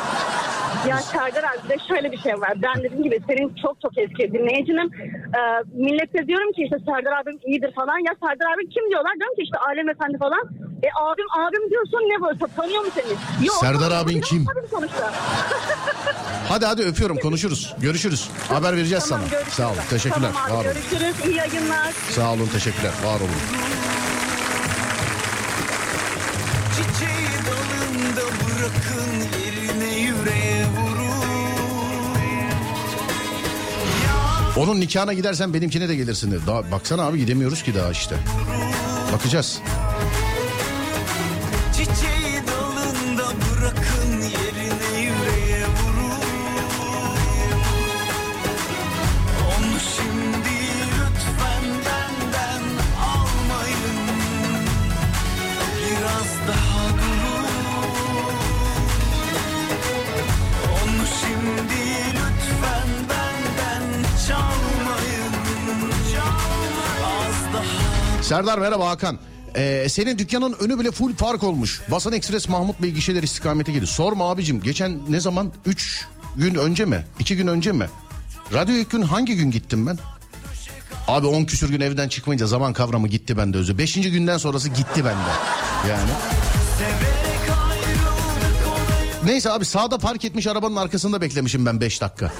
Ya 0.89 0.97
Serdar 0.97 1.43
abi 1.43 1.57
bir 1.63 1.69
de 1.69 1.77
şöyle 1.87 2.11
bir 2.11 2.17
şey 2.17 2.33
var. 2.33 2.53
Ben 2.55 2.83
dediğim 2.83 3.03
gibi 3.03 3.19
senin 3.27 3.55
çok 3.63 3.81
çok 3.81 3.97
eski 3.97 4.33
dinleyicinim. 4.33 4.89
Ee, 5.37 5.39
millete 5.73 6.27
diyorum 6.27 6.51
ki 6.51 6.61
işte 6.63 6.77
Serdar 6.85 7.13
abim 7.21 7.39
iyidir 7.45 7.71
falan. 7.75 7.97
Ya 8.07 8.13
Serdar 8.23 8.47
abim 8.53 8.69
kim 8.69 8.89
diyorlar? 8.89 9.13
Diyorum 9.19 9.35
ki 9.35 9.41
işte 9.41 9.57
Alem 9.57 9.89
Efendi 9.89 10.17
falan. 10.17 10.43
E 10.83 10.89
abim 11.01 11.25
abim 11.39 11.69
diyorsun 11.69 11.97
ne 12.11 12.21
böyle 12.23 12.37
tanıyor 12.55 12.81
mu 12.85 12.89
seni? 12.95 13.45
Yok, 13.47 13.55
Serdar 13.55 13.91
abin 13.91 14.21
kim? 14.21 14.45
Sonuçta. 14.71 15.11
Hadi 16.49 16.65
hadi 16.65 16.81
öpüyorum 16.83 17.17
konuşuruz. 17.17 17.75
Görüşürüz. 17.81 18.29
Haber 18.49 18.77
vereceğiz 18.77 19.09
Tamam, 19.09 19.25
sana. 19.27 19.31
görüşürüz. 19.31 19.53
Sağ 19.57 19.67
olun. 19.67 19.77
Teşekkürler. 19.89 20.29
Tamam 20.33 20.43
abi, 20.45 20.53
Var 20.53 20.65
olun. 20.65 20.73
görüşürüz. 20.73 21.25
İyi 21.25 21.35
yayınlar. 21.35 21.91
Sağ 22.11 22.33
olun. 22.33 22.47
Teşekkürler. 22.53 22.91
Var 23.05 23.19
olun. 23.19 23.29
Çiçeği 26.75 27.27
dalında 27.47 28.25
bırakın 28.25 29.11
yerine 29.39 29.99
yüreğe 29.99 30.54
Onun 34.57 34.79
nikahına 34.79 35.13
gidersen 35.13 35.53
benimkine 35.53 35.89
de 35.89 35.95
gelirsin 35.95 36.31
dedi. 36.31 36.41
Daha, 36.47 36.71
baksana 36.71 37.03
abi 37.03 37.17
gidemiyoruz 37.19 37.63
ki 37.63 37.75
daha 37.75 37.91
işte. 37.91 38.15
Bakacağız. 39.13 39.59
Serdar 68.25 68.57
merhaba 68.57 68.89
Hakan. 68.89 69.19
Ee, 69.55 69.87
senin 69.89 70.17
dükkanın 70.17 70.53
önü 70.59 70.79
bile 70.79 70.91
full 70.91 71.15
park 71.15 71.43
olmuş. 71.43 71.81
Basan 71.91 72.13
Ekspres 72.13 72.49
Mahmut 72.49 72.81
Bey 72.81 72.91
gişeler 72.91 73.23
istikamete 73.23 73.71
gidiyor. 73.71 73.87
Sorma 73.87 74.31
abicim 74.31 74.61
geçen 74.61 74.99
ne 75.09 75.19
zaman? 75.19 75.51
Üç 75.65 76.05
gün 76.35 76.55
önce 76.55 76.85
mi? 76.85 77.05
İki 77.19 77.37
gün 77.37 77.47
önce 77.47 77.71
mi? 77.71 77.89
Radyo 78.53 78.75
ilk 78.75 78.91
gün 78.91 79.01
hangi 79.01 79.35
gün 79.35 79.51
gittim 79.51 79.87
ben? 79.87 79.97
Abi 81.07 81.27
10 81.27 81.45
küsür 81.45 81.69
gün 81.69 81.81
evden 81.81 82.09
çıkmayınca 82.09 82.47
zaman 82.47 82.73
kavramı 82.73 83.07
gitti 83.07 83.37
bende 83.37 83.57
özü. 83.57 83.77
Beşinci 83.77 84.11
günden 84.11 84.37
sonrası 84.37 84.69
gitti 84.69 85.05
bende. 85.05 85.29
Yani. 85.89 86.09
Neyse 89.25 89.51
abi 89.51 89.65
sağda 89.65 89.97
park 89.97 90.25
etmiş 90.25 90.47
arabanın 90.47 90.75
arkasında 90.75 91.21
beklemişim 91.21 91.65
ben 91.65 91.81
5 91.81 92.01
dakika. 92.01 92.31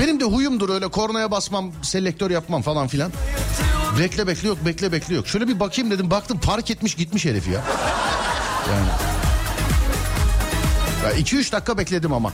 Benim 0.00 0.20
de 0.20 0.24
huyumdur 0.24 0.68
öyle 0.68 0.88
kornaya 0.88 1.30
basmam, 1.30 1.72
selektör 1.82 2.30
yapmam 2.30 2.62
falan 2.62 2.88
filan. 2.88 3.12
Bekle 3.98 4.26
bekle 4.26 4.48
yok 4.48 4.58
bekle 4.66 4.92
bekle 4.92 5.14
yok. 5.14 5.28
Şöyle 5.28 5.48
bir 5.48 5.60
bakayım 5.60 5.90
dedim 5.90 6.10
baktım 6.10 6.40
park 6.40 6.70
etmiş 6.70 6.94
gitmiş 6.94 7.24
herif 7.24 7.46
ya. 7.48 7.62
Yani. 8.70 8.88
Ya 11.04 11.20
2-3 11.20 11.52
dakika 11.52 11.78
bekledim 11.78 12.12
ama. 12.12 12.32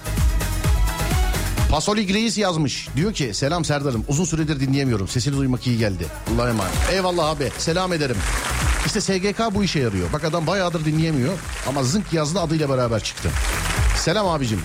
Pasoli 1.70 2.14
Reis 2.14 2.38
yazmış. 2.38 2.88
Diyor 2.96 3.12
ki 3.12 3.34
selam 3.34 3.64
Serdar'ım 3.64 4.04
uzun 4.08 4.24
süredir 4.24 4.60
dinleyemiyorum. 4.60 5.08
Sesini 5.08 5.36
duymak 5.36 5.66
iyi 5.66 5.78
geldi. 5.78 6.06
Allah'a 6.34 6.48
emanet. 6.48 6.72
Eyvallah 6.92 7.28
abi 7.28 7.50
selam 7.58 7.92
ederim. 7.92 8.16
İşte 8.86 9.00
SGK 9.00 9.54
bu 9.54 9.64
işe 9.64 9.78
yarıyor. 9.80 10.12
Bak 10.12 10.24
adam 10.24 10.46
bayağıdır 10.46 10.84
dinleyemiyor. 10.84 11.32
Ama 11.68 11.82
zınk 11.82 12.12
yazdı 12.12 12.40
adıyla 12.40 12.68
beraber 12.68 13.02
çıktı. 13.02 13.30
Selam 13.96 14.28
abicim. 14.28 14.60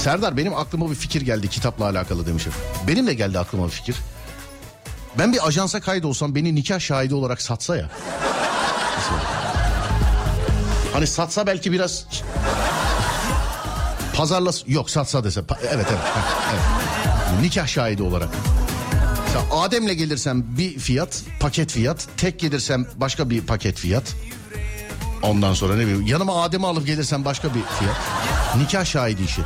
Serdar 0.00 0.36
benim 0.36 0.54
aklıma 0.54 0.90
bir 0.90 0.94
fikir 0.94 1.20
geldi 1.22 1.48
kitapla 1.48 1.84
alakalı 1.84 2.26
demişim. 2.26 2.52
Benim 2.86 3.06
de 3.06 3.14
geldi 3.14 3.38
aklıma 3.38 3.66
bir 3.66 3.70
fikir. 3.70 3.96
Ben 5.18 5.32
bir 5.32 5.46
ajansa 5.48 5.80
kaydolsam 5.80 6.34
beni 6.34 6.54
nikah 6.54 6.80
şahidi 6.80 7.14
olarak 7.14 7.42
satsa 7.42 7.76
ya. 7.76 7.90
Hani 10.92 11.06
satsa 11.06 11.46
belki 11.46 11.72
biraz 11.72 12.06
pazarlas 14.14 14.62
yok 14.66 14.90
satsa 14.90 15.24
dese 15.24 15.40
Pa- 15.40 15.58
evet 15.60 15.86
evet, 15.90 16.02
heh, 16.14 16.50
evet. 16.50 17.42
Nikah 17.42 17.66
şahidi 17.66 18.02
olarak. 18.02 18.28
Mesela 19.26 19.44
Adem'le 19.62 19.92
gelirsem 19.96 20.44
bir 20.58 20.78
fiyat, 20.78 21.22
paket 21.40 21.72
fiyat. 21.72 22.06
Tek 22.16 22.40
gelirsem 22.40 22.86
başka 22.96 23.30
bir 23.30 23.40
paket 23.46 23.78
fiyat. 23.78 24.04
Ondan 25.22 25.54
sonra 25.54 25.74
ne 25.74 25.82
bileyim 25.82 26.06
yanıma 26.06 26.42
Adem'i 26.42 26.66
alıp 26.66 26.86
gelirsem 26.86 27.24
başka 27.24 27.48
bir 27.48 27.62
fiyat. 27.78 27.96
Nikah 28.56 28.84
şahidi 28.84 29.22
işi. 29.22 29.42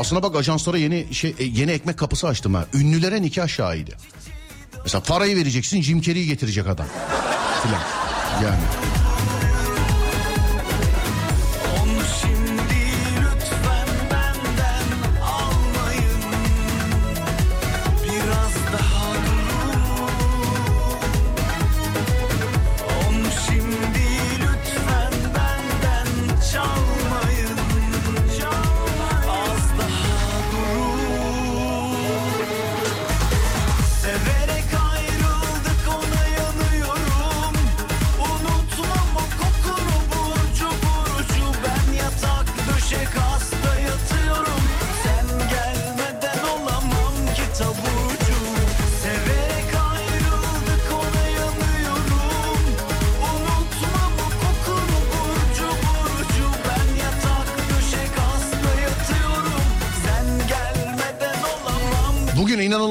Aslında 0.00 0.22
bak 0.22 0.36
ajanslara 0.36 0.78
yeni 0.78 1.14
şey 1.14 1.34
e, 1.38 1.44
yeni 1.44 1.70
ekmek 1.70 1.98
kapısı 1.98 2.28
açtım 2.28 2.54
ha. 2.54 2.64
Ünlülere 2.74 3.22
nikah 3.22 3.48
şahidi. 3.48 3.96
Mesela 4.84 5.02
parayı 5.02 5.36
vereceksin 5.36 5.82
Jim 5.82 6.00
Carrey'i 6.00 6.26
getirecek 6.26 6.66
adam. 6.66 6.86
Filan. 7.62 7.82
Yani. 8.44 9.09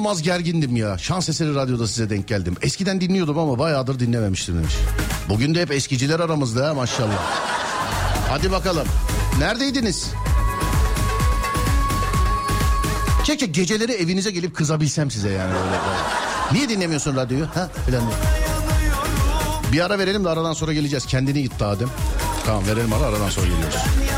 İnanılmaz 0.10 0.22
gergindim 0.22 0.76
ya. 0.76 0.97
Şans 0.97 1.30
eseri 1.30 1.55
radyoda 1.55 1.88
size 1.88 2.10
denk 2.10 2.28
geldim. 2.28 2.55
Eskiden 2.62 3.01
dinliyordum 3.01 3.38
ama 3.38 3.60
bayağıdır 3.60 3.99
dinlememiştim 3.99 4.57
demiş. 4.57 4.74
Bugün 5.30 5.55
de 5.55 5.62
hep 5.62 5.72
eskiciler 5.72 6.20
aramızda 6.20 6.68
ha 6.68 6.74
maşallah. 6.74 7.20
Hadi 8.30 8.51
bakalım. 8.51 8.88
Neredeydiniz? 9.39 10.07
Keşke 13.24 13.45
geceleri 13.45 13.91
evinize 13.91 14.32
gelip 14.32 14.55
kızabilsem 14.55 15.12
size 15.12 15.30
yani 15.30 15.53
böyle. 15.53 15.78
Niye 16.51 16.70
dinlemiyorsun 16.70 17.16
radyoyu? 17.16 17.45
Ha? 17.45 17.70
Falan. 17.89 18.03
Bir 19.72 19.86
ara 19.86 19.99
verelim 19.99 20.24
de 20.24 20.30
aradan 20.30 20.53
sonra 20.53 20.74
geleceğiz. 20.74 21.05
Kendini 21.05 21.43
gitti 21.43 21.66
Adem. 21.66 21.89
Tamam 22.45 22.68
verelim 22.68 22.93
ara 22.93 23.05
aradan 23.05 23.30
sonra 23.30 23.47
geliyoruz. 23.47 24.09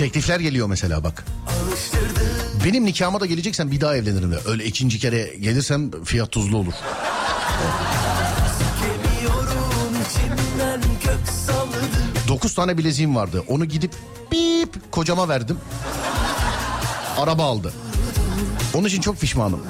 Teklifler 0.00 0.40
geliyor 0.40 0.66
mesela 0.66 1.04
bak. 1.04 1.24
Benim 2.64 2.84
nikahıma 2.84 3.20
da 3.20 3.26
geleceksen 3.26 3.70
bir 3.70 3.80
daha 3.80 3.96
evlenirim 3.96 4.32
de. 4.32 4.38
Öyle 4.46 4.64
ikinci 4.64 4.98
kere 4.98 5.36
gelirsem 5.40 6.04
fiyat 6.04 6.30
tuzlu 6.32 6.56
olur. 6.58 6.72
9 12.28 12.54
tane 12.54 12.78
bileziğim 12.78 13.16
vardı. 13.16 13.44
Onu 13.48 13.64
gidip 13.64 13.92
bip 14.32 14.92
kocama 14.92 15.28
verdim. 15.28 15.58
Araba 17.18 17.44
aldı. 17.44 17.72
Onun 18.74 18.88
için 18.88 19.00
çok 19.00 19.20
pişmanım. 19.20 19.60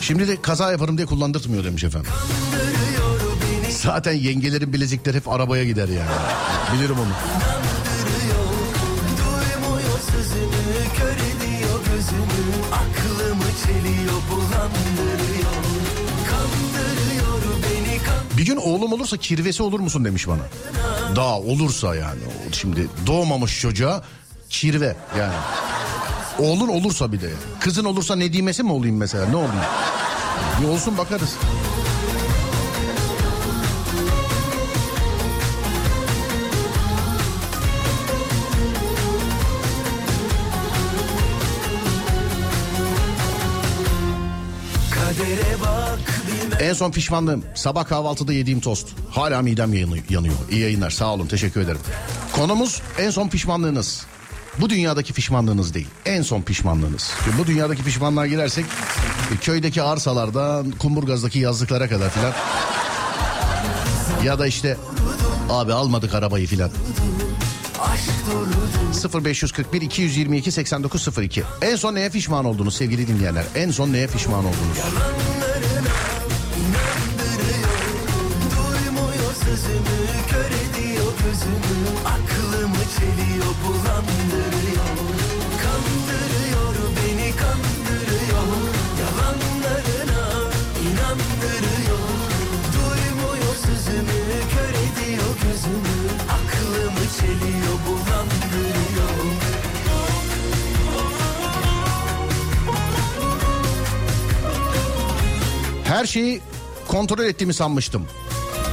Şimdi 0.00 0.28
de 0.28 0.42
kaza 0.42 0.72
yaparım 0.72 0.96
diye 0.96 1.06
kullandırtmıyor 1.06 1.64
demiş 1.64 1.84
efendim. 1.84 2.10
Zaten 3.70 4.12
yengelerin 4.12 4.72
bilezikleri 4.72 5.16
hep 5.16 5.28
arabaya 5.28 5.64
gider 5.64 5.88
yani. 5.88 6.10
Bilirim 6.74 6.96
onu. 6.98 7.47
Bir 18.36 18.46
gün 18.46 18.56
oğlum 18.56 18.92
olursa 18.92 19.16
kirvesi 19.16 19.62
olur 19.62 19.80
musun 19.80 20.04
demiş 20.04 20.28
bana. 20.28 20.42
Daha 21.16 21.38
olursa 21.38 21.94
yani. 21.94 22.20
Şimdi 22.52 22.88
doğmamış 23.06 23.60
çocuğa 23.60 24.02
kirve 24.50 24.96
yani. 25.18 25.34
Oğlun 26.38 26.68
olursa 26.68 27.12
bir 27.12 27.20
de. 27.20 27.30
Kızın 27.60 27.84
olursa 27.84 28.16
ne 28.16 28.32
diyemesi 28.32 28.62
mi 28.62 28.72
olayım 28.72 28.96
mesela 28.96 29.26
ne 29.28 29.36
olayım? 29.36 29.52
Bir 30.62 30.68
olsun 30.68 30.98
bakarız. 30.98 31.34
En 46.68 46.72
son 46.72 46.90
pişmanlığım 46.90 47.44
sabah 47.54 47.88
kahvaltıda 47.88 48.32
yediğim 48.32 48.60
tost. 48.60 48.88
Hala 49.10 49.42
midem 49.42 49.74
yanıyor. 50.10 50.34
İyi 50.50 50.60
yayınlar 50.60 50.90
sağ 50.90 51.14
olun 51.14 51.26
teşekkür 51.26 51.60
ederim. 51.60 51.80
Konumuz 52.32 52.82
en 52.98 53.10
son 53.10 53.28
pişmanlığınız. 53.28 54.06
Bu 54.60 54.70
dünyadaki 54.70 55.12
pişmanlığınız 55.12 55.74
değil. 55.74 55.88
En 56.06 56.22
son 56.22 56.42
pişmanlığınız. 56.42 57.12
Şimdi 57.24 57.38
bu 57.38 57.46
dünyadaki 57.46 57.84
pişmanlığa 57.84 58.26
girersek 58.26 58.64
e, 59.34 59.36
köydeki 59.36 59.82
arsalardan 59.82 60.70
Kumburgaz'daki 60.70 61.38
yazlıklara 61.38 61.88
kadar 61.88 62.10
filan. 62.10 62.32
Ya 64.24 64.38
da 64.38 64.46
işte 64.46 64.76
abi 65.50 65.72
almadık 65.72 66.14
arabayı 66.14 66.46
filan. 66.46 66.70
0541 69.24 69.82
222 69.82 70.52
8902. 70.52 71.42
En 71.62 71.76
son 71.76 71.94
neye 71.94 72.10
pişman 72.10 72.44
oldunuz 72.44 72.76
sevgili 72.76 73.08
dinleyenler? 73.08 73.44
En 73.54 73.70
son 73.70 73.92
neye 73.92 74.06
pişman 74.06 74.44
oldunuz? 74.44 74.78
Çeliyor 82.98 83.54
bulandırıyor 83.64 84.96
Kandırıyor 85.62 86.74
beni 86.96 87.30
kandırıyor 87.36 88.48
Yalanlarına 89.00 90.24
inandırıyor 90.86 92.08
Duymuyor 92.74 93.54
sözümü 93.66 94.22
kör 94.54 94.74
ediyor 94.84 95.34
gözümü 95.42 96.08
Aklımı 96.28 97.04
çeliyor 97.20 97.78
bulandırıyor 97.86 98.68
Her 105.84 106.06
şeyi 106.06 106.40
kontrol 106.88 107.24
ettiğimi 107.24 107.54
sanmıştım. 107.54 108.06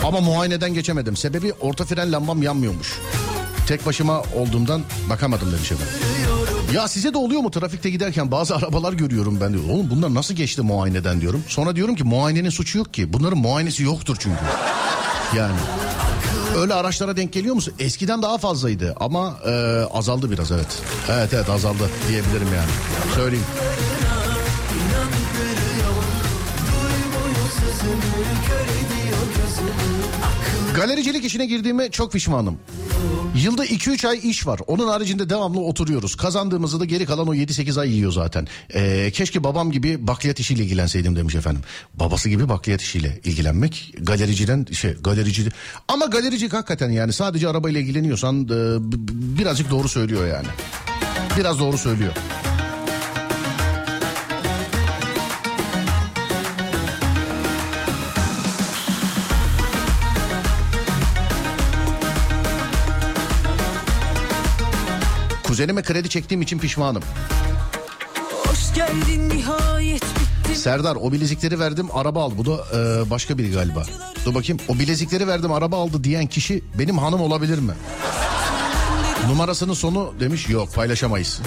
Ama 0.03 0.19
muayeneden 0.19 0.73
geçemedim. 0.73 1.17
Sebebi 1.17 1.53
orta 1.53 1.85
fren 1.85 2.11
lambam 2.11 2.43
yanmıyormuş. 2.43 2.99
Tek 3.67 3.85
başıma 3.85 4.21
olduğumdan 4.21 4.81
bakamadım 5.09 5.51
demiş 5.51 5.71
efendim. 5.71 5.93
Ya 6.73 6.87
size 6.87 7.13
de 7.13 7.17
oluyor 7.17 7.41
mu 7.41 7.51
trafikte 7.51 7.89
giderken 7.89 8.31
bazı 8.31 8.55
arabalar 8.55 8.93
görüyorum 8.93 9.41
ben 9.41 9.53
diyor. 9.53 9.63
Oğlum 9.71 9.89
bunlar 9.89 10.13
nasıl 10.13 10.33
geçti 10.33 10.61
muayeneden 10.61 11.21
diyorum. 11.21 11.43
Sonra 11.47 11.75
diyorum 11.75 11.95
ki 11.95 12.03
muayenenin 12.03 12.49
suçu 12.49 12.77
yok 12.77 12.93
ki. 12.93 13.13
Bunların 13.13 13.37
muayenesi 13.37 13.83
yoktur 13.83 14.17
çünkü. 14.19 14.37
Yani. 15.37 15.55
Öyle 16.57 16.73
araçlara 16.73 17.17
denk 17.17 17.33
geliyor 17.33 17.55
musun? 17.55 17.73
Eskiden 17.79 18.21
daha 18.21 18.37
fazlaydı 18.37 18.95
ama 18.99 19.37
e, 19.45 19.51
azaldı 19.93 20.31
biraz 20.31 20.51
evet. 20.51 20.81
Evet 21.09 21.33
evet 21.33 21.49
azaldı 21.49 21.89
diyebilirim 22.09 22.47
yani. 22.55 22.69
Söyleyeyim. 23.15 23.45
Galericilik 30.75 31.25
işine 31.25 31.45
girdiğime 31.45 31.91
çok 31.91 32.11
pişmanım. 32.11 32.57
Yılda 33.35 33.65
2-3 33.65 34.07
ay 34.07 34.19
iş 34.23 34.47
var. 34.47 34.59
Onun 34.67 34.87
haricinde 34.87 35.29
devamlı 35.29 35.59
oturuyoruz. 35.59 36.15
Kazandığımızı 36.15 36.79
da 36.79 36.85
geri 36.85 37.05
kalan 37.05 37.27
o 37.27 37.35
7-8 37.35 37.79
ay 37.79 37.91
yiyor 37.91 38.11
zaten. 38.11 38.47
Ee, 38.73 39.11
keşke 39.13 39.43
babam 39.43 39.71
gibi 39.71 40.07
bakliyat 40.07 40.39
işiyle 40.39 40.63
ilgilenseydim 40.63 41.15
demiş 41.15 41.35
efendim. 41.35 41.61
Babası 41.93 42.29
gibi 42.29 42.49
bakliyat 42.49 42.81
işiyle 42.81 43.19
ilgilenmek 43.23 43.93
galericiden 43.99 44.65
şey 44.71 44.93
galerici 44.93 45.49
ama 45.87 46.05
galerici 46.05 46.49
hakikaten 46.49 46.89
yani 46.89 47.13
sadece 47.13 47.47
arabayla 47.47 47.79
ilgileniyorsan 47.79 48.43
e, 48.43 48.47
birazcık 49.39 49.69
doğru 49.71 49.89
söylüyor 49.89 50.27
yani. 50.27 50.47
Biraz 51.37 51.59
doğru 51.59 51.77
söylüyor. 51.77 52.13
Kuzenime 65.55 65.81
kredi 65.81 66.09
çektiğim 66.09 66.41
için 66.41 66.59
pişmanım. 66.59 67.03
Serdar 70.53 70.95
o 70.95 71.11
bilezikleri 71.11 71.59
verdim 71.59 71.87
araba 71.93 72.23
al. 72.23 72.31
Bu 72.37 72.45
da 72.45 72.51
e, 72.73 73.09
başka 73.09 73.37
biri 73.37 73.51
galiba. 73.51 73.83
Dur 74.25 74.35
bakayım 74.35 74.61
o 74.67 74.79
bilezikleri 74.79 75.27
verdim 75.27 75.51
araba 75.51 75.77
aldı 75.77 76.03
diyen 76.03 76.27
kişi 76.27 76.63
benim 76.79 76.97
hanım 76.97 77.21
olabilir 77.21 77.59
mi? 77.59 77.73
Numarasının 79.27 79.73
sonu 79.73 80.13
demiş 80.19 80.49
yok 80.49 80.75
paylaşamayız. 80.75 81.41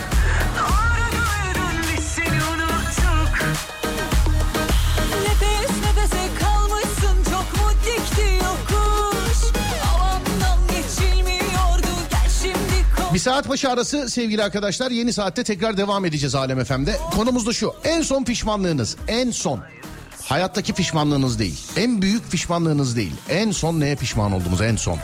Bir 13.18 13.22
saat 13.22 13.48
başı 13.48 13.70
arası 13.70 14.08
sevgili 14.08 14.42
arkadaşlar 14.44 14.90
yeni 14.90 15.12
saatte 15.12 15.44
tekrar 15.44 15.76
devam 15.76 16.04
edeceğiz 16.04 16.34
Alem 16.34 16.64
FM'de. 16.64 16.96
Konumuz 17.14 17.46
da 17.46 17.52
şu 17.52 17.74
en 17.84 18.02
son 18.02 18.24
pişmanlığınız 18.24 18.96
en 19.08 19.30
son. 19.30 19.60
Hayattaki 20.22 20.72
pişmanlığınız 20.72 21.38
değil. 21.38 21.60
En 21.76 22.02
büyük 22.02 22.30
pişmanlığınız 22.30 22.96
değil. 22.96 23.12
En 23.28 23.50
son 23.50 23.80
neye 23.80 23.96
pişman 23.96 24.32
oldunuz 24.32 24.60
en 24.60 24.76
son? 24.76 24.98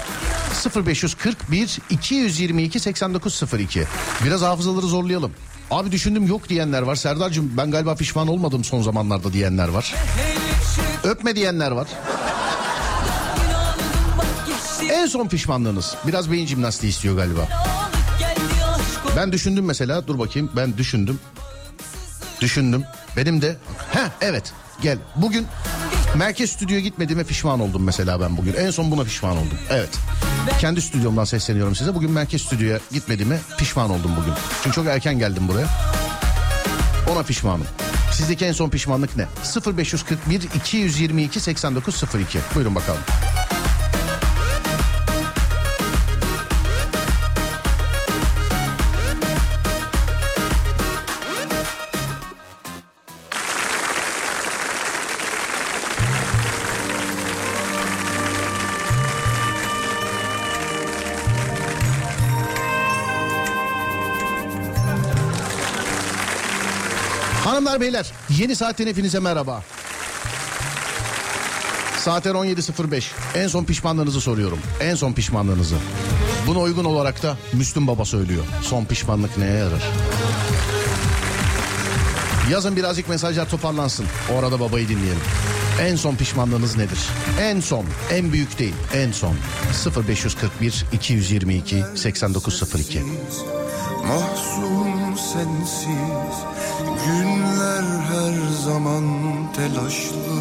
0541 0.87 1.79
222 1.91 2.81
8902. 2.81 3.85
Biraz 4.25 4.43
hafızaları 4.43 4.87
zorlayalım. 4.87 5.33
Abi 5.71 5.93
düşündüm 5.93 6.27
yok 6.27 6.49
diyenler 6.49 6.83
var. 6.83 6.95
Serdar'cığım 6.95 7.53
ben 7.57 7.71
galiba 7.71 7.95
pişman 7.95 8.29
olmadım 8.29 8.65
son 8.65 8.83
zamanlarda 8.83 9.33
diyenler 9.33 9.69
var. 9.69 9.95
Öpme 11.05 11.37
diyenler 11.37 11.71
var. 11.71 11.89
En 14.91 15.07
son 15.07 15.29
pişmanlığınız. 15.29 15.95
Biraz 16.07 16.33
beyin 16.33 16.47
jimnastiği 16.47 16.91
istiyor 16.91 17.17
galiba. 17.17 17.49
Ben 19.17 19.33
düşündüm 19.33 19.65
mesela 19.65 20.07
dur 20.07 20.19
bakayım 20.19 20.51
ben 20.57 20.79
düşündüm. 20.79 21.21
Düşündüm. 22.41 22.85
Benim 23.17 23.43
de 23.43 23.57
ha 23.93 24.11
evet 24.21 24.53
gel 24.83 24.99
bugün 25.17 25.47
merkez 26.17 26.51
stüdyoya 26.51 26.81
gitmediğime 26.81 27.25
pişman 27.25 27.61
oldum 27.61 27.85
mesela 27.85 28.21
ben 28.21 28.37
bugün. 28.37 28.55
En 28.55 28.71
son 28.71 28.91
buna 28.91 29.05
pişman 29.05 29.37
oldum. 29.37 29.59
Evet. 29.71 29.99
Kendi 30.61 30.83
stüdyomdan 30.83 31.25
sesleniyorum 31.25 31.75
size. 31.75 31.95
Bugün 31.95 32.11
merkez 32.11 32.43
stüdyoya 32.43 32.79
gitmediğime 32.93 33.39
pişman 33.59 33.91
oldum 33.91 34.11
bugün. 34.21 34.33
Çünkü 34.63 34.77
çok 34.77 34.87
erken 34.87 35.19
geldim 35.19 35.49
buraya. 35.49 35.67
Ona 37.13 37.23
pişmanım. 37.23 37.67
Sizdeki 38.13 38.45
en 38.45 38.53
son 38.53 38.71
pişmanlık 38.71 39.17
ne? 39.17 39.27
0541 39.77 40.43
222 40.55 41.41
8902. 41.41 42.39
Buyurun 42.55 42.75
bakalım. 42.75 43.01
Hanımlar 67.55 67.81
beyler 67.81 68.13
yeni 68.39 68.57
saatten 68.57 68.87
hepinize 68.87 69.19
merhaba. 69.19 69.63
Saatler 71.99 72.35
17.05. 72.35 73.05
En 73.35 73.49
son 73.49 73.65
pişmanlığınızı 73.65 74.21
soruyorum. 74.21 74.59
En 74.81 74.95
son 74.95 75.13
pişmanlığınızı. 75.13 75.75
Buna 76.47 76.59
uygun 76.59 76.85
olarak 76.85 77.23
da 77.23 77.37
Müslüm 77.53 77.87
Baba 77.87 78.05
söylüyor. 78.05 78.45
Son 78.63 78.85
pişmanlık 78.85 79.39
neye 79.39 79.55
yarar? 79.55 79.83
Yazın 82.51 82.77
birazcık 82.77 83.09
mesajlar 83.09 83.51
toparlansın. 83.51 84.07
O 84.33 84.39
arada 84.39 84.61
babayı 84.61 84.89
dinleyelim. 84.89 85.23
En 85.81 85.97
son 85.97 86.17
pişmanlığınız 86.17 86.77
nedir? 86.77 86.99
En 87.41 87.61
son, 87.61 87.85
en 88.13 88.33
büyük 88.33 88.59
değil, 88.59 88.75
en 88.95 89.13
son. 89.13 89.37
0541 90.09 90.85
222 90.93 91.85
8902. 91.95 93.03
Mahzun 94.07 95.15
sensiz 95.15 96.45
Günler 97.07 97.83
her 97.83 98.53
zaman 98.65 99.05
telaşlı. 99.57 100.35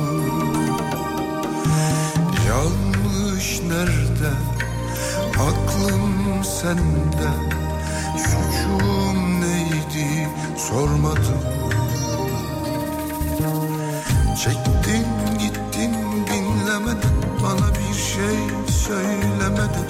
Yanlış 2.47 3.61
nerede? 3.61 4.31
Aklım 5.33 6.43
sende. 6.43 7.29
Suçum 8.17 9.41
neydi? 9.41 10.29
Sormadım. 10.57 11.43
Çektin 14.43 15.05
gittin 15.39 15.93
dinlemedin. 16.27 17.23
Bana 17.43 17.69
bir 17.69 17.97
şey 17.99 18.37
söylemedin. 18.67 19.87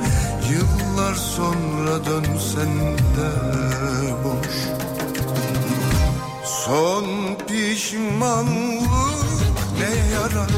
Yıllar 0.52 1.16
sonra 1.16 2.06
dönsen 2.06 2.98
de 2.98 3.30
boş 4.24 4.63
Son 6.66 7.06
pişmanlık 7.48 8.88
ne 9.80 10.14
yarar? 10.14 10.50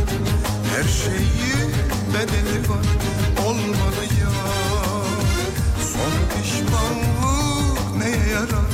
Her 0.75 0.83
şeyi 0.83 1.55
bedeli 2.13 2.69
var 2.69 2.85
Olmadı 3.47 4.03
ya. 4.21 4.31
Son 5.93 6.15
pişmanlık 6.41 7.97
ne 7.97 8.31
yarar? 8.31 8.71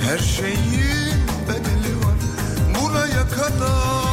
Her 0.00 0.18
şeyin 0.18 1.20
bedeli 1.48 1.96
var 2.04 2.18
Buraya 2.74 3.28
kadar. 3.28 4.04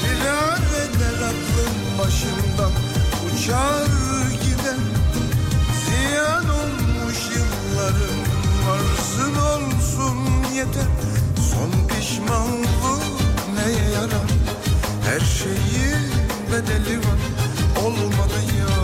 Firar 0.00 0.62
eder 0.84 1.22
aklım 1.22 1.98
başımdan 1.98 2.72
Uçar 3.26 3.99
olsun 9.40 10.18
yeter. 10.54 10.88
Son 11.50 11.88
pişmanlık 11.88 13.04
neye 13.54 13.90
yarar? 13.94 14.30
Her 15.04 15.20
şeyin 15.20 16.10
bedeli 16.52 16.98
var. 16.98 17.20
Olmadı 17.84 18.40
ya 18.58 18.76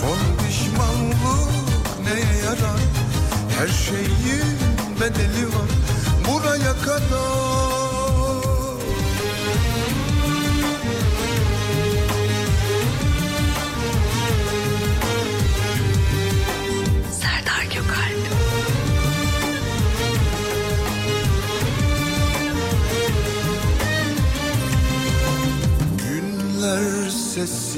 Son 0.00 0.46
pişmanlık 0.46 1.50
neye 2.04 2.36
yarar? 2.44 2.80
Her 3.58 3.68
şeyin 3.68 4.58
bedeli 5.00 5.46
var. 5.46 5.70
Buraya 6.28 6.72
kadar 6.82 7.79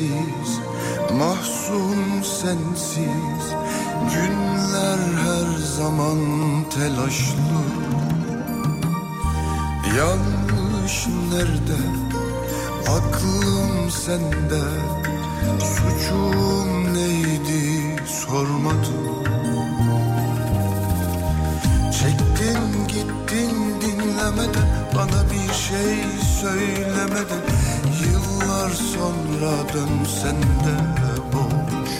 sessiz, 0.03 0.61
mahzun 1.19 2.23
sensiz. 2.23 3.45
Günler 4.15 4.99
her 5.25 5.59
zaman 5.77 6.19
telaşlı. 6.71 7.63
Yanlış 9.99 11.07
nerede, 11.31 11.83
Aklım 12.89 13.91
sende. 13.91 14.63
Suçum 15.61 16.72
sonra 29.43 29.73
dönsen 29.75 30.37
de 30.43 30.77
boş 31.33 31.91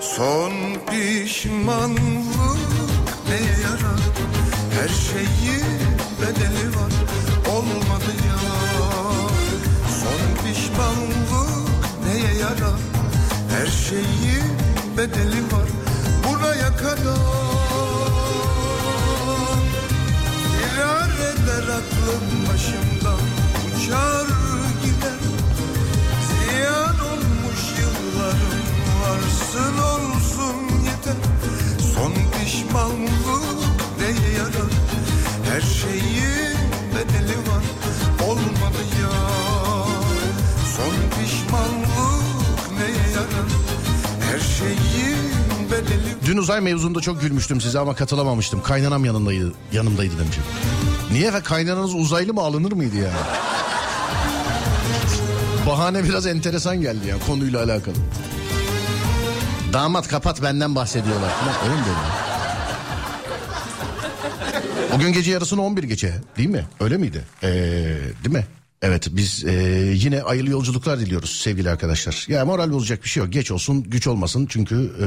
Son 0.00 0.52
pişmanlık 0.90 1.98
neye 3.28 3.56
yarar? 3.64 4.00
Her 4.80 4.88
şeyin 4.88 5.64
bedeli 6.20 6.76
var. 6.76 6.92
Olmadı 7.56 8.12
ya. 8.26 8.38
Son 10.00 10.44
pişmanlık 10.44 11.68
neye 12.06 12.34
yarar? 12.38 12.80
Her 13.50 13.66
şeyin 13.66 14.44
bedeli 14.96 15.42
var. 15.52 15.68
Buraya 16.24 16.76
kadar 16.76 17.27
uzay 46.38 46.60
mevzunda 46.60 47.00
çok 47.00 47.20
gülmüştüm 47.20 47.60
size 47.60 47.78
ama 47.78 47.94
katılamamıştım. 47.94 48.62
Kaynanam 48.62 49.04
yanındaydı, 49.04 49.52
yanımdaydı 49.72 50.18
demişim. 50.18 50.42
Niye 51.12 51.34
ve 51.34 51.40
kaynananız 51.40 51.94
uzaylı 51.94 52.34
mı 52.34 52.40
alınır 52.40 52.72
mıydı 52.72 52.96
yani? 52.96 53.12
Bahane 55.66 56.04
biraz 56.04 56.26
enteresan 56.26 56.80
geldi 56.80 57.06
ya 57.06 57.16
konuyla 57.26 57.64
alakalı. 57.64 57.94
Damat 59.72 60.08
kapat 60.08 60.42
benden 60.42 60.74
bahsediyorlar. 60.74 61.30
Öyle 61.64 61.74
mi 61.74 61.80
dedi? 61.80 62.28
Bugün 64.94 65.12
gece 65.12 65.30
yarısını 65.30 65.62
11 65.62 65.82
gece 65.82 66.14
değil 66.36 66.48
mi? 66.48 66.66
Öyle 66.80 66.96
miydi? 66.96 67.24
Ee, 67.42 67.48
değil 68.24 68.36
mi? 68.36 68.46
Evet 68.82 69.08
biz 69.10 69.44
ee, 69.44 69.52
yine 69.94 70.18
hayırlı 70.18 70.50
yolculuklar 70.50 71.00
diliyoruz 71.00 71.30
sevgili 71.30 71.70
arkadaşlar. 71.70 72.24
Ya 72.28 72.44
moral 72.44 72.72
bozacak 72.72 73.04
bir 73.04 73.08
şey 73.08 73.22
yok. 73.22 73.32
Geç 73.32 73.50
olsun 73.50 73.82
güç 73.82 74.06
olmasın 74.06 74.46
çünkü 74.50 74.92
ee, 75.02 75.06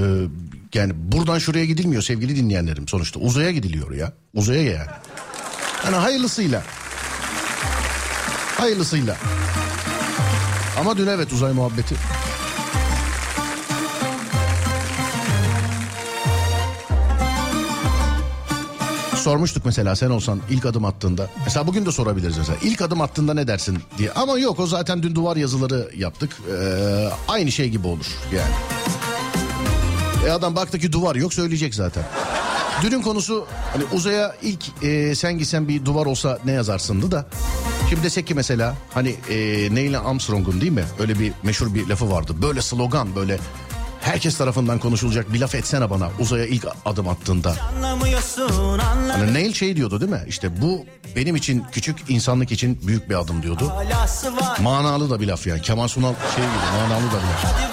yani 0.80 0.94
buradan 0.96 1.40
şuraya 1.40 1.66
gidilmiyor 1.66 2.02
sevgili 2.02 2.36
dinleyenlerim 2.36 2.88
sonuçta. 2.88 3.20
Uzaya 3.20 3.52
gidiliyor 3.52 3.92
ya. 3.92 4.14
Uzaya 4.34 4.62
yani. 4.62 4.90
Yani 5.86 5.96
hayırlısıyla. 5.96 6.64
Hayırlısıyla. 8.58 9.18
Ama 10.80 10.98
dün 10.98 11.08
evet 11.08 11.34
uzay 11.34 11.54
muhabbeti. 11.54 11.96
Sormuştuk 19.22 19.66
mesela 19.66 19.96
sen 19.96 20.10
olsan 20.10 20.42
ilk 20.50 20.66
adım 20.66 20.86
attığında. 20.86 21.30
Mesela 21.46 21.68
bugün 21.68 21.86
de 21.86 21.92
sorabiliriz 21.92 22.38
mesela. 22.38 22.58
İlk 22.64 22.82
adım 22.82 23.02
attığında 23.02 23.34
ne 23.34 23.48
dersin 23.48 23.80
diye. 23.98 24.12
Ama 24.12 24.40
yok 24.40 24.60
o 24.60 24.68
zaten 24.68 25.04
dün 25.04 25.16
duvar 25.16 25.36
yazıları 25.36 25.90
yaptık. 25.98 26.38
Ee, 26.52 27.10
aynı 27.28 27.52
şey 27.52 27.70
gibi 27.70 27.88
olur 27.88 28.06
yani. 28.36 28.54
E 30.28 30.32
adam 30.32 30.56
baktı 30.56 30.80
ki 30.80 30.92
duvar 30.92 31.16
yok 31.16 31.34
söyleyecek 31.34 31.76
zaten. 31.76 32.04
Dünün 32.82 33.02
konusu 33.02 33.46
hani 33.74 33.84
uzaya 33.94 34.36
ilk 34.42 34.84
e, 34.84 35.16
sen 35.16 35.38
gitsen 35.38 35.68
bir 35.68 35.86
duvar 35.86 36.06
olsa 36.06 36.40
ne 36.46 36.52
yazarsındı 36.52 37.12
da. 37.12 37.26
Şimdi 37.90 38.04
desek 38.04 38.28
ki 38.28 38.36
mesela 38.36 38.76
hani 38.94 39.16
e, 39.30 39.36
Neil 39.76 40.00
Armstrong'un 40.00 40.62
değil 40.62 40.72
mi? 40.72 40.84
Öyle 41.00 41.20
bir 41.20 41.34
meşhur 41.44 41.74
bir 41.74 41.88
lafı 41.88 42.12
vardı. 42.12 42.36
Böyle 42.42 42.62
slogan 42.62 43.16
böyle 43.16 43.38
herkes 44.02 44.38
tarafından 44.38 44.80
konuşulacak 44.80 45.34
bir 45.34 45.40
laf 45.40 45.56
etsene 45.56 45.90
bana 45.90 46.10
uzaya 46.20 46.46
ilk 46.46 46.66
adım 46.86 47.08
attığında. 47.08 47.56
Hani 49.14 49.34
Neil 49.34 49.54
şey 49.54 49.76
diyordu 49.76 50.02
değil 50.02 50.12
mi? 50.12 50.24
İşte 50.28 50.62
bu 50.62 50.86
benim 51.16 51.36
için 51.36 51.64
küçük 51.72 51.98
insanlık 52.10 52.52
için 52.52 52.80
büyük 52.88 53.10
bir 53.10 53.16
adım 53.16 53.44
diyordu. 53.44 53.74
Manalı 54.62 55.10
da 55.10 55.20
bir 55.20 55.28
laf 55.28 55.48
yani. 55.48 55.62
Kemal 55.62 55.88
Sunal 55.88 56.14
şey 56.36 56.44
gibi 56.44 56.54
manalı 56.90 57.08
da 57.08 57.16
bir 57.18 57.28
laf. 57.28 57.72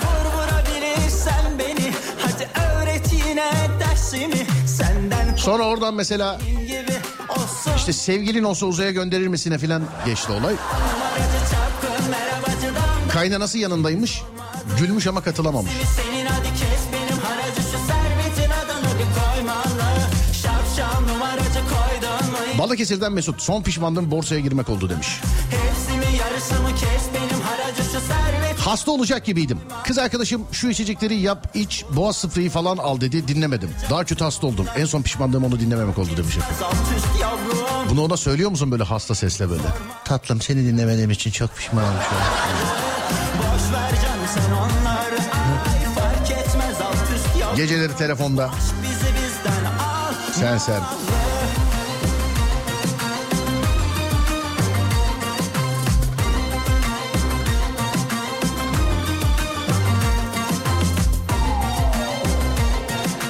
Sonra 5.36 5.62
oradan 5.62 5.94
mesela 5.94 6.38
işte 7.76 7.92
sevgilin 7.92 8.44
olsa 8.44 8.66
uzaya 8.66 8.90
gönderir 8.90 9.26
misine 9.28 9.58
filan 9.58 9.82
geçti 10.06 10.32
olay. 10.32 10.54
Kaynanası 13.12 13.58
yanındaymış. 13.58 14.22
Gülmüş 14.78 15.06
ama 15.06 15.20
katılamamış. 15.20 15.72
Balıkesir'den 22.68 23.12
Mesut 23.12 23.42
son 23.42 23.62
pişmanlığım 23.62 24.10
borsaya 24.10 24.40
girmek 24.40 24.68
oldu 24.68 24.90
demiş. 24.90 25.20
Hasta 28.58 28.90
olacak 28.90 29.24
gibiydim. 29.24 29.58
Kız 29.84 29.98
arkadaşım 29.98 30.46
şu 30.52 30.68
içecekleri 30.68 31.14
yap 31.14 31.46
iç 31.54 31.84
boğaz 31.90 32.16
sıfırıyı 32.16 32.50
falan 32.50 32.76
al 32.76 33.00
dedi 33.00 33.28
dinlemedim. 33.28 33.70
Daha 33.90 34.04
kötü 34.04 34.24
hasta 34.24 34.46
oldum. 34.46 34.66
En 34.76 34.84
son 34.84 35.02
pişmanlığım 35.02 35.44
onu 35.44 35.60
dinlememek 35.60 35.98
oldu 35.98 36.10
demiş 36.16 36.36
Bunu 37.90 38.02
ona 38.04 38.16
söylüyor 38.16 38.50
musun 38.50 38.70
böyle 38.70 38.84
hasta 38.84 39.14
sesle 39.14 39.50
böyle? 39.50 39.62
Tatlım 40.04 40.40
seni 40.40 40.64
dinlemediğim 40.66 41.10
için 41.10 41.30
çok 41.30 41.56
pişmanım 41.56 41.94
şu 42.10 42.16
an. 42.16 42.22
Boş 43.38 43.72
ver 43.72 43.90
canım 44.02 44.26
sen 44.34 44.52
onları 44.52 45.14
Ay 45.14 45.94
fark 45.94 46.30
etmez 46.30 46.80
alt 46.80 47.16
üst 47.16 47.40
yavrum 47.40 47.56
Geceleri 47.56 47.96
telefonda 47.96 48.50
sen 50.40 50.58
sen. 50.58 50.80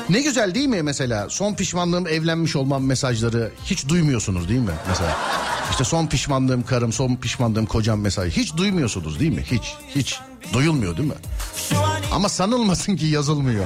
Ne 0.09 0.21
güzel 0.21 0.55
değil 0.55 0.67
mi 0.67 0.83
mesela 0.83 1.31
son 1.31 1.55
pişmanlığım 1.55 2.07
evlenmiş 2.07 2.57
olmam 2.57 2.85
mesajları 2.85 3.53
hiç 3.65 3.89
duymuyorsunuz 3.89 4.49
değil 4.49 4.61
mi 4.61 4.71
mesela? 4.89 5.17
İşte 5.71 5.85
son 5.85 6.07
pişmanlığım 6.07 6.63
karım 6.63 6.93
son 6.93 7.17
pişmanlığım 7.17 7.67
kocam 7.67 8.01
mesajı 8.01 8.41
hiç 8.41 8.57
duymuyorsunuz 8.57 9.21
değil 9.21 9.33
mi? 9.33 9.43
Hiç 9.51 9.75
hiç 9.95 10.21
duyulmuyor 10.53 10.97
değil 10.97 11.09
mi? 11.09 11.15
Ama 12.13 12.29
sanılmasın 12.29 12.97
ki 12.97 13.07
yazılmıyor. 13.07 13.65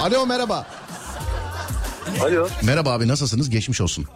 Alo 0.00 0.26
merhaba. 0.26 0.66
Alo. 2.22 2.48
Merhaba 2.62 2.92
abi 2.92 3.08
nasılsınız? 3.08 3.50
Geçmiş 3.50 3.80
olsun. 3.80 4.06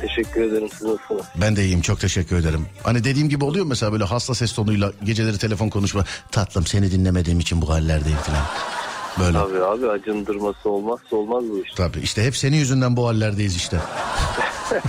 Teşekkür 0.00 0.40
ederim 0.42 0.68
siz 0.72 0.82
nasılsınız? 0.82 1.26
Ben 1.40 1.56
de 1.56 1.64
iyiyim 1.64 1.80
çok 1.80 2.00
teşekkür 2.00 2.36
ederim. 2.36 2.66
Hani 2.82 3.04
dediğim 3.04 3.28
gibi 3.28 3.44
oluyor 3.44 3.66
mesela 3.66 3.92
böyle 3.92 4.04
hasta 4.04 4.34
ses 4.34 4.52
tonuyla 4.52 4.92
geceleri 5.04 5.38
telefon 5.38 5.68
konuşma. 5.68 6.04
Tatlım 6.30 6.66
seni 6.66 6.90
dinlemediğim 6.90 7.40
için 7.40 7.62
bu 7.62 7.68
hallerdeyim 7.70 8.18
falan. 8.18 8.42
Böyle. 9.20 9.38
Tabii. 9.38 9.64
Abi 9.64 9.64
abi 9.64 9.90
acındırması 9.90 10.70
olmazsa 10.70 11.16
olmaz 11.16 11.44
bu 11.50 11.58
iş. 11.58 12.04
işte 12.04 12.22
hep 12.24 12.36
senin 12.36 12.56
yüzünden 12.56 12.96
bu 12.96 13.08
hallerdeyiz 13.08 13.56
işte. 13.56 13.80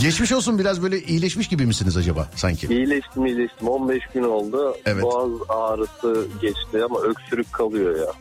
Geçmiş 0.00 0.32
olsun 0.32 0.58
biraz 0.58 0.82
böyle 0.82 1.02
iyileşmiş 1.02 1.48
gibi 1.48 1.66
misiniz 1.66 1.96
acaba 1.96 2.28
sanki? 2.36 2.66
İyileştim 2.66 3.26
iyileştim 3.26 3.68
15 3.68 4.02
gün 4.14 4.22
oldu. 4.22 4.76
Evet. 4.86 5.02
Boğaz 5.02 5.30
ağrısı 5.48 6.26
geçti 6.40 6.84
ama 6.84 7.00
öksürük 7.00 7.52
kalıyor 7.52 7.98
ya. 7.98 8.12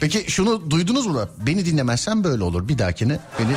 Peki 0.00 0.30
şunu 0.30 0.70
duydunuz 0.70 1.06
mu 1.06 1.20
beni 1.46 1.66
dinlemezsen 1.66 2.24
böyle 2.24 2.44
olur 2.44 2.68
bir 2.68 2.78
dahakine 2.78 3.20
beni... 3.38 3.56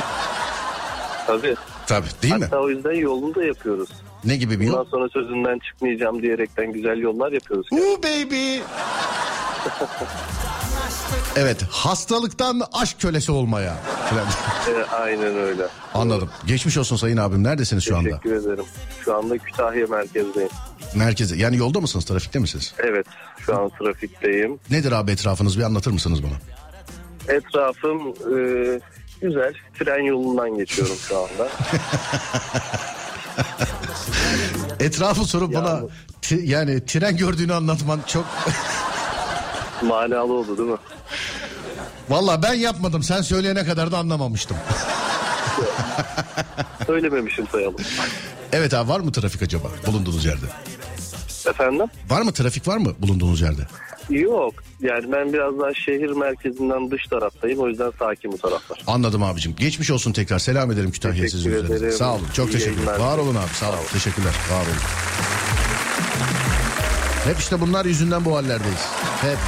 Tabii. 1.26 1.56
Tabii 1.86 2.08
değil 2.22 2.34
mi? 2.34 2.44
Hatta 2.44 2.58
o 2.60 2.68
yüzden 2.68 2.92
yolunu 2.92 3.34
da 3.34 3.44
yapıyoruz. 3.44 3.88
Ne 4.24 4.36
gibi 4.36 4.60
bir 4.60 4.66
Bundan 4.66 4.78
yol? 4.78 4.84
sonra 4.84 5.08
sözünden 5.08 5.58
çıkmayacağım 5.58 6.22
diyerekten 6.22 6.72
güzel 6.72 6.98
yollar 6.98 7.32
yapıyoruz. 7.32 7.66
Ooh 7.72 7.98
baby. 7.98 8.56
evet 11.36 11.62
hastalıktan 11.70 12.62
aşk 12.72 13.00
kölesi 13.00 13.32
olmaya. 13.32 13.76
Ee, 14.68 14.84
aynen 14.94 15.36
öyle. 15.36 15.62
Anladım. 15.94 16.30
Geçmiş 16.46 16.76
olsun 16.78 16.96
sayın 16.96 17.16
abim. 17.16 17.44
Neredesiniz 17.44 17.84
şu 17.84 17.96
anda? 17.96 18.08
Teşekkür 18.20 18.32
ederim. 18.36 18.64
Şu 19.04 19.16
anda 19.16 19.38
Kütahya 19.38 19.86
merkezdeyim. 19.86 20.50
Merkeze. 20.94 21.36
Yani 21.36 21.56
yolda 21.56 21.80
mısınız? 21.80 22.04
Trafikte 22.04 22.38
misiniz? 22.38 22.74
Evet 22.78 23.06
şu 23.46 23.60
an 23.60 23.70
trafikteyim. 23.78 24.58
Nedir 24.70 24.92
abi 24.92 25.10
etrafınız? 25.10 25.58
Bir 25.58 25.62
anlatır 25.64 25.90
mısınız 25.90 26.20
bana? 26.22 26.32
Etrafım 27.36 28.00
e, 28.08 28.80
güzel. 29.20 29.54
Tren 29.78 30.02
yolundan 30.04 30.56
geçiyorum 30.56 30.96
şu 31.08 31.18
anda. 31.18 31.48
Etrafı 34.80 35.24
sorup 35.24 35.52
Ya 35.52 35.64
bana 35.64 35.82
bu- 35.82 35.90
ti- 36.22 36.42
yani 36.44 36.86
tren 36.86 37.16
gördüğünü 37.16 37.54
anlatman 37.54 38.00
çok... 38.06 38.24
Manalı 39.82 40.32
oldu 40.32 40.58
değil 40.58 40.68
mi? 40.68 40.76
Valla 42.08 42.42
ben 42.42 42.54
yapmadım 42.54 43.02
sen 43.02 43.22
söyleyene 43.22 43.64
kadar 43.64 43.92
da 43.92 43.98
anlamamıştım. 43.98 44.56
Söylememişim 46.86 47.46
sayalım. 47.48 47.76
Evet 48.52 48.74
abi 48.74 48.88
var 48.88 49.00
mı 49.00 49.12
trafik 49.12 49.42
acaba 49.42 49.68
bulunduğunuz 49.86 50.24
yerde? 50.24 50.46
Efendim? 51.52 51.86
Var 52.10 52.22
mı 52.22 52.32
trafik 52.32 52.68
var 52.68 52.76
mı 52.76 52.92
bulunduğunuz 52.98 53.40
yerde? 53.40 53.62
Yok. 54.10 54.54
Yani 54.80 55.12
ben 55.12 55.32
biraz 55.32 55.58
daha 55.58 55.74
şehir 55.74 56.10
merkezinden 56.10 56.90
dış 56.90 57.06
taraftayım. 57.06 57.58
O 57.60 57.68
yüzden 57.68 57.92
sakin 57.98 58.32
bu 58.32 58.38
taraflar. 58.38 58.82
Anladım 58.86 59.22
abicim. 59.22 59.54
Geçmiş 59.56 59.90
olsun 59.90 60.12
tekrar. 60.12 60.38
Selam 60.38 60.70
ederim 60.72 60.90
Kütahya 60.90 61.14
Teşekkür 61.14 61.30
sizin 61.30 61.50
üzerinize. 61.50 61.74
ederim. 61.76 61.92
Sağ 61.92 62.14
olun. 62.14 62.26
Çok 62.34 62.48
İyi 62.48 62.52
teşekkürler. 62.52 62.86
yayınlar. 62.86 63.06
Var 63.12 63.18
olun 63.18 63.34
abi. 63.34 63.48
Sağ 63.60 63.68
olun. 63.68 63.78
Teşekkürler. 63.92 64.32
Var 64.52 64.60
olun. 64.62 64.76
Hep 67.24 67.38
işte 67.38 67.60
bunlar 67.60 67.84
yüzünden 67.84 68.24
bu 68.24 68.36
hallerdeyiz. 68.36 68.86
Hep. 69.20 69.38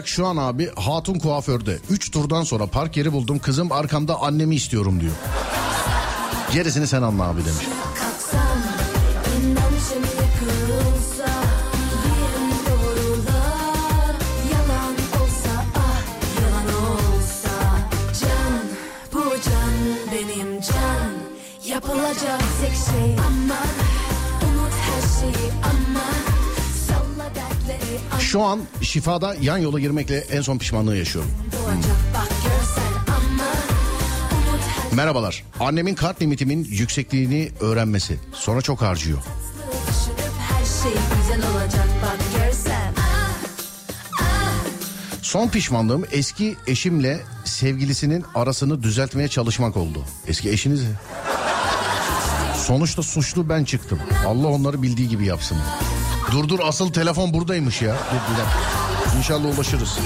Olarak 0.00 0.08
şu 0.08 0.26
an 0.26 0.36
abi 0.36 0.70
Hatun 0.76 1.18
kuaförde. 1.18 1.78
3 1.90 2.10
turdan 2.10 2.42
sonra 2.44 2.66
park 2.66 2.96
yeri 2.96 3.12
buldum. 3.12 3.38
Kızım 3.38 3.72
arkamda 3.72 4.20
annemi 4.22 4.56
istiyorum 4.56 5.00
diyor. 5.00 5.12
Gerisini 6.52 6.86
sen 6.86 7.02
anla 7.02 7.24
abi 7.24 7.40
demiş. 7.40 7.66
Şu 28.30 28.42
an 28.42 28.60
şifada 28.82 29.34
yan 29.40 29.58
yola 29.58 29.80
girmekle 29.80 30.18
en 30.18 30.40
son 30.42 30.58
pişmanlığı 30.58 30.96
yaşıyorum. 30.96 31.30
Her 34.90 34.96
Merhabalar. 34.96 35.44
Annemin 35.60 35.94
kart 35.94 36.22
limitimin 36.22 36.64
yüksekliğini 36.64 37.50
öğrenmesi. 37.60 38.18
Sonra 38.32 38.62
çok 38.62 38.82
harcıyor. 38.82 39.18
Son 45.22 45.48
pişmanlığım 45.48 46.04
eski 46.12 46.56
eşimle 46.66 47.20
sevgilisinin 47.44 48.24
arasını 48.34 48.82
düzeltmeye 48.82 49.28
çalışmak 49.28 49.76
oldu. 49.76 50.04
Eski 50.26 50.50
eşiniz 50.50 50.82
Sonuçta 52.56 53.02
suçlu 53.02 53.48
ben 53.48 53.64
çıktım. 53.64 53.98
Allah 54.26 54.46
onları 54.46 54.82
bildiği 54.82 55.08
gibi 55.08 55.26
yapsın. 55.26 55.56
Dur 56.32 56.48
dur 56.48 56.60
asıl 56.62 56.92
telefon 56.92 57.32
buradaymış 57.32 57.82
ya. 57.82 57.94
Dur 57.94 58.32
bir 58.32 58.38
dakika. 58.38 59.18
İnşallah 59.18 59.56
ulaşırız. 59.56 59.98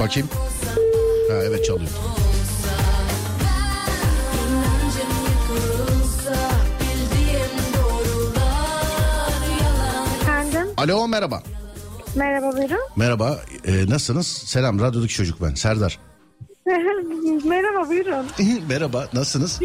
Bakayım. 0.00 0.28
Ha 1.30 1.36
evet 1.44 1.64
çalıyor. 1.64 1.90
Efendim? 10.22 10.66
Alo 10.76 11.08
merhaba. 11.08 11.42
Merhaba 12.16 12.52
buyurun. 12.56 12.78
Merhaba. 12.96 13.38
Ee, 13.64 13.90
nasılsınız? 13.90 14.26
Selam 14.26 14.80
radyodaki 14.80 15.14
çocuk 15.14 15.42
ben. 15.42 15.54
Serdar. 15.54 15.98
Merhaba 17.44 17.88
buyurun. 17.88 18.26
merhaba 18.68 19.08
nasılsınız? 19.12 19.60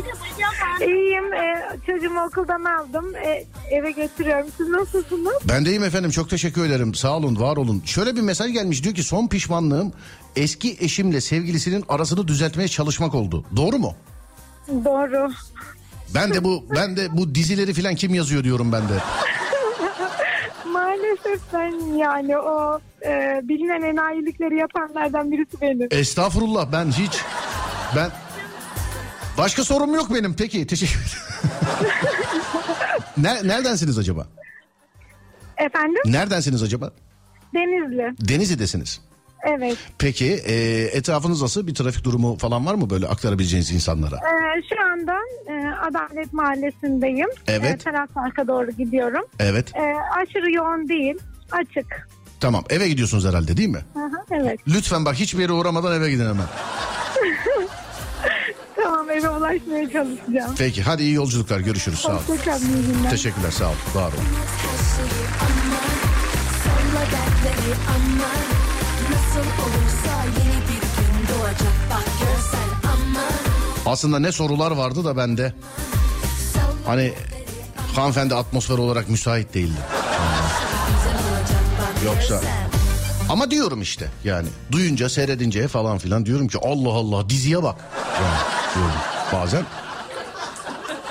İyiyim. 0.82 1.34
Ee, 1.34 1.80
çocuğumu 1.86 2.24
okuldan 2.26 2.64
aldım. 2.64 3.16
Ee, 3.16 3.46
eve 3.72 3.92
götürüyorum. 3.92 4.48
Siz 4.58 4.68
nasılsınız? 4.70 5.34
Ben 5.50 5.66
deyim 5.66 5.84
efendim 5.84 6.12
çok 6.12 6.30
teşekkür 6.30 6.66
ederim. 6.66 6.96
Sağ 6.96 7.18
olun 7.18 7.40
var 7.40 7.58
olun. 7.58 7.82
Şöyle 7.86 8.16
bir 8.16 8.22
mesaj 8.22 8.54
gelmiş 8.54 8.84
diyor 8.84 8.96
ki 8.96 9.04
son 9.04 9.28
pişmanlığım 9.28 9.94
eski 10.36 10.78
eşimle 10.80 11.22
sevgilisinin 11.22 11.84
arasını 11.90 12.28
düzeltmeye 12.28 12.68
çalışmak 12.68 13.16
oldu. 13.16 13.46
Doğru 13.56 13.78
mu? 13.78 13.96
Doğru. 14.86 15.32
Ben 16.16 16.34
de 16.34 16.44
bu 16.44 16.66
ben 16.76 16.98
de 16.98 17.18
bu 17.18 17.36
dizileri 17.36 17.74
filan 17.74 17.96
kim 17.96 18.14
yazıyor 18.14 18.44
diyorum 18.44 18.72
ben 18.72 18.82
de. 18.82 18.94
Maalesef 21.16 21.42
ben 21.54 21.96
yani 21.98 22.38
o 22.38 22.80
e, 23.06 23.42
bilinen 23.44 23.82
enayilikleri 23.82 24.58
yapanlardan 24.58 25.32
birisi 25.32 25.62
benim. 25.62 25.88
Estağfurullah 25.92 26.72
ben 26.72 26.86
hiç 26.92 27.22
ben 27.96 28.10
başka 29.38 29.64
sorum 29.64 29.96
yok 29.96 30.08
benim. 30.14 30.36
Peki 30.36 30.68
teşekkür 30.68 30.94
ederim. 31.00 31.90
Ne- 33.18 33.48
Neredensiniz 33.48 33.98
acaba? 33.98 34.28
Efendim? 35.58 36.02
Neredensiniz 36.06 36.64
acaba? 36.64 36.92
Denizli. 37.54 38.16
Denizli'desiniz. 38.30 39.02
Evet. 39.46 39.78
Peki 39.98 40.34
e, 40.34 40.56
etrafınız 40.98 41.42
nasıl? 41.42 41.68
Bir 41.68 41.76
trafik 41.76 42.04
durumu 42.04 42.38
falan 42.38 42.66
var 42.66 42.74
mı 42.76 42.90
böyle 42.90 43.08
aktarabileceğiniz 43.08 43.72
insanlara? 43.72 44.16
Ee, 44.16 44.62
şu 44.70 44.84
anda 44.92 45.14
e, 45.48 45.54
Adalet 45.88 46.34
Mahallesi'ndeyim. 46.34 47.30
Evet. 47.48 47.74
Ee, 47.74 47.78
Taras 47.78 48.10
Park'a 48.14 48.48
doğru 48.48 48.72
gidiyorum. 48.72 49.22
Evet. 49.40 49.76
Ee, 49.76 49.94
aşırı 50.22 50.52
yoğun 50.52 50.90
değil. 50.90 51.16
Açık. 51.52 52.08
Tamam 52.40 52.64
eve 52.70 52.88
gidiyorsunuz 52.88 53.26
herhalde 53.26 53.58
değil 53.58 53.70
mi? 53.70 53.82
Aha, 53.96 54.26
evet. 54.42 54.60
Lütfen 54.68 55.06
bak 55.06 55.16
hiçbir 55.16 55.40
yere 55.42 55.52
uğramadan 55.52 55.94
eve 55.94 56.10
gidin 56.10 56.26
hemen. 56.26 56.46
Tamam 58.84 59.10
eve 59.10 59.30
ulaşmaya 59.30 59.90
çalışacağım. 59.92 60.56
Peki 60.58 60.82
hadi 60.82 61.04
iyi 61.04 61.14
yolculuklar 61.14 61.60
görüşürüz 61.60 62.00
sağ 62.00 62.10
olun. 62.12 62.22
Hoşçakalın. 62.28 62.66
iyi 62.66 62.94
günler. 62.98 63.10
Teşekkürler 63.10 63.52
sağ 63.52 63.66
olun 63.66 63.76
var 63.96 64.12
olun. 64.14 64.26
Nasıl 69.36 69.50
olursa 69.50 70.24
yeni 70.40 70.62
bir 70.62 70.82
gün 70.82 71.28
doğacak 71.36 71.74
bak 71.90 72.04
görsen 72.20 72.70
aman 72.84 73.94
Aslında 73.94 74.20
ne 74.20 74.32
sorular 74.32 74.72
vardı 74.72 75.06
da 75.06 75.18
bende. 75.18 75.54
Hani 76.86 77.14
hanımefendi 77.96 78.36
atmosfer 78.36 78.78
olarak 78.78 79.10
müsait 79.10 79.54
değildi. 79.54 79.80
Yoksa 82.06 82.42
ama 83.30 83.52
diyorum 83.52 83.82
işte 83.82 84.12
yani 84.24 84.48
duyunca 84.72 85.10
seyredince 85.10 85.68
falan 85.68 85.98
filan 85.98 86.26
diyorum 86.26 86.48
ki 86.48 86.58
Allah 86.62 86.90
Allah 86.90 87.30
diziye 87.30 87.64
bak. 87.64 87.76
Yani 88.22 88.38
diyorum 88.76 89.00
bazen. 89.34 89.66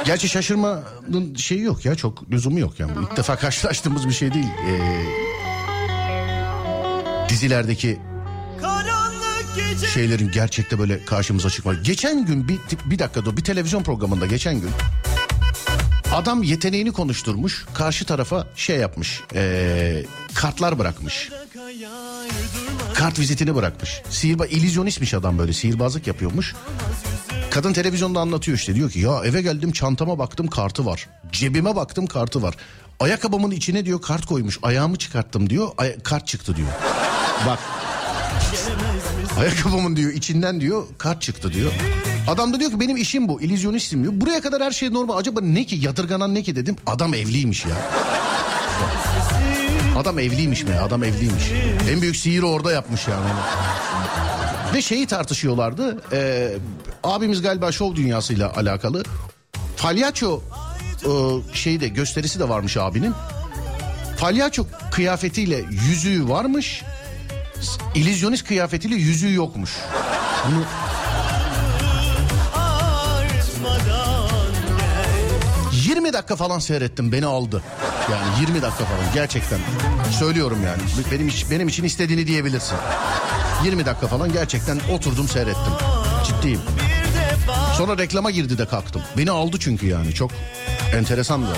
Gerçi 0.05 0.29
şaşırmanın 0.29 1.35
şeyi 1.37 1.61
yok 1.61 1.85
ya 1.85 1.95
çok 1.95 2.31
lüzumu 2.31 2.61
yok 2.61 2.81
yani. 2.81 2.93
İlk 3.03 3.16
defa 3.16 3.37
karşılaştığımız 3.37 4.09
bir 4.09 4.12
şey 4.12 4.35
değil. 4.35 4.49
Ee, 4.68 4.79
dizilerdeki 7.29 8.01
şeylerin 9.95 10.31
gerçekte 10.31 10.79
böyle 10.79 11.05
karşımıza 11.05 11.51
çıkması. 11.51 11.81
Geçen 11.81 12.27
gün 12.27 12.49
bir, 12.49 12.59
bir 12.85 12.99
dakika 12.99 13.37
bir 13.37 13.45
televizyon 13.45 13.83
programında 13.83 14.27
geçen 14.27 14.61
gün 14.61 14.71
adam 16.15 16.43
yeteneğini 16.43 16.93
konuşturmuş 16.93 17.65
karşı 17.75 18.05
tarafa 18.05 18.47
şey 18.57 18.77
yapmış 18.79 19.21
ee, 19.35 20.05
kartlar 20.35 20.79
bırakmış. 20.79 21.31
Kart 22.95 23.19
vizitini 23.19 23.55
bırakmış. 23.55 24.03
Sihirba 24.11 24.47
illüzyonistmiş 24.47 25.15
adam 25.15 25.39
böyle 25.39 25.53
sihirbazlık 25.53 26.07
yapıyormuş. 26.07 26.55
Kadın 27.51 27.73
televizyonda 27.73 28.21
anlatıyor 28.21 28.59
işte 28.59 28.75
diyor 28.75 28.91
ki 28.91 28.99
ya 28.99 29.21
eve 29.25 29.43
geldim 29.43 29.73
çantama 29.73 30.19
baktım 30.19 30.47
kartı 30.47 30.87
var. 30.87 31.09
Cebime 31.33 31.77
baktım 31.77 32.07
kartı 32.07 32.43
var. 32.43 32.55
Ayakkabımın 33.01 33.51
içine 33.51 33.85
diyor 33.85 34.03
kart 34.03 34.27
koymuş. 34.27 34.59
Ayağımı 34.63 34.97
çıkarttım 34.97 35.51
diyor. 35.51 35.69
ay- 35.79 35.99
kart 35.99 36.27
çıktı 36.27 36.57
diyor. 36.57 36.69
Bak. 37.47 37.59
Ayakkabımın 39.39 39.97
diyor 39.97 40.12
içinden 40.12 40.61
diyor 40.61 40.87
kart 40.99 41.22
çıktı 41.22 41.53
diyor. 41.53 41.72
Adam 42.28 42.53
da 42.53 42.61
diyor 42.61 42.70
ki 42.70 42.80
benim 42.80 42.97
işim 42.97 43.28
bu. 43.28 43.43
İllüzyonistim 43.43 44.03
diyor. 44.03 44.12
Buraya 44.16 44.41
kadar 44.41 44.62
her 44.62 44.70
şey 44.70 44.93
normal. 44.93 45.16
Acaba 45.16 45.41
ne 45.41 45.64
ki? 45.64 45.76
Yadırganan 45.76 46.35
ne 46.35 46.43
ki 46.43 46.57
dedim. 46.57 46.76
Adam 46.87 47.14
evliymiş 47.14 47.64
ya. 47.64 47.76
Adam 49.99 50.18
evliymiş 50.18 50.64
mi? 50.64 50.78
Adam 50.78 51.05
evliymiş. 51.05 51.45
En 51.91 52.03
büyük 52.03 52.16
sihiri 52.16 52.45
orada 52.45 52.72
yapmış 52.72 53.09
yani. 53.09 53.26
Ve 54.74 54.82
şeyi 54.82 55.07
tartışıyorlardı. 55.07 56.03
Ee, 56.12 56.53
abimiz 57.05 57.43
galiba 57.43 57.72
şov 57.72 57.95
dünyasıyla 57.95 58.53
alakalı. 58.57 59.03
Palyaço 59.76 60.41
e, 61.05 61.11
şeyi 61.55 61.80
de 61.80 61.89
gösterisi 61.89 62.41
de 62.41 62.49
varmış 62.49 62.76
abinin. 62.76 63.14
Palyaço 64.18 64.66
kıyafetiyle 64.91 65.64
yüzüğü 65.89 66.28
varmış. 66.28 66.82
İllüzyonist 67.95 68.47
kıyafetiyle 68.47 68.95
yüzüğü 68.95 69.35
yokmuş. 69.35 69.71
Bunu 70.47 70.65
20 75.73 76.12
dakika 76.12 76.37
falan 76.37 76.59
seyrettim 76.59 77.12
beni 77.12 77.27
aldı. 77.27 77.62
Yani 78.12 78.41
20 78.41 78.62
dakika 78.62 78.85
falan 78.85 79.15
gerçekten. 79.15 79.59
Söylüyorum 80.19 80.59
yani. 80.67 80.83
Benim 81.12 81.31
benim 81.51 81.69
için 81.69 81.85
istediğini 81.85 82.27
diyebilirsin. 82.27 82.77
20 83.65 83.87
dakika 83.87 84.07
falan 84.07 84.33
gerçekten 84.33 84.81
oturdum 84.93 85.29
seyrettim. 85.29 85.73
Ciddiyim. 86.27 86.61
Sonra 87.77 87.99
reklama 87.99 88.31
girdi 88.31 88.59
de 88.59 88.67
kalktım. 88.67 89.03
Beni 89.19 89.31
aldı 89.31 89.57
çünkü 89.61 89.87
yani 89.87 90.15
çok 90.15 90.31
enteresandı. 90.95 91.49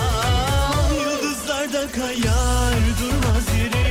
Yıldızlarda 0.99 1.91
kayar 1.91 2.73
durmaz 3.01 3.45
yerinde 3.57 3.86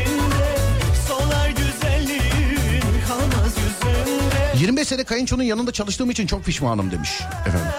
25 4.60 4.88
sene 4.88 5.04
kayınçonun 5.04 5.42
yanında 5.42 5.72
çalıştığım 5.72 6.10
için 6.10 6.26
çok 6.26 6.44
pişmanım 6.44 6.90
demiş 6.90 7.10
efendim. 7.46 7.70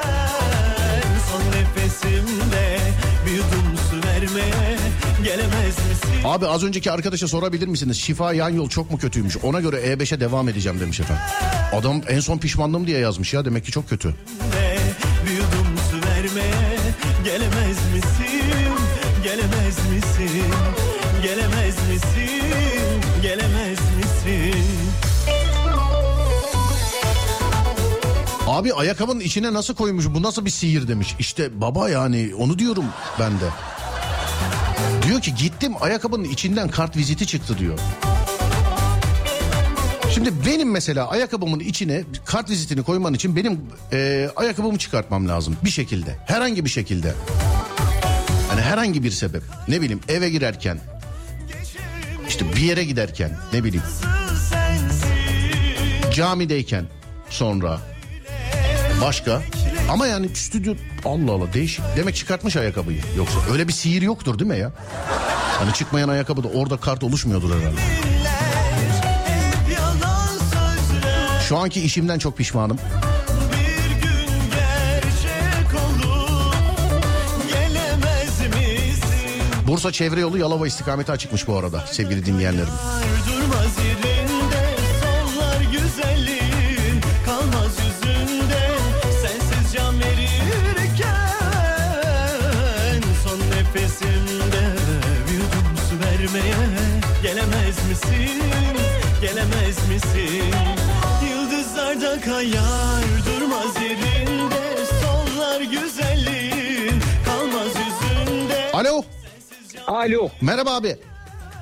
Abi 6.26 6.48
az 6.48 6.64
önceki 6.64 6.92
arkadaşa 6.92 7.28
sorabilir 7.28 7.68
misiniz? 7.68 7.98
Şifa 7.98 8.34
yan 8.34 8.50
yol 8.50 8.70
çok 8.70 8.92
mu 8.92 8.98
kötüymüş? 8.98 9.38
Ona 9.38 9.60
göre 9.60 9.78
E5'e 9.78 10.20
devam 10.20 10.50
edeceğim 10.50 10.80
demiş 10.80 11.00
efendim. 11.00 11.24
Adam 11.74 12.02
en 12.08 12.20
son 12.20 12.38
pişmanlığım 12.38 12.88
diye 12.88 13.00
yazmış 13.00 13.34
ya 13.34 13.46
demek 13.46 13.66
ki 13.66 13.72
çok 13.72 13.90
kötü. 13.90 14.10
De 14.54 14.78
yudum 15.34 15.68
su 15.92 16.08
vermeye 16.08 16.78
gelemez 17.26 17.78
misin? 17.94 18.44
Gelemez 19.24 19.78
misin? 19.92 20.44
Gelemez 21.24 21.76
misin? 21.90 22.44
Gelemez 23.22 23.67
Abi 28.58 28.74
ayakkabının 28.74 29.20
içine 29.20 29.54
nasıl 29.54 29.76
koymuş 29.76 30.06
bu 30.08 30.24
nasıl 30.24 30.46
bir 30.46 30.50
sihir 30.50 30.88
demiş. 30.88 31.16
İşte 31.20 31.62
baba 31.62 31.90
yani 31.90 32.32
onu 32.38 32.60
diyorum 32.60 32.86
ben 33.20 33.32
de. 33.32 33.50
Diyor 35.08 35.22
ki 35.22 35.36
gittim 35.36 35.74
ayakkabının 35.80 36.24
içinden 36.24 36.70
kart 36.70 36.98
viziti 36.98 37.28
çıktı 37.28 37.58
diyor. 37.58 37.80
Şimdi 40.14 40.32
benim 40.46 40.72
mesela 40.72 41.10
ayakkabımın 41.10 41.60
içine 41.60 42.04
kart 42.26 42.50
vizitini 42.50 42.84
koyman 42.84 43.14
için 43.14 43.36
benim 43.36 43.62
e, 43.94 44.30
ayakkabımı 44.36 44.78
çıkartmam 44.78 45.28
lazım 45.28 45.58
bir 45.64 45.70
şekilde. 45.70 46.16
Herhangi 46.26 46.66
bir 46.66 46.70
şekilde. 46.70 47.14
Hani 48.50 48.62
herhangi 48.62 49.04
bir 49.04 49.12
sebep. 49.12 49.44
Ne 49.68 49.82
bileyim 49.82 50.02
eve 50.08 50.30
girerken. 50.30 50.80
işte 52.28 52.46
bir 52.56 52.62
yere 52.62 52.84
giderken 52.84 53.38
ne 53.54 53.64
bileyim. 53.64 53.86
Camideyken 56.14 56.86
sonra. 57.30 57.97
Başka. 59.02 59.42
Ama 59.90 60.08
yani 60.08 60.36
stüdyo 60.36 60.74
Allah 61.06 61.32
Allah 61.32 61.54
değişik. 61.54 61.86
Demek 61.98 62.16
çıkartmış 62.16 62.56
ayakkabıyı. 62.58 63.02
Yoksa 63.18 63.40
öyle 63.52 63.68
bir 63.68 63.74
sihir 63.74 64.02
yoktur 64.02 64.40
değil 64.40 64.52
mi 64.52 64.58
ya? 64.58 64.72
Hani 65.60 65.74
çıkmayan 65.74 66.10
ayakkabıda 66.10 66.48
orada 66.48 66.78
kart 66.78 67.04
oluşmuyordur 67.04 67.56
herhalde. 67.60 67.82
Şu 71.48 71.58
anki 71.58 71.82
işimden 71.82 72.20
çok 72.20 72.38
pişmanım. 72.38 72.78
Bursa 79.68 79.92
çevre 79.92 80.20
yolu 80.20 80.38
Yalova 80.38 80.68
istikameti 80.68 81.12
açıkmış 81.12 81.48
bu 81.48 81.58
arada 81.58 81.84
sevgili 81.92 82.26
dinleyenlerim. 82.26 82.74
Su 96.28 96.34
vermeye 96.34 96.56
gelemez 97.24 97.78
misin 97.90 98.42
gelemez 99.22 99.90
misin 99.90 100.54
yıldızlarda 101.30 102.22
kayar 102.22 103.04
durmaz 103.26 103.82
yerinde 103.84 104.86
sollar 105.02 105.62
güzelliğin 105.62 107.02
kalmaz 107.26 107.68
yüzünde 107.68 108.72
Alo. 108.74 109.04
Alo. 109.88 110.30
Merhaba 110.42 110.76
abi. 110.76 110.98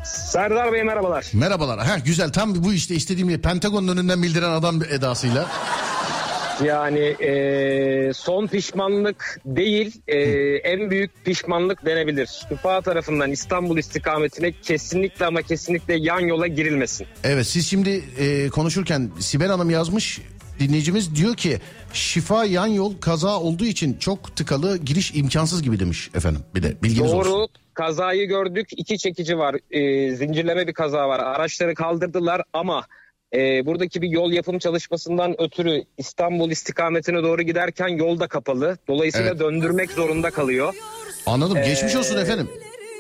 Serdar 0.04 0.74
Bey 0.74 0.84
merhabalar. 0.84 1.26
Merhabalar. 1.34 1.80
Ha 1.80 1.98
güzel 1.98 2.32
tam 2.32 2.64
bu 2.64 2.74
işte 2.74 2.96
istediğim 2.96 3.30
gibi 3.30 3.42
Pentagon'un 3.42 3.88
önünden 3.88 4.24
bildiren 4.24 4.52
adam 4.52 4.84
edasıyla. 4.84 5.46
Yani 6.64 7.00
e, 7.00 8.14
son 8.14 8.48
pişmanlık 8.48 9.40
değil 9.46 10.02
e, 10.08 10.20
en 10.56 10.90
büyük 10.92 11.26
pişmanlık 11.26 11.86
denebilir. 11.86 12.30
Şifa 12.50 12.82
tarafından 12.82 13.32
İstanbul 13.32 13.78
istikametine 13.78 14.52
kesinlikle 14.52 15.26
ama 15.26 15.42
kesinlikle 15.42 15.96
yan 15.96 16.20
yola 16.20 16.48
girilmesin. 16.48 17.08
Evet 17.24 17.48
siz 17.48 17.68
şimdi 17.68 18.04
e, 18.20 18.50
konuşurken 18.50 19.12
Sibel 19.20 19.48
Hanım 19.48 19.70
yazmış 19.70 20.22
dinleyicimiz 20.60 21.16
diyor 21.16 21.36
ki 21.36 21.60
şifa 21.94 22.46
yan 22.46 22.68
yol 22.68 22.98
kaza 23.00 23.40
olduğu 23.40 23.66
için 23.66 23.94
çok 23.98 24.36
tıkalı 24.36 24.78
giriş 24.78 25.12
imkansız 25.16 25.64
gibi 25.64 25.80
demiş 25.80 26.10
efendim 26.16 26.42
bir 26.56 26.64
de 26.64 26.76
bilginiz 26.84 27.12
Doğru 27.12 27.30
olsun. 27.30 27.48
kazayı 27.74 28.28
gördük 28.28 28.68
iki 28.78 28.98
çekici 28.98 29.38
var 29.38 29.56
e, 29.72 30.12
zincirleme 30.16 30.68
bir 30.68 30.74
kaza 30.74 31.10
var 31.10 31.20
araçları 31.20 31.76
kaldırdılar 31.76 32.42
ama 32.54 32.86
e, 33.34 33.66
buradaki 33.66 34.02
bir 34.02 34.10
yol 34.10 34.32
yapım 34.32 34.60
çalışmasından 34.60 35.42
ötürü 35.42 35.84
İstanbul 35.98 36.52
istikametine 36.52 37.24
doğru 37.24 37.42
giderken 37.42 37.88
yol 37.88 38.20
da 38.20 38.28
kapalı. 38.28 38.78
Dolayısıyla 38.88 39.30
Evet. 39.30 39.40
döndürmek 39.40 39.92
zorunda 39.92 40.32
kalıyor. 40.32 40.74
Anladım 41.26 41.58
geçmiş 41.66 41.96
Ee, 41.96 41.98
olsun 41.98 42.18
efendim. 42.18 42.50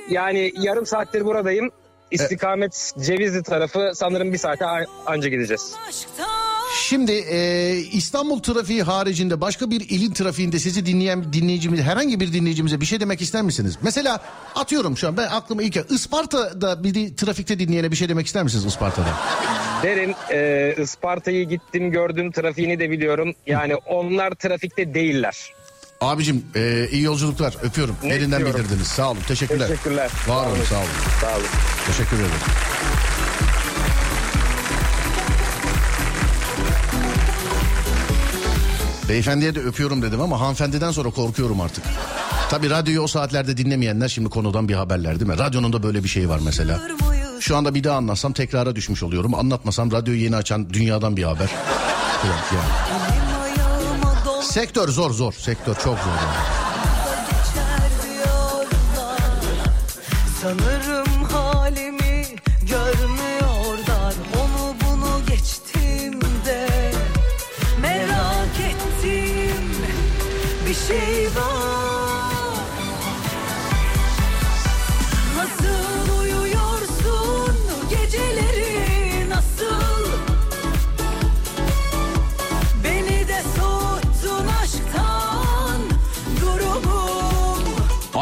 Yani 0.09 0.51
yarım 0.61 0.85
saattir 0.85 1.25
buradayım. 1.25 1.71
İstikamet 2.11 2.91
Cevizli 2.99 3.43
tarafı 3.43 3.91
sanırım 3.95 4.33
bir 4.33 4.37
saate 4.37 4.65
a- 4.65 4.85
anca 5.05 5.29
gideceğiz. 5.29 5.75
Şimdi 6.81 7.11
e, 7.11 7.71
İstanbul 7.91 8.39
trafiği 8.39 8.83
haricinde 8.83 9.41
başka 9.41 9.71
bir 9.71 9.89
ilin 9.89 10.13
trafiğinde 10.13 10.59
sizi 10.59 10.85
dinleyen 10.85 11.33
dinleyicimiz 11.33 11.81
herhangi 11.81 12.19
bir 12.19 12.33
dinleyicimize 12.33 12.81
bir 12.81 12.85
şey 12.85 12.99
demek 12.99 13.21
ister 13.21 13.41
misiniz? 13.41 13.77
Mesela 13.81 14.19
atıyorum 14.55 14.97
şu 14.97 15.07
an 15.07 15.17
ben 15.17 15.27
aklıma 15.27 15.63
ilk 15.63 15.91
Isparta'da 15.91 16.83
bir 16.83 17.15
trafikte 17.15 17.59
dinleyene 17.59 17.91
bir 17.91 17.95
şey 17.95 18.09
demek 18.09 18.25
ister 18.27 18.43
misiniz 18.43 18.65
Isparta'da? 18.65 19.07
Derim 19.83 20.13
e, 20.31 20.75
Isparta'yı 20.83 21.49
gittim 21.49 21.91
gördüm 21.91 22.31
trafiğini 22.31 22.79
de 22.79 22.89
biliyorum. 22.91 23.33
Yani 23.47 23.75
onlar 23.75 24.31
trafikte 24.31 24.93
değiller. 24.93 25.53
Abicim 26.01 26.45
e, 26.55 26.87
iyi 26.91 27.03
yolculuklar 27.03 27.55
öpüyorum. 27.63 27.95
Ne 28.03 28.13
Elinden 28.13 28.39
diyorum? 28.39 28.59
bildirdiniz. 28.59 28.87
Sağ 28.87 29.11
olun. 29.11 29.19
Teşekkürler. 29.27 29.67
Teşekkürler. 29.67 30.11
Var 30.27 30.45
olun. 30.47 30.57
sağ 30.69 30.75
olun. 30.77 30.87
Sağ 31.21 31.35
olun. 31.35 31.45
Teşekkür 31.87 32.15
ederim. 32.17 32.31
Beyefendiye 39.09 39.55
de 39.55 39.59
öpüyorum 39.59 40.01
dedim 40.01 40.21
ama 40.21 40.39
hanımefendiden 40.39 40.91
sonra 40.91 41.09
korkuyorum 41.09 41.61
artık. 41.61 41.83
Tabii 42.49 42.69
radyoyu 42.69 43.01
o 43.01 43.07
saatlerde 43.07 43.57
dinlemeyenler 43.57 44.07
şimdi 44.07 44.29
konudan 44.29 44.69
bir 44.69 44.73
haberler 44.73 45.19
değil 45.19 45.31
mi? 45.31 45.37
Radyonun 45.37 45.73
da 45.73 45.83
böyle 45.83 46.03
bir 46.03 46.09
şey 46.09 46.29
var 46.29 46.39
mesela. 46.45 46.81
Şu 47.39 47.57
anda 47.57 47.75
bir 47.75 47.83
daha 47.83 47.97
anlatsam 47.97 48.33
tekrara 48.33 48.75
düşmüş 48.75 49.03
oluyorum. 49.03 49.35
Anlatmasam 49.35 49.91
radyoyu 49.91 50.19
yeni 50.21 50.35
açan 50.35 50.69
dünyadan 50.73 51.17
bir 51.17 51.23
haber. 51.23 51.47
Falan 52.21 52.35
yani. 52.35 52.69
Sektör 54.43 54.89
zor 54.89 55.11
zor. 55.11 55.33
Sektör 55.33 55.73
çok 55.75 55.83
zor. 55.83 55.95
yani. 55.97 56.65
Sanırım 60.41 61.14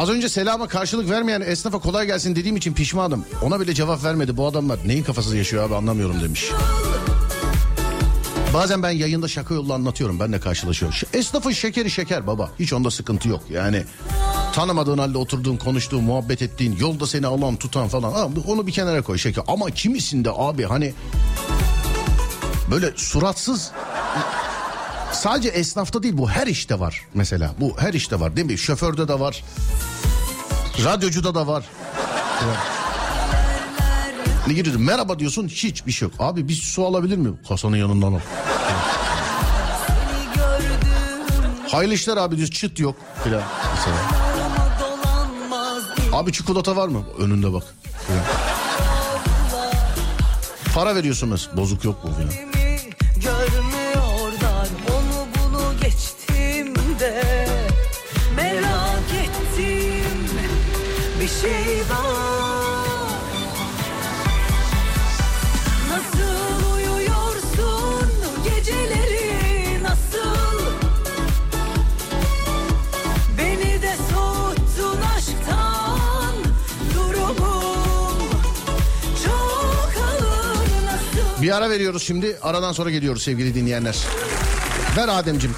Az 0.04 0.10
önce 0.10 0.28
selama 0.28 0.68
karşılık 0.68 1.10
vermeyen 1.10 1.40
esnafa 1.40 1.78
kolay 1.78 2.06
gelsin 2.06 2.36
dediğim 2.36 2.56
için 2.56 2.74
pişmanım. 2.74 3.24
Ona 3.42 3.60
bile 3.60 3.74
cevap 3.74 4.04
vermedi 4.04 4.36
bu 4.36 4.46
adamlar. 4.46 4.78
Neyin 4.86 5.04
kafası 5.04 5.36
yaşıyor 5.36 5.64
abi 5.64 5.74
anlamıyorum 5.74 6.20
demiş. 6.22 6.50
Bazen 8.54 8.82
ben 8.82 8.90
yayında 8.90 9.28
şaka 9.28 9.54
yolla 9.54 9.74
anlatıyorum. 9.74 10.20
Ben 10.20 10.32
de 10.32 10.40
karşılaşıyorum. 10.40 10.98
Esnafın 11.12 11.50
şekeri 11.50 11.90
şeker 11.90 12.26
baba. 12.26 12.50
Hiç 12.58 12.72
onda 12.72 12.90
sıkıntı 12.90 13.28
yok. 13.28 13.42
Yani 13.50 13.84
tanımadığın 14.54 14.98
halde 14.98 15.18
oturduğun, 15.18 15.56
konuştuğun, 15.56 16.04
muhabbet 16.04 16.42
ettiğin, 16.42 16.76
yolda 16.76 17.06
seni 17.06 17.26
alan, 17.26 17.56
tutan 17.56 17.88
falan. 17.88 18.12
Abi 18.12 18.40
onu 18.46 18.66
bir 18.66 18.72
kenara 18.72 19.02
koy 19.02 19.18
şeker. 19.18 19.44
Ama 19.46 19.70
kimisinde 19.70 20.30
abi 20.34 20.64
hani 20.64 20.94
böyle 22.70 22.92
suratsız 22.96 23.72
sadece 25.12 25.48
esnafta 25.48 26.02
değil 26.02 26.18
bu 26.18 26.30
her 26.30 26.46
işte 26.46 26.80
var 26.80 27.06
mesela. 27.14 27.54
Bu 27.60 27.74
her 27.78 27.92
işte 27.92 28.20
var 28.20 28.36
değil 28.36 28.46
mi? 28.46 28.58
Şoförde 28.58 29.08
de 29.08 29.20
var. 29.20 29.44
Radyocuda 30.78 31.34
da 31.34 31.46
var. 31.46 31.64
Ne 34.46 34.52
giriyorsun? 34.52 34.84
Merhaba 34.84 35.18
diyorsun 35.18 35.48
hiçbir 35.48 35.92
şey 35.92 36.08
yok. 36.08 36.16
Abi 36.18 36.48
bir 36.48 36.54
su 36.54 36.86
alabilir 36.86 37.16
miyim? 37.16 37.38
Kasanın 37.48 37.76
yanından 37.76 38.12
al. 38.12 38.18
Hayırlı 41.68 41.94
işler 41.94 42.16
abi 42.16 42.36
diyoruz 42.36 42.54
çıt 42.54 42.80
yok 42.80 42.96
filan. 43.24 43.42
Abi 46.12 46.32
çikolata 46.32 46.76
var 46.76 46.88
mı? 46.88 47.04
Önünde 47.18 47.52
bak. 47.52 47.62
Filan. 48.06 48.24
Para 50.74 50.94
veriyorsunuz. 50.96 51.48
Bozuk 51.56 51.84
yok 51.84 52.04
mu 52.04 52.10
filan. 52.18 52.53
Ara 81.54 81.70
veriyoruz 81.70 82.02
şimdi. 82.02 82.38
Aradan 82.42 82.72
sonra 82.72 82.90
geliyoruz 82.90 83.22
sevgili 83.22 83.54
dinleyenler. 83.54 83.96
Ver 84.96 85.08
Ademcim. 85.08 85.54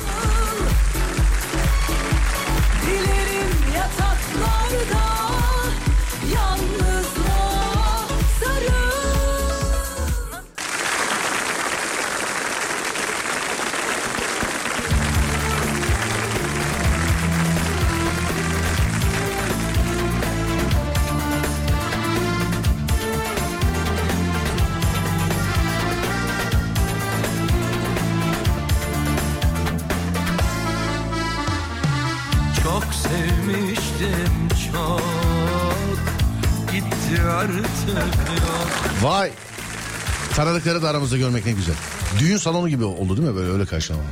Tanıdıkları 40.77 40.83
da 40.83 40.97
aramızda 40.97 41.17
görmek 41.17 41.47
ne 41.47 41.53
güzel. 41.53 41.75
Düğün 42.19 42.37
salonu 42.37 42.69
gibi 42.69 42.85
oldu 42.85 43.17
değil 43.17 43.29
mi 43.29 43.37
böyle 43.37 43.53
öyle 43.53 43.67
karşılama. 43.67 44.05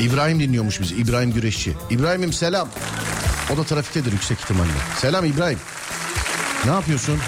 İbrahim 0.00 0.40
dinliyormuş 0.40 0.80
bizi. 0.80 0.94
İbrahim 0.94 1.32
Güreşçi. 1.32 1.74
İbrahim'im 1.90 2.32
selam. 2.32 2.68
O 3.54 3.56
da 3.56 3.64
trafiktedir 3.64 4.12
yüksek 4.12 4.38
ihtimalle. 4.40 4.70
Selam 4.98 5.24
İbrahim. 5.24 5.58
Ne 6.64 6.70
yapıyorsun? 6.70 7.18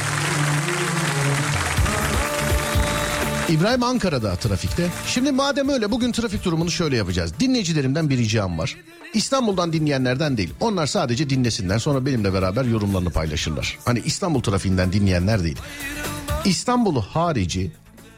İbrahim 3.48 3.82
Ankara'da 3.82 4.36
trafikte. 4.36 4.88
Şimdi 5.06 5.32
madem 5.32 5.68
öyle 5.68 5.90
bugün 5.90 6.12
trafik 6.12 6.44
durumunu 6.44 6.70
şöyle 6.70 6.96
yapacağız. 6.96 7.32
Dinleyicilerimden 7.40 8.10
bir 8.10 8.18
ricam 8.18 8.58
var. 8.58 8.76
İstanbul'dan 9.14 9.72
dinleyenlerden 9.72 10.36
değil. 10.36 10.54
Onlar 10.60 10.86
sadece 10.86 11.30
dinlesinler 11.30 11.78
sonra 11.78 12.06
benimle 12.06 12.32
beraber 12.32 12.64
yorumlarını 12.64 13.10
paylaşırlar. 13.10 13.78
Hani 13.84 14.02
İstanbul 14.04 14.40
trafiğinden 14.42 14.92
dinleyenler 14.92 15.44
değil. 15.44 15.58
İstanbul'u 16.44 17.00
harici 17.00 17.72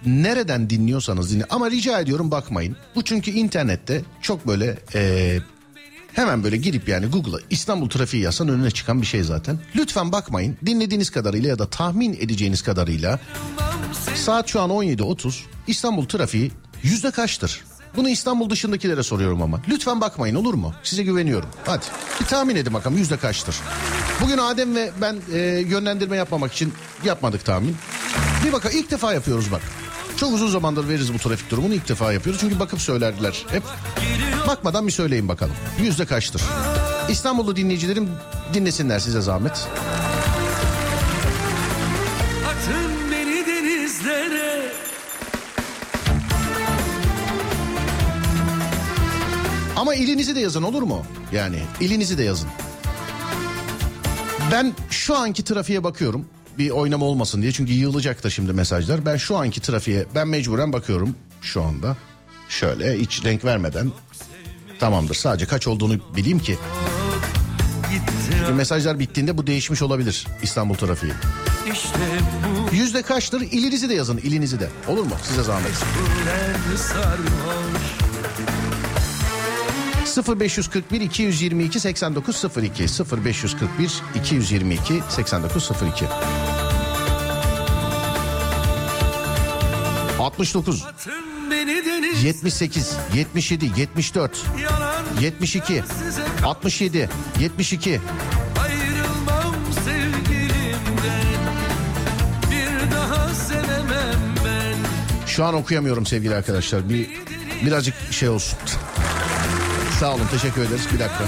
nereden 0.06 0.70
dinliyorsanız 0.70 1.30
dinle. 1.30 1.44
Ama 1.50 1.70
rica 1.70 2.00
ediyorum 2.00 2.30
bakmayın. 2.30 2.76
Bu 2.94 3.04
çünkü 3.04 3.30
internette 3.30 4.02
çok 4.22 4.46
böyle 4.46 4.78
eee, 4.94 5.42
hemen 6.12 6.44
böyle 6.44 6.56
girip 6.56 6.88
yani 6.88 7.06
Google'a 7.06 7.38
İstanbul 7.50 7.88
trafiği 7.88 8.22
yazsan 8.22 8.48
önüne 8.48 8.70
çıkan 8.70 9.02
bir 9.02 9.06
şey 9.06 9.22
zaten. 9.22 9.58
Lütfen 9.76 10.12
bakmayın. 10.12 10.56
Dinlediğiniz 10.66 11.10
kadarıyla 11.10 11.48
ya 11.48 11.58
da 11.58 11.70
tahmin 11.70 12.12
edeceğiniz 12.20 12.62
kadarıyla 12.62 13.20
saat 14.14 14.48
şu 14.48 14.60
an 14.60 14.70
17.30. 14.70 15.34
İstanbul 15.66 16.04
trafiği 16.06 16.52
yüzde 16.82 17.10
kaçtır? 17.10 17.64
Bunu 17.96 18.08
İstanbul 18.08 18.50
dışındakilere 18.50 19.02
soruyorum 19.02 19.42
ama. 19.42 19.60
Lütfen 19.68 20.00
bakmayın 20.00 20.34
olur 20.34 20.54
mu? 20.54 20.74
Size 20.82 21.02
güveniyorum. 21.02 21.48
Hadi 21.66 21.84
bir 22.20 22.26
tahmin 22.26 22.56
edin 22.56 22.74
bakalım 22.74 22.98
yüzde 22.98 23.16
kaçtır? 23.16 23.56
Bugün 24.20 24.38
Adem 24.38 24.74
ve 24.76 24.90
ben 25.00 25.16
e, 25.32 25.38
yönlendirme 25.68 26.16
yapmamak 26.16 26.52
için 26.52 26.72
yapmadık 27.04 27.44
tahmin. 27.44 27.76
Bir 28.46 28.52
bakalım 28.52 28.76
ilk 28.78 28.90
defa 28.90 29.14
yapıyoruz 29.14 29.52
bak. 29.52 29.62
Çok 30.24 30.34
uzun 30.34 30.48
zamandır 30.48 30.88
veririz 30.88 31.14
bu 31.14 31.18
trafik 31.18 31.50
durumunu 31.50 31.74
ilk 31.74 31.88
defa 31.88 32.12
yapıyoruz. 32.12 32.40
Çünkü 32.40 32.60
bakıp 32.60 32.80
söylerdiler 32.80 33.46
hep. 33.50 33.62
Bakmadan 34.46 34.86
bir 34.86 34.92
söyleyin 34.92 35.28
bakalım. 35.28 35.54
Yüzde 35.82 36.06
kaçtır? 36.06 36.42
İstanbullu 37.08 37.56
dinleyicilerim 37.56 38.08
dinlesinler 38.54 38.98
size 38.98 39.20
zahmet. 39.20 39.68
Ama 49.76 49.94
ilinizi 49.94 50.34
de 50.34 50.40
yazın 50.40 50.62
olur 50.62 50.82
mu? 50.82 51.06
Yani 51.32 51.62
ilinizi 51.80 52.18
de 52.18 52.22
yazın. 52.22 52.48
Ben 54.52 54.72
şu 54.90 55.16
anki 55.16 55.44
trafiğe 55.44 55.84
bakıyorum. 55.84 56.26
Bir 56.58 56.70
oynama 56.70 57.04
olmasın 57.04 57.42
diye 57.42 57.52
çünkü 57.52 57.72
yığılacak 57.72 58.24
da 58.24 58.30
şimdi 58.30 58.52
mesajlar. 58.52 59.06
Ben 59.06 59.16
şu 59.16 59.36
anki 59.36 59.60
trafiğe 59.60 60.06
ben 60.14 60.28
mecburen 60.28 60.72
bakıyorum 60.72 61.16
şu 61.42 61.62
anda. 61.62 61.96
Şöyle 62.48 62.98
hiç 62.98 63.24
renk 63.24 63.44
vermeden 63.44 63.92
tamamdır. 64.80 65.14
Sadece 65.14 65.46
kaç 65.46 65.66
olduğunu 65.66 66.16
bileyim 66.16 66.38
ki. 66.38 66.58
Çünkü 68.38 68.52
mesajlar 68.52 68.98
bittiğinde 68.98 69.38
bu 69.38 69.46
değişmiş 69.46 69.82
olabilir 69.82 70.26
İstanbul 70.42 70.74
trafiği. 70.74 71.12
işte 71.72 71.98
bu 72.70 72.74
Yüzde 72.74 73.02
kaçtır? 73.02 73.40
İlinizi 73.40 73.88
de 73.88 73.94
yazın 73.94 74.18
ilinizi 74.18 74.60
de. 74.60 74.68
Olur 74.88 75.04
mu? 75.04 75.14
Size 75.22 75.42
zahmet. 75.42 75.72
Sarhoş 76.76 77.93
0541 80.22 81.00
222 81.00 81.80
8902 81.80 82.82
0541 83.22 84.02
222 84.14 85.02
8902 85.08 86.06
69 90.18 90.84
Atın 90.84 91.50
beni 91.50 91.84
deniz 91.86 92.24
78 92.24 92.96
77 93.14 93.70
74 93.76 94.42
yalan 94.62 95.04
72 95.20 95.82
67 96.44 97.08
72 97.40 98.00
Ayrılmam 98.60 99.54
sevgilimden. 99.84 101.24
Bir 102.50 102.90
daha 102.92 103.34
sevemem 103.34 104.34
ben. 104.44 104.76
Şu 105.26 105.44
an 105.44 105.54
okuyamıyorum 105.54 106.06
sevgili 106.06 106.34
arkadaşlar. 106.34 106.88
Bir 106.88 107.08
birazcık 107.64 107.94
şey 108.10 108.28
olsun. 108.28 108.58
Sağ 110.00 110.14
olun 110.14 110.26
teşekkür 110.30 110.62
ederiz. 110.62 110.86
Bir 110.94 110.98
dakika. 110.98 111.24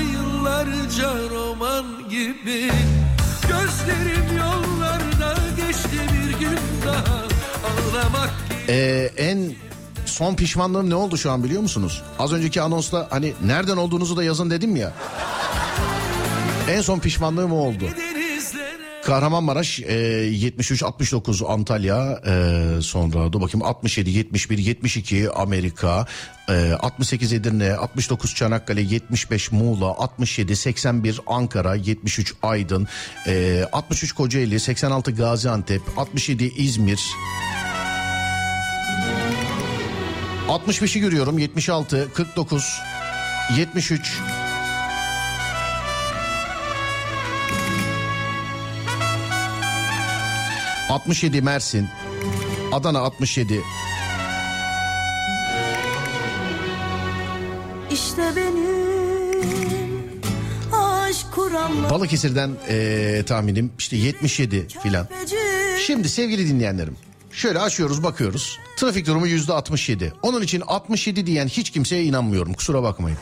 Yıllarca 0.00 1.28
roman 1.30 1.84
gibi. 2.10 2.70
Gözlerim 3.48 4.36
yollarda 4.38 5.34
geçti 5.56 5.98
bir 6.12 6.38
gün 6.38 6.58
daha. 6.86 7.16
Ağlamak 7.64 8.30
Ee, 8.68 9.10
en 9.16 9.52
son 10.20 10.34
pişmanlığım 10.34 10.90
ne 10.90 10.94
oldu 10.94 11.16
şu 11.16 11.30
an 11.30 11.44
biliyor 11.44 11.62
musunuz? 11.62 12.02
Az 12.18 12.32
önceki 12.32 12.62
anonsla 12.62 13.06
hani 13.10 13.32
nereden 13.44 13.76
olduğunuzu 13.76 14.16
da 14.16 14.24
yazın 14.24 14.50
dedim 14.50 14.76
ya. 14.76 14.92
En 16.70 16.80
son 16.80 16.98
pişmanlığım 16.98 17.52
o 17.52 17.56
oldu. 17.56 17.84
Kahramanmaraş 19.04 19.80
e, 19.80 19.94
73 19.94 20.82
69 20.82 21.42
Antalya 21.42 22.20
e, 22.26 22.82
sonra 22.82 23.32
dur 23.32 23.40
bakayım 23.40 23.66
67 23.66 24.10
71 24.10 24.58
72 24.58 25.30
Amerika 25.30 26.06
e, 26.48 26.72
68 26.80 27.32
Edirne 27.32 27.72
69 27.72 28.34
Çanakkale 28.34 28.80
75 28.80 29.52
Muğla 29.52 29.86
67 29.86 30.56
81 30.56 31.20
Ankara 31.26 31.74
73 31.74 32.34
Aydın 32.42 32.88
e, 33.26 33.64
63 33.72 34.12
Kocaeli 34.12 34.60
86 34.60 35.10
Gaziantep 35.10 35.82
67 35.96 36.44
İzmir 36.44 37.00
65'i 40.50 41.00
görüyorum. 41.00 41.38
76 41.38 42.08
49 42.14 42.80
73 43.56 44.18
67 50.88 51.42
Mersin. 51.42 51.88
Adana 52.72 52.98
67 52.98 53.60
İşte 57.90 58.22
benim 58.36 60.20
aşk 60.72 61.32
kuramla 61.34 61.90
Balıkesir'den 61.90 62.50
eee, 62.70 63.22
tahminim 63.22 63.72
işte 63.78 63.96
77 63.96 64.66
filan. 64.82 65.08
Şimdi 65.86 66.08
sevgili 66.08 66.48
dinleyenlerim 66.48 66.96
şöyle 67.32 67.58
açıyoruz 67.58 68.02
bakıyoruz. 68.02 68.58
Trafik 68.76 69.06
durumu 69.06 69.26
yüzde 69.26 69.52
67. 69.52 70.12
Onun 70.22 70.42
için 70.42 70.60
67 70.60 71.26
diyen 71.26 71.48
hiç 71.48 71.70
kimseye 71.70 72.04
inanmıyorum 72.04 72.52
kusura 72.52 72.82
bakmayın. 72.82 73.18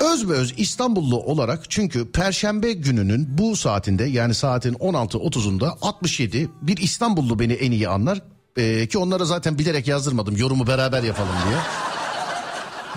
Özbeöz 0.00 0.54
İstanbullu 0.56 1.22
olarak 1.22 1.70
çünkü 1.70 2.12
Perşembe 2.12 2.72
gününün 2.72 3.38
bu 3.38 3.56
saatinde 3.56 4.04
yani 4.04 4.34
saatin 4.34 4.74
16.30'unda 4.74 5.76
67 5.82 6.50
bir 6.62 6.76
İstanbullu 6.76 7.38
beni 7.38 7.52
en 7.52 7.70
iyi 7.70 7.88
anlar. 7.88 8.22
Ee, 8.56 8.86
ki 8.86 8.98
onlara 8.98 9.24
zaten 9.24 9.58
bilerek 9.58 9.88
yazdırmadım 9.88 10.36
yorumu 10.36 10.66
beraber 10.66 11.02
yapalım 11.02 11.34
diye. 11.48 11.58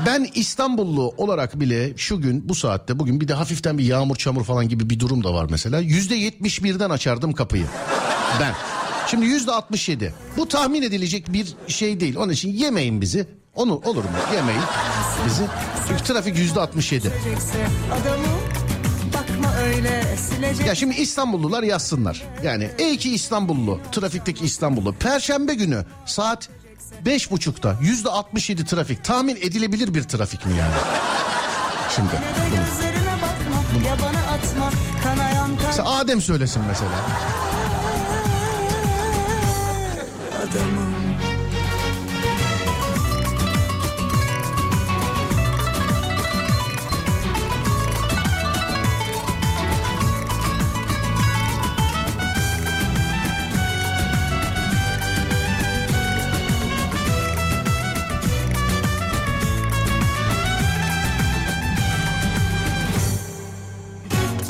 Ben 0.06 0.28
İstanbullu 0.36 1.14
olarak 1.18 1.60
bile 1.60 1.98
şu 1.98 2.22
gün 2.22 2.50
bu 2.50 2.56
saatte 2.56 3.00
bugün 3.00 3.22
bir 3.22 3.28
de 3.28 3.34
hafiften 3.34 3.78
bir 3.78 3.84
yağmur 3.84 4.16
çamur 4.16 4.44
falan 4.44 4.70
gibi 4.70 4.90
bir 4.90 5.00
durum 5.00 5.24
da 5.24 5.34
var 5.34 5.48
mesela. 5.50 5.80
Yüzde 5.80 6.16
yetmiş 6.16 6.64
birden 6.64 6.90
açardım 6.90 7.34
kapıyı. 7.34 7.66
Ben. 8.40 8.54
Şimdi 9.14 9.26
yüzde 9.26 9.52
altmış 9.52 9.90
yedi. 9.90 10.14
Bu 10.38 10.48
tahmin 10.48 10.82
edilecek 10.82 11.34
bir 11.34 11.56
şey 11.68 12.00
değil. 12.00 12.16
Onun 12.16 12.32
için 12.32 12.54
yemeyin 12.54 13.02
bizi. 13.02 13.28
Onu 13.56 13.74
olur 13.74 14.04
mu? 14.04 14.10
Yemeyin 14.36 14.62
bizi. 15.26 15.44
Çünkü 15.88 16.04
trafik 16.04 16.38
yüzde 16.38 16.60
altmış 16.60 16.92
yedi. 16.92 17.12
silecekse 17.24 17.68
adamı 17.92 18.26
bakma 19.14 19.56
öyle 19.58 20.18
silecek. 20.18 20.68
Ya 20.68 20.76
şimdi 20.76 20.96
İstanbullular 20.96 21.64
yazsınlar. 21.64 22.24
Yani 22.44 22.70
ey 22.78 22.98
ki 22.98 23.14
İstanbullu, 23.14 23.80
trafikteki 23.92 24.46
İstanbullu. 24.46 24.94
Perşembe 24.94 25.54
günü 25.54 25.86
saat 26.06 26.50
beş 27.06 27.32
buçukta 27.32 27.78
yüzde 27.82 28.10
altmış 28.10 28.50
yedi 28.50 28.66
trafik. 28.66 29.04
Tahmin 29.04 29.36
edilebilir 29.36 29.94
bir 29.94 30.04
trafik 30.04 30.46
mi 30.46 30.54
yani? 30.60 30.74
Şimdi. 31.96 32.12
Kanayan 35.04 35.58
kalp 35.58 35.68
Mesela 35.68 35.90
Adem 35.90 36.22
söylesin 36.22 36.62
mesela. 36.68 36.92
Adamım. 40.56 40.74
Cık, 40.74 40.83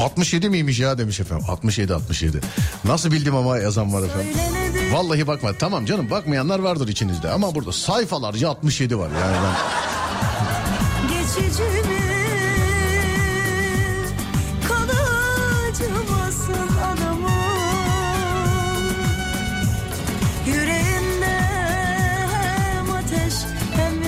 67 0.03 0.49
miymiş 0.49 0.79
ya 0.79 0.97
demiş 0.97 1.19
efendim. 1.19 1.45
67 1.49 1.93
67. 1.93 2.41
Nasıl 2.85 3.11
bildim 3.11 3.35
ama 3.35 3.57
yazan 3.57 3.93
var 3.93 4.03
efendim. 4.03 4.33
Vallahi 4.93 5.27
bakma. 5.27 5.53
Tamam 5.53 5.85
canım 5.85 6.09
bakmayanlar 6.09 6.59
vardır 6.59 6.87
içinizde 6.87 7.29
ama 7.29 7.55
burada 7.55 7.71
sayfalarca 7.71 8.49
67 8.49 8.99
var 8.99 9.09
yani 9.21 9.35
ben. 9.43 9.55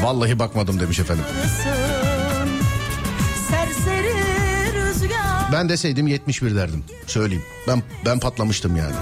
Vallahi 0.04 0.40
bakmadım 0.40 0.80
demiş 0.80 1.00
efendim. 1.00 1.26
Ben 5.56 5.70
deseydim 5.70 6.08
71 6.08 6.56
derdim. 6.56 6.84
Söyleyeyim. 7.08 7.44
Ben 7.68 7.84
ben 8.06 8.20
patlamıştım 8.20 8.76
yani. 8.76 8.96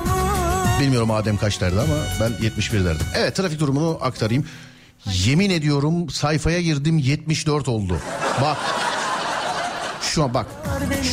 Bilmiyorum 0.82 1.12
Adem 1.12 1.38
kaç 1.38 1.62
derdi 1.62 1.80
ama 1.80 1.94
ben 2.20 2.44
71 2.44 2.86
derdim. 2.86 3.06
Evet 3.16 3.36
trafik 3.36 3.60
durumunu 3.60 3.98
aktarayım. 4.02 4.46
Yemin 5.06 5.50
ediyorum 5.50 6.10
sayfaya 6.10 6.62
girdim 6.62 6.98
74 6.98 7.68
oldu. 7.68 7.98
Bak. 8.42 8.58
Şu 10.02 10.24
an 10.24 10.34
bak. 10.34 10.46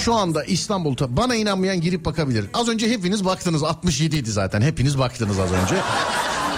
Şu 0.04 0.14
anda 0.14 0.44
İstanbul'da 0.44 1.16
bana 1.16 1.34
inanmayan 1.34 1.80
girip 1.80 2.04
bakabilir. 2.04 2.46
Az 2.54 2.68
önce 2.68 2.90
hepiniz 2.90 3.24
baktınız 3.24 3.62
67 3.62 4.16
idi 4.16 4.30
zaten. 4.30 4.60
Hepiniz 4.60 4.98
baktınız 4.98 5.38
az 5.38 5.52
önce. 5.52 5.74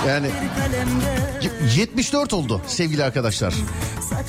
Yani 0.08 0.30
kalemde 0.58 1.22
74 1.76 2.32
oldu 2.32 2.60
sevgili 2.66 3.04
arkadaşlar. 3.04 3.54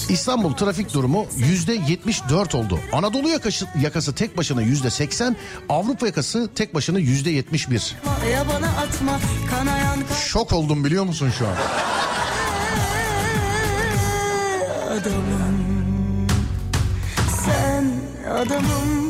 İstanbul 0.09 0.53
trafik 0.53 0.93
durumu 0.93 1.25
yüzde 1.37 1.73
74 1.73 2.55
oldu. 2.55 2.79
Anadolu 2.93 3.29
yakası, 3.29 3.67
yakası 3.81 4.15
tek 4.15 4.37
başına 4.37 4.61
yüzde 4.61 4.89
80, 4.89 5.35
Avrupa 5.69 6.05
yakası 6.05 6.49
tek 6.55 6.73
başına 6.73 6.99
yüzde 6.99 7.29
71. 7.29 7.95
ya 8.33 8.45
bana 8.49 8.67
atma 8.67 9.19
kanayan 9.49 9.99
kalp 9.99 10.17
Şok 10.17 10.53
oldum 10.53 10.83
biliyor 10.83 11.03
musun 11.03 11.31
şu 11.39 11.47
an? 11.47 11.55
adamım 14.93 16.27
Sen 17.45 17.85
adamım 18.29 19.02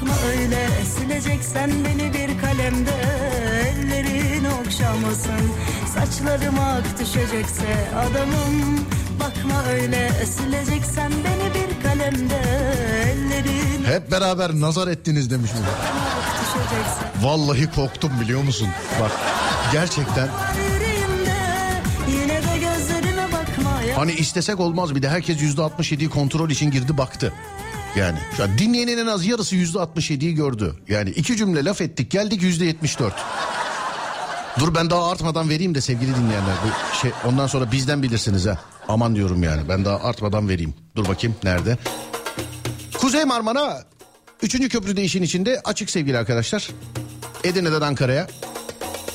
bakma 0.00 0.14
öyle 0.28 0.68
sileceksen 0.84 1.70
beni 1.84 2.12
bir 2.14 2.40
kalemde. 2.40 2.94
Ellerin 3.68 4.44
okşamasın 4.44 5.52
saçlarım 5.94 6.58
ak 6.58 7.00
düşecekse 7.00 7.88
adamım. 7.96 8.86
Bakma 9.20 9.64
öyle 9.64 10.10
sileceksen 10.26 11.12
beni 11.12 11.54
bir 11.54 11.82
kalemde. 11.82 12.40
Ellerin 13.02 13.84
Hep 13.84 14.10
beraber 14.10 14.50
nazar 14.52 14.88
ettiniz 14.88 15.30
demiş 15.30 15.50
düşecekse. 15.50 17.26
Vallahi 17.26 17.70
korktum 17.74 18.12
biliyor 18.20 18.42
musun? 18.42 18.68
Bak 19.00 19.12
gerçekten. 19.72 20.28
Hani 23.96 24.12
istesek 24.12 24.60
olmaz. 24.60 24.94
Bir 24.94 25.02
de 25.02 25.08
herkes 25.08 25.42
yüzde 25.42 25.60
67'yi 25.60 26.10
kontrol 26.10 26.50
için 26.50 26.70
girdi 26.70 26.98
baktı. 26.98 27.32
Yani 27.96 28.18
şu 28.36 28.42
an 28.42 28.58
dinleyenin 28.58 28.98
en 28.98 29.06
az 29.06 29.26
yarısı 29.26 29.56
yüzde 29.56 29.78
67'yi 29.78 30.34
gördü. 30.34 30.74
Yani 30.88 31.10
iki 31.10 31.36
cümle 31.36 31.64
laf 31.64 31.80
ettik 31.80 32.10
geldik 32.10 32.42
yüzde 32.42 32.64
74. 32.64 33.14
Dur 34.60 34.74
ben 34.74 34.90
daha 34.90 35.10
artmadan 35.10 35.48
vereyim 35.50 35.74
de 35.74 35.80
sevgili 35.80 36.14
dinleyenler. 36.14 36.54
Bu 36.64 36.96
şey 36.96 37.10
ondan 37.24 37.46
sonra 37.46 37.72
bizden 37.72 38.02
bilirsiniz 38.02 38.46
ha. 38.46 38.58
Aman 38.88 39.14
diyorum 39.14 39.42
yani 39.42 39.68
ben 39.68 39.84
daha 39.84 39.96
artmadan 40.00 40.48
vereyim. 40.48 40.74
Dur 40.96 41.08
bakayım 41.08 41.36
nerede? 41.44 41.78
Kuzey 42.98 43.24
Marmara 43.24 43.84
3. 44.42 44.68
köprüde 44.68 45.02
işin 45.02 45.22
içinde 45.22 45.60
açık 45.64 45.90
sevgili 45.90 46.18
arkadaşlar. 46.18 46.68
Edirne'den 47.44 47.80
Ankara'ya. 47.80 48.26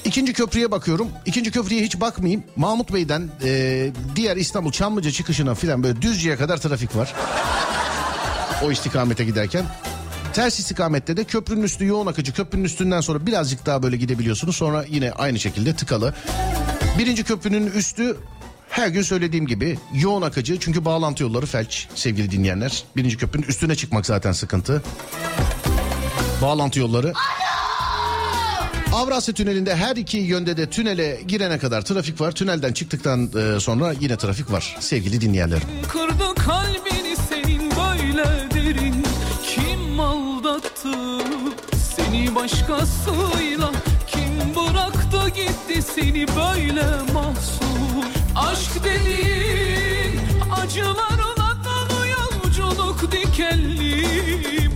İkinci 0.06 0.34
köprüye 0.34 0.72
bakıyorum. 0.72 1.08
İkinci 1.26 1.52
köprüye 1.52 1.84
hiç 1.84 2.02
bakmayayım. 2.02 2.44
Mahmut 2.56 2.94
Bey'den 2.94 3.30
e, 3.44 3.92
diğer 4.16 4.38
İstanbul 4.38 4.72
Çamlıca 4.72 5.12
çıkışına 5.12 5.56
filan 5.56 5.84
böyle 5.84 6.02
Düzce'ye 6.02 6.36
kadar 6.36 6.58
trafik 6.58 6.96
var. 6.96 7.14
O 8.64 8.72
istikamete 8.72 9.26
giderken. 9.26 9.66
Ters 10.34 10.60
istikamette 10.60 11.18
de 11.18 11.24
köprünün 11.24 11.64
üstü 11.64 11.86
yoğun 11.86 12.08
akıcı. 12.08 12.34
Köprünün 12.34 12.64
üstünden 12.64 13.02
sonra 13.02 13.26
birazcık 13.26 13.66
daha 13.66 13.84
böyle 13.84 13.98
gidebiliyorsunuz. 13.98 14.56
Sonra 14.56 14.86
yine 14.90 15.12
aynı 15.12 15.40
şekilde 15.40 15.76
tıkalı. 15.76 16.14
Birinci 17.00 17.24
köprünün 17.24 17.68
üstü 17.68 18.18
her 18.70 18.88
gün 18.88 19.02
söylediğim 19.02 19.48
gibi 19.48 19.78
yoğun 19.94 20.22
akıcı. 20.22 20.60
Çünkü 20.60 20.86
bağlantı 20.86 21.24
yolları 21.24 21.46
felç 21.46 21.88
sevgili 21.96 22.32
dinleyenler. 22.32 22.84
Birinci 22.96 23.18
köprünün 23.18 23.48
üstüne 23.48 23.76
çıkmak 23.76 24.06
zaten 24.06 24.32
sıkıntı. 24.32 24.84
Bağlantı 26.42 26.80
yolları. 26.80 27.14
Avrasya 28.94 29.34
Tüneli'nde 29.34 29.76
her 29.76 29.96
iki 29.96 30.18
yönde 30.18 30.58
de 30.58 30.70
tünele 30.70 31.22
girene 31.28 31.58
kadar 31.58 31.82
trafik 31.82 32.22
var. 32.22 32.32
Tünelden 32.32 32.74
çıktıktan 32.74 33.32
e, 33.38 33.60
sonra 33.60 33.94
yine 34.00 34.18
trafik 34.18 34.52
var 34.52 34.78
sevgili 34.80 35.22
dinleyenlerim. 35.22 35.68
Kırdı 35.88 36.36
Kim 40.56 40.92
mal 42.34 42.36
başkasıyla 42.36 43.72
Kim 44.08 44.56
bıraktı 44.56 45.30
gitti 45.36 45.82
seni 45.82 46.28
böyle 46.28 46.84
mahzun 47.14 48.06
Aşk 48.36 48.84
dediğin 48.84 50.20
acılarla 50.62 51.58
dolu 51.66 52.08
yolculuk 52.08 53.12
dikenli 53.12 54.06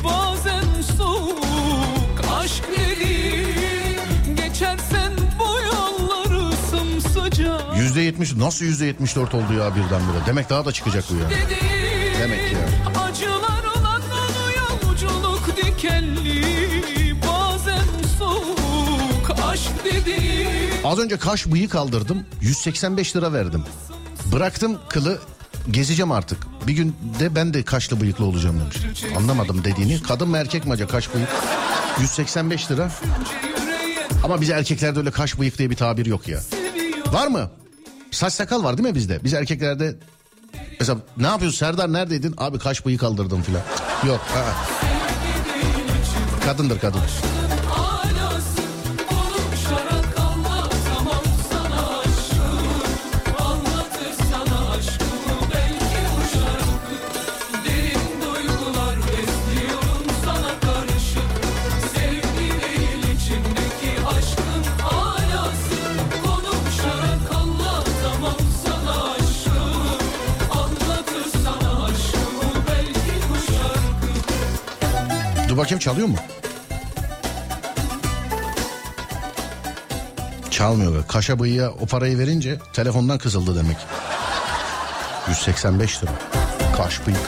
Bazen 0.04 0.82
soğuk 0.98 2.22
aşk 2.40 2.64
dediğin 2.78 4.36
Geçersen 4.36 5.14
bu 5.40 5.60
yolları 5.62 6.56
sımsıcak 6.72 7.78
Yüzde 7.78 8.02
yetmiş 8.02 8.36
nasıl 8.36 8.66
yüzde 8.66 8.86
yetmiş 8.86 9.16
dört 9.16 9.34
oldu 9.36 9.54
ya 9.54 9.76
birdenbire? 9.76 10.26
Demek 10.26 10.50
daha 10.50 10.66
da 10.66 10.72
çıkacak 10.72 11.04
bu 11.10 11.16
ya. 11.16 11.30
Demek 12.20 12.54
ya. 12.54 12.79
Dikenli 15.80 17.16
Bazen 17.28 17.88
soğuk 18.20 19.40
aşk 19.44 19.72
dediğin 19.86 20.48
Az 20.84 21.00
önce 21.00 21.18
kaş 21.18 21.48
bıyık 21.48 21.72
kaldırdım 21.72 22.26
185 22.42 23.16
lira 23.16 23.34
verdim. 23.34 23.64
Bıraktım 24.32 24.78
kılı 24.90 25.20
gezeceğim 25.72 26.12
artık. 26.12 26.38
Bir 26.68 26.74
gün 26.74 26.96
de 27.20 27.36
ben 27.36 27.54
de 27.54 27.64
kaşlı 27.64 28.02
bıyıklı 28.02 28.26
olacağım 28.26 28.60
demiş. 28.60 28.78
Anlamadım 29.18 29.64
dediğini. 29.64 30.02
Kadın 30.04 30.30
mı 30.30 30.38
erkek 30.38 30.66
mi 30.66 30.72
acaba 30.74 30.92
kaş 30.92 31.14
bıyık? 31.14 31.30
185 32.00 32.72
lira. 32.72 32.92
Ama 34.24 34.42
biz 34.42 34.50
erkeklerde 34.50 35.00
öyle 35.00 35.12
kaş 35.12 35.40
bıyık 35.40 35.58
diye 35.58 35.70
bir 35.70 35.76
tabir 35.76 36.06
yok 36.06 36.28
ya. 36.28 36.40
Var 37.08 37.28
mı? 37.28 37.52
Saç 38.12 38.34
sakal 38.34 38.64
var 38.64 38.78
değil 38.78 38.90
mi 38.90 38.96
bizde? 38.96 39.20
Biz 39.24 39.34
erkeklerde 39.34 39.96
mesela 40.80 41.00
ne 41.18 41.28
yapıyorsun 41.28 41.58
Serdar 41.58 41.94
neredeydin? 41.94 42.36
Abi 42.38 42.60
kaş 42.60 42.86
bıyık 42.86 43.00
kaldırdım 43.00 43.42
filan. 43.42 43.62
Yok. 44.08 44.22
aa. 44.36 44.69
Kadındır 46.50 46.80
kadın. 46.80 47.00
Alası 47.00 48.62
konuşarak 49.10 50.20
anlatamam 50.20 51.30
Çalmıyor. 80.60 81.08
Kaşa 81.08 81.40
bıyığa 81.40 81.70
o 81.70 81.86
parayı 81.86 82.20
verince 82.20 82.60
telefondan 82.74 83.18
kızıldı 83.18 83.56
demek. 83.56 83.78
185 85.30 86.04
lira. 86.04 86.12
Kaş 86.78 87.08
bıyık. 87.08 87.20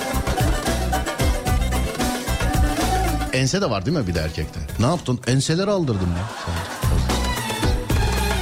Ense 3.34 3.62
de 3.62 3.70
var 3.70 3.86
değil 3.86 3.98
mi 3.98 4.08
bir 4.08 4.16
de 4.16 4.20
erkekte? 4.20 4.60
Ne 4.80 4.86
yaptın? 4.86 5.20
Enseleri 5.28 5.72
aldırdım 5.72 6.10
ya. 6.18 6.24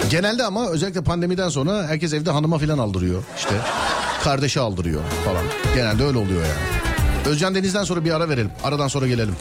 Genelde 0.09 0.43
ama 0.43 0.67
özellikle 0.67 1.01
pandemiden 1.01 1.49
sonra 1.49 1.87
herkes 1.87 2.13
evde 2.13 2.31
hanıma 2.31 2.57
filan 2.57 2.77
aldırıyor. 2.77 3.23
İşte 3.37 3.55
kardeşi 4.23 4.59
aldırıyor 4.59 5.01
falan. 5.25 5.43
Genelde 5.75 6.03
öyle 6.03 6.17
oluyor 6.17 6.41
yani. 6.41 7.25
Özcan 7.25 7.55
Deniz'den 7.55 7.83
sonra 7.83 8.05
bir 8.05 8.11
ara 8.11 8.29
verelim. 8.29 8.51
Aradan 8.63 8.87
sonra 8.87 9.07
gelelim. 9.07 9.35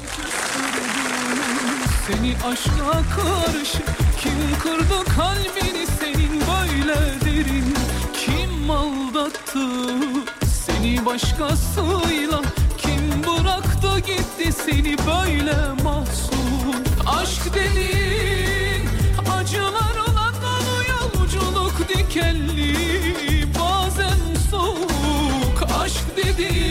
Seni 2.07 2.37
aşka 2.53 2.93
karşı 3.17 3.98
kim 4.29 4.59
kırdı 4.63 5.05
kalbini 5.17 5.87
senin 6.01 6.41
böyle 6.41 6.95
derin? 7.25 7.75
Kim 8.15 8.71
aldattı 8.71 9.69
seni 10.47 11.07
başkasıyla? 11.07 12.43
Kim 12.79 13.23
bıraktı 13.23 13.99
gitti 14.07 14.53
seni 14.53 14.97
böyle 14.99 15.83
mahzun? 15.83 16.85
Aşk 17.07 17.55
dediğin 17.55 18.89
acılarla 19.39 20.33
dolu 20.43 20.77
yolculuk 20.91 21.89
dikenli 21.89 22.75
Bazen 23.61 24.21
soğuk. 24.51 25.63
Aşk 25.81 26.05
dediğin 26.17 26.68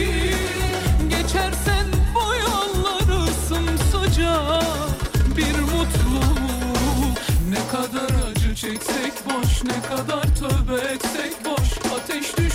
kadar 7.72 8.31
acı 8.31 8.56
çeksek 8.56 9.14
boş 9.26 9.64
Ne 9.64 9.81
kadar 9.89 10.23
tövbe 10.23 10.81
etsek 10.81 11.45
boş. 11.45 11.91
Ateş 11.95 12.38
düşünce 12.38 12.47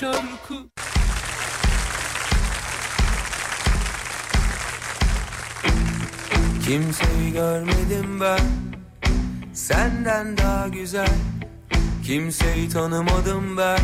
şarkı. 0.00 0.54
Kimseyi 6.66 7.32
görmedim 7.32 8.20
ben. 8.20 8.40
Senden 9.52 10.36
daha 10.36 10.68
güzel. 10.68 11.16
Kimseyi 12.04 12.68
tanımadım 12.68 13.56
ben. 13.56 13.80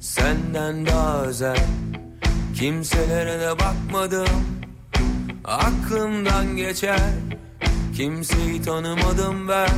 Senden 0.00 0.86
daha 0.86 1.22
özel. 1.22 1.66
Kimselere 2.54 3.40
de 3.40 3.58
bakmadım. 3.58 4.44
Aklımdan 5.44 6.56
geçer. 6.56 7.10
Kimseyi 7.96 8.62
tanımadım 8.62 9.48
ben. 9.48 9.70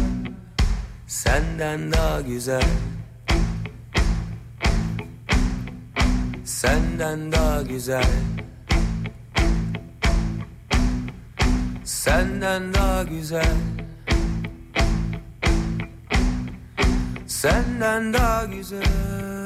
Senden 1.07 1.93
daha 1.93 2.21
güzel 2.21 2.96
Senden 6.67 7.33
daha 7.33 7.63
güzel. 7.63 8.05
Senden 11.85 12.75
daha 12.75 13.03
güzel. 13.03 13.57
Senden 17.27 18.13
daha 18.15 18.45
güzel 18.45 19.46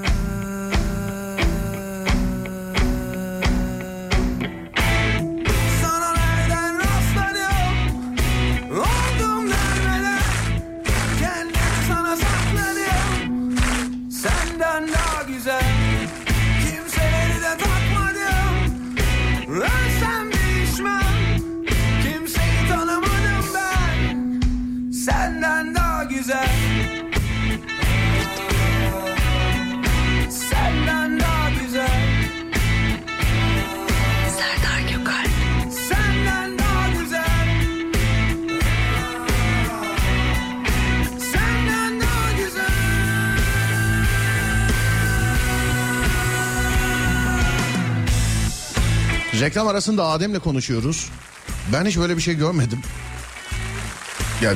Reklam 49.41 49.69
arasında 49.69 50.07
Adem'le 50.07 50.39
konuşuyoruz. 50.39 51.11
Ben 51.73 51.87
hiç 51.87 51.99
böyle 51.99 52.17
bir 52.17 52.23
şey 52.23 52.35
görmedim. 52.35 52.81
Ya 54.43 54.55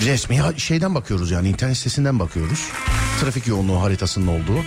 resmi 0.00 0.60
şeyden 0.60 0.94
bakıyoruz 0.94 1.30
yani 1.30 1.48
internet 1.48 1.76
sitesinden 1.76 2.18
bakıyoruz. 2.18 2.68
Trafik 3.20 3.46
yoğunluğu 3.46 3.82
haritasının 3.82 4.26
olduğu. 4.26 4.64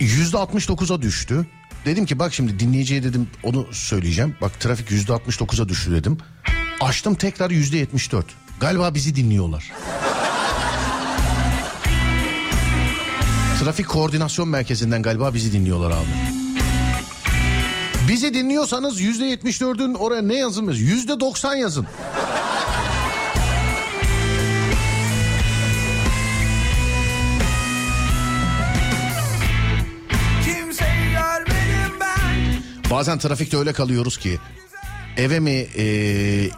Yüzde 0.00 0.36
69'a 0.36 1.02
düştü. 1.02 1.46
Dedim 1.84 2.06
ki 2.06 2.18
bak 2.18 2.34
şimdi 2.34 2.58
dinleyiciye 2.60 3.02
dedim 3.02 3.28
onu 3.42 3.66
söyleyeceğim. 3.72 4.36
Bak 4.40 4.60
trafik 4.60 4.90
yüzde 4.90 5.12
69'a 5.12 5.68
düştü 5.68 5.92
dedim. 5.92 6.18
Açtım 6.80 7.14
tekrar 7.14 7.50
yüzde 7.50 7.76
74. 7.76 8.26
Galiba 8.60 8.94
bizi 8.94 9.16
dinliyorlar. 9.16 9.72
Trafik 13.60 13.88
koordinasyon 13.88 14.48
merkezinden 14.48 15.02
galiba 15.02 15.34
bizi 15.34 15.52
dinliyorlar 15.52 15.90
abi. 15.90 16.45
Bizi 18.08 18.34
dinliyorsanız 18.34 19.00
yüzde 19.00 19.34
74'ün 19.34 19.94
oraya 19.94 20.22
ne? 20.22 20.78
Yüzde 20.78 21.20
90 21.20 21.54
yazın. 21.54 21.86
Bazen 32.90 33.18
trafikte 33.18 33.56
öyle 33.56 33.72
kalıyoruz 33.72 34.18
ki 34.18 34.38
eve 35.16 35.40
mi 35.40 35.66
e, 35.76 35.84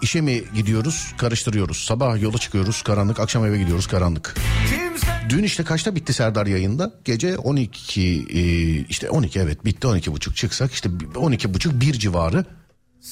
işe 0.02 0.20
mi 0.20 0.42
gidiyoruz 0.54 1.12
karıştırıyoruz. 1.18 1.84
Sabah 1.84 2.22
yola 2.22 2.38
çıkıyoruz 2.38 2.82
karanlık 2.82 3.20
akşam 3.20 3.46
eve 3.46 3.58
gidiyoruz 3.58 3.86
karanlık. 3.86 4.34
Dün 5.28 5.42
işte 5.42 5.64
kaçta 5.64 5.94
bitti 5.94 6.12
Serdar 6.12 6.46
yayında? 6.46 6.92
Gece 7.05 7.38
12 7.38 8.26
e, 8.30 8.40
işte 8.88 9.10
12 9.10 9.40
evet 9.40 9.64
bitti 9.64 9.86
12 9.86 10.12
buçuk 10.12 10.36
çıksak 10.36 10.72
işte 10.72 10.90
12 11.16 11.55
buçuk 11.55 11.80
bir 11.80 11.92
civarı. 11.92 12.44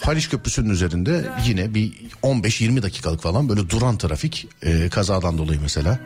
Haliç 0.03 0.29
Köprüsü'nün 0.29 0.71
üzerinde 0.71 1.25
yine 1.47 1.75
bir 1.75 1.93
15-20 2.23 2.83
dakikalık 2.83 3.23
falan 3.23 3.49
böyle 3.49 3.71
duran 3.71 3.99
trafik 3.99 4.49
e, 4.63 4.89
kazadan 4.89 5.39
dolayı 5.39 5.61
mesela. 5.61 6.01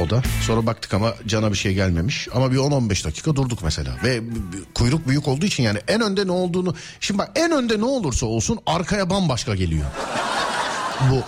O 0.00 0.10
da 0.10 0.22
sonra 0.46 0.66
baktık 0.66 0.94
ama 0.94 1.14
cana 1.26 1.52
bir 1.52 1.56
şey 1.56 1.74
gelmemiş 1.74 2.28
ama 2.34 2.52
bir 2.52 2.56
10-15 2.56 3.04
dakika 3.04 3.36
durduk 3.36 3.62
mesela 3.62 3.96
ve 4.04 4.20
kuyruk 4.74 5.08
büyük 5.08 5.28
olduğu 5.28 5.46
için 5.46 5.62
yani 5.62 5.78
en 5.88 6.00
önde 6.00 6.26
ne 6.26 6.32
olduğunu 6.32 6.74
şimdi 7.00 7.18
bak 7.18 7.30
en 7.34 7.52
önde 7.52 7.80
ne 7.80 7.84
olursa 7.84 8.26
olsun 8.26 8.58
arkaya 8.66 9.10
bambaşka 9.10 9.54
geliyor. 9.54 9.86
Bu 11.10 11.22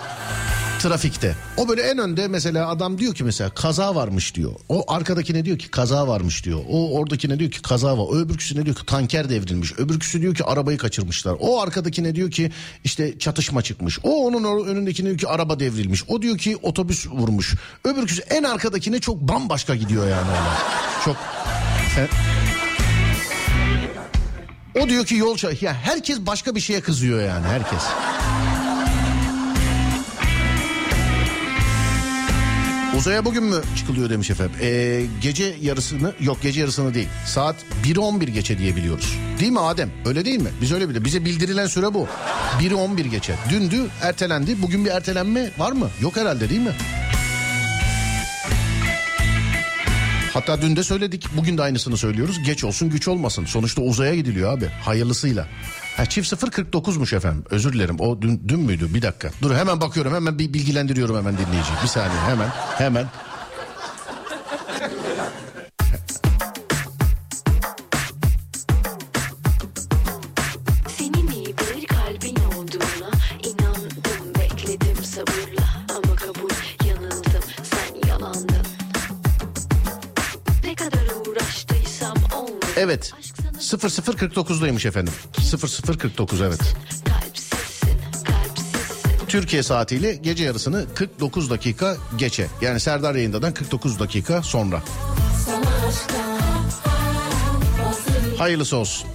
trafikte. 0.79 1.35
O 1.57 1.69
böyle 1.69 1.81
en 1.81 1.97
önde 1.97 2.27
mesela 2.27 2.69
adam 2.69 2.97
diyor 2.97 3.15
ki 3.15 3.23
mesela 3.23 3.49
kaza 3.49 3.95
varmış 3.95 4.35
diyor. 4.35 4.51
O 4.69 4.93
arkadakine 4.93 5.45
diyor 5.45 5.57
ki 5.57 5.71
kaza 5.71 6.07
varmış 6.07 6.45
diyor. 6.45 6.59
O 6.69 6.99
oradakine 6.99 7.39
diyor 7.39 7.51
ki 7.51 7.61
kaza 7.61 7.97
var. 7.97 8.05
O 8.09 8.15
öbürküsüne 8.15 8.65
diyor 8.65 8.75
ki 8.75 8.85
tanker 8.85 9.29
devrilmiş. 9.29 9.79
Öbürküsü 9.79 10.21
diyor 10.21 10.35
ki 10.35 10.43
arabayı 10.43 10.77
kaçırmışlar. 10.77 11.35
O 11.39 11.61
arkadakine 11.61 12.15
diyor 12.15 12.31
ki 12.31 12.51
işte 12.83 13.19
çatışma 13.19 13.61
çıkmış. 13.61 13.99
O 14.03 14.25
onun 14.25 14.65
önündekine 14.67 15.07
diyor 15.07 15.19
ki 15.19 15.27
araba 15.27 15.59
devrilmiş. 15.59 16.03
O 16.07 16.21
diyor 16.21 16.37
ki 16.37 16.57
otobüs 16.61 17.07
vurmuş. 17.07 17.55
Öbürküsü 17.83 18.21
en 18.21 18.43
arkadakine 18.43 18.99
çok 18.99 19.21
bambaşka 19.21 19.75
gidiyor 19.75 20.09
yani. 20.09 20.27
Çok 21.05 21.17
O 24.81 24.89
diyor 24.89 25.05
ki 25.05 25.15
yol 25.15 25.37
ya 25.61 25.73
herkes 25.73 26.19
başka 26.19 26.55
bir 26.55 26.59
şeye 26.59 26.81
kızıyor 26.81 27.21
yani 27.21 27.47
herkes. 27.47 27.83
Uzaya 32.97 33.25
bugün 33.25 33.43
mü 33.43 33.61
çıkılıyor 33.77 34.09
demiş 34.09 34.29
efendim. 34.29 34.55
Ee, 34.61 35.05
gece 35.21 35.55
yarısını 35.61 36.13
yok 36.19 36.37
gece 36.41 36.59
yarısını 36.59 36.93
değil. 36.93 37.07
Saat 37.25 37.55
1'i 37.83 37.99
11 37.99 38.27
geçe 38.27 38.57
diye 38.57 38.75
biliyoruz. 38.75 39.17
Değil 39.39 39.51
mi 39.51 39.59
Adem? 39.59 39.91
Öyle 40.05 40.25
değil 40.25 40.41
mi? 40.41 40.49
Biz 40.61 40.71
öyle 40.71 40.89
biliyoruz. 40.89 41.05
Bize 41.05 41.25
bildirilen 41.25 41.67
süre 41.67 41.93
bu. 41.93 42.07
1'i 42.59 42.75
11 42.75 43.05
geçe. 43.05 43.35
Dündü 43.49 43.85
ertelendi. 44.01 44.61
Bugün 44.61 44.85
bir 44.85 44.89
ertelenme 44.89 45.51
var 45.57 45.71
mı? 45.71 45.89
Yok 46.01 46.15
herhalde 46.17 46.49
değil 46.49 46.61
mi? 46.61 46.71
Hatta 50.33 50.61
dün 50.61 50.75
de 50.75 50.83
söyledik. 50.83 51.25
Bugün 51.37 51.57
de 51.57 51.61
aynısını 51.61 51.97
söylüyoruz. 51.97 52.43
Geç 52.45 52.63
olsun 52.63 52.89
güç 52.89 53.07
olmasın. 53.07 53.45
Sonuçta 53.45 53.81
uzaya 53.81 54.15
gidiliyor 54.15 54.57
abi. 54.57 54.65
Hayırlısıyla. 54.65 55.47
Ha, 55.97 56.05
çift 56.05 56.33
049'muş 56.33 57.15
efendim. 57.15 57.43
Özür 57.49 57.73
dilerim. 57.73 57.99
O 57.99 58.21
dün, 58.21 58.41
dün 58.47 58.59
müydü? 58.59 58.93
Bir 58.93 59.01
dakika. 59.01 59.29
Dur 59.41 59.55
hemen 59.55 59.81
bakıyorum. 59.81 60.13
Hemen 60.13 60.39
bir 60.39 60.53
bilgilendiriyorum 60.53 61.17
hemen 61.17 61.37
dinleyici. 61.37 61.69
Bir 61.83 61.87
saniye 61.87 62.19
hemen. 62.19 62.49
Hemen. 62.77 63.07
Evet. 82.77 83.13
0049'daymış 83.75 84.87
efendim. 84.87 85.13
0049 85.57 86.41
evet. 86.41 86.59
Türkiye 89.27 89.63
saatiyle 89.63 90.15
gece 90.15 90.43
yarısını 90.43 90.85
49 90.95 91.49
dakika 91.49 91.97
geçe. 92.17 92.47
Yani 92.61 92.79
Serdar 92.79 93.15
yayındadan 93.15 93.53
49 93.53 93.99
dakika 93.99 94.43
sonra. 94.43 94.83
Hayırlısı 98.37 98.77
olsun. 98.77 99.07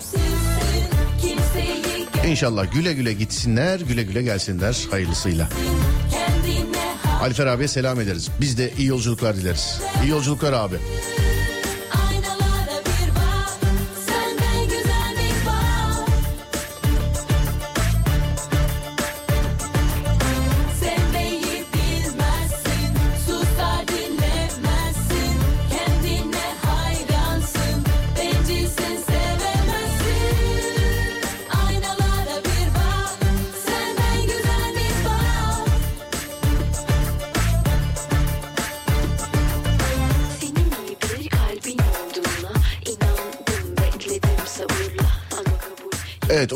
İnşallah 2.26 2.72
güle 2.72 2.92
güle 2.92 3.12
gitsinler, 3.12 3.80
güle 3.80 4.02
güle 4.02 4.22
gelsinler 4.22 4.86
hayırlısıyla. 4.90 5.48
Alfer 7.22 7.46
abiye 7.46 7.68
selam 7.68 8.00
ederiz. 8.00 8.28
Biz 8.40 8.58
de 8.58 8.72
iyi 8.78 8.88
yolculuklar 8.88 9.36
dileriz. 9.36 9.80
İyi 10.04 10.10
yolculuklar 10.10 10.52
abi. 10.52 10.76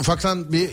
Ufaktan 0.06 0.52
bir 0.52 0.70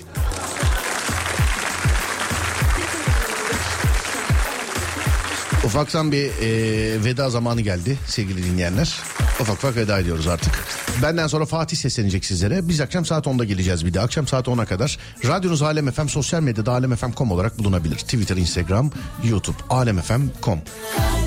Ufaktan 5.65 6.11
bir 6.11 6.25
e, 6.25 7.03
veda 7.05 7.29
zamanı 7.29 7.61
geldi 7.61 7.97
sevgili 8.07 8.43
dinleyenler. 8.43 8.99
Ufak 9.41 9.55
ufak 9.55 9.75
veda 9.75 9.99
ediyoruz 9.99 10.27
artık. 10.27 10.63
Benden 11.01 11.27
sonra 11.27 11.45
Fatih 11.45 11.77
seslenecek 11.77 12.25
sizlere. 12.25 12.67
Biz 12.67 12.81
akşam 12.81 13.05
saat 13.05 13.25
10'da 13.25 13.43
geleceğiz 13.43 13.85
bir 13.85 13.93
de. 13.93 14.01
Akşam 14.01 14.27
saat 14.27 14.47
10'a 14.47 14.65
kadar. 14.65 14.97
Radyonuz 15.25 15.61
Alem 15.61 15.91
FM 15.91 16.07
sosyal 16.07 16.41
medyada 16.41 16.71
alemfm.com 16.71 17.31
olarak 17.31 17.59
bulunabilir. 17.59 17.95
Twitter, 17.95 18.37
Instagram, 18.37 18.91
YouTube 19.23 19.57
alemfm.com. 19.69 20.59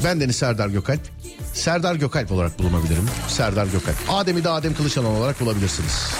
Ben 0.05 0.21
Deniz 0.21 0.37
Serdar 0.37 0.69
Gökalp. 0.69 1.01
Serdar 1.55 1.95
Gökalp 1.95 2.33
olarak 2.33 2.59
bulunabilirim. 2.59 3.09
Serdar 3.29 3.67
Gökalp. 3.67 3.97
Adem'i 4.09 4.45
de 4.45 4.49
Adem 4.49 4.75
Kılıçalan 4.75 5.11
olarak 5.11 5.41
bulabilirsiniz. 5.41 6.11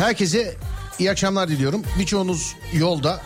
Herkese 0.00 0.54
iyi 0.98 1.10
akşamlar 1.10 1.48
diliyorum. 1.48 1.82
Birçoğunuz 1.98 2.56
yolda 2.72 3.22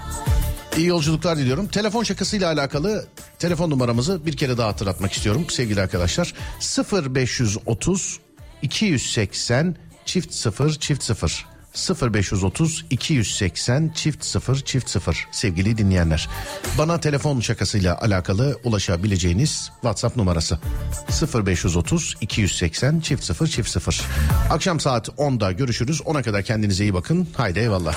iyi 0.77 0.87
yolculuklar 0.87 1.39
diliyorum. 1.39 1.69
Telefon 1.69 2.03
şakasıyla 2.03 2.53
alakalı 2.53 3.07
telefon 3.39 3.71
numaramızı 3.71 4.27
bir 4.27 4.37
kere 4.37 4.59
daha 4.59 4.69
hatırlatmak 4.69 5.13
istiyorum 5.13 5.47
sevgili 5.51 5.81
arkadaşlar. 5.81 6.35
0530 7.15 8.21
280 8.63 9.77
çift 10.05 10.35
0 10.35 10.73
çift 10.73 11.03
0 11.03 11.47
0530 11.75 12.85
280 12.91 13.93
çift 13.95 14.25
0 14.25 14.61
çift 14.61 14.91
0 14.91 15.29
sevgili 15.31 15.79
dinleyenler. 15.79 16.29
Bana 16.79 17.01
telefon 17.01 17.41
şakasıyla 17.41 18.01
alakalı 18.01 18.59
ulaşabileceğiniz 18.65 19.71
WhatsApp 19.75 20.17
numarası 20.17 20.59
0530 21.47 22.17
280 22.21 23.01
çift 23.01 23.25
0 23.25 23.47
çift 23.47 23.71
0. 23.71 24.01
Akşam 24.51 24.81
saat 24.81 25.09
10'da 25.09 25.53
görüşürüz. 25.53 26.03
Ona 26.05 26.23
kadar 26.23 26.43
kendinize 26.43 26.85
iyi 26.85 26.95
bakın. 26.95 27.29
Haydi 27.37 27.59
eyvallah. 27.59 27.95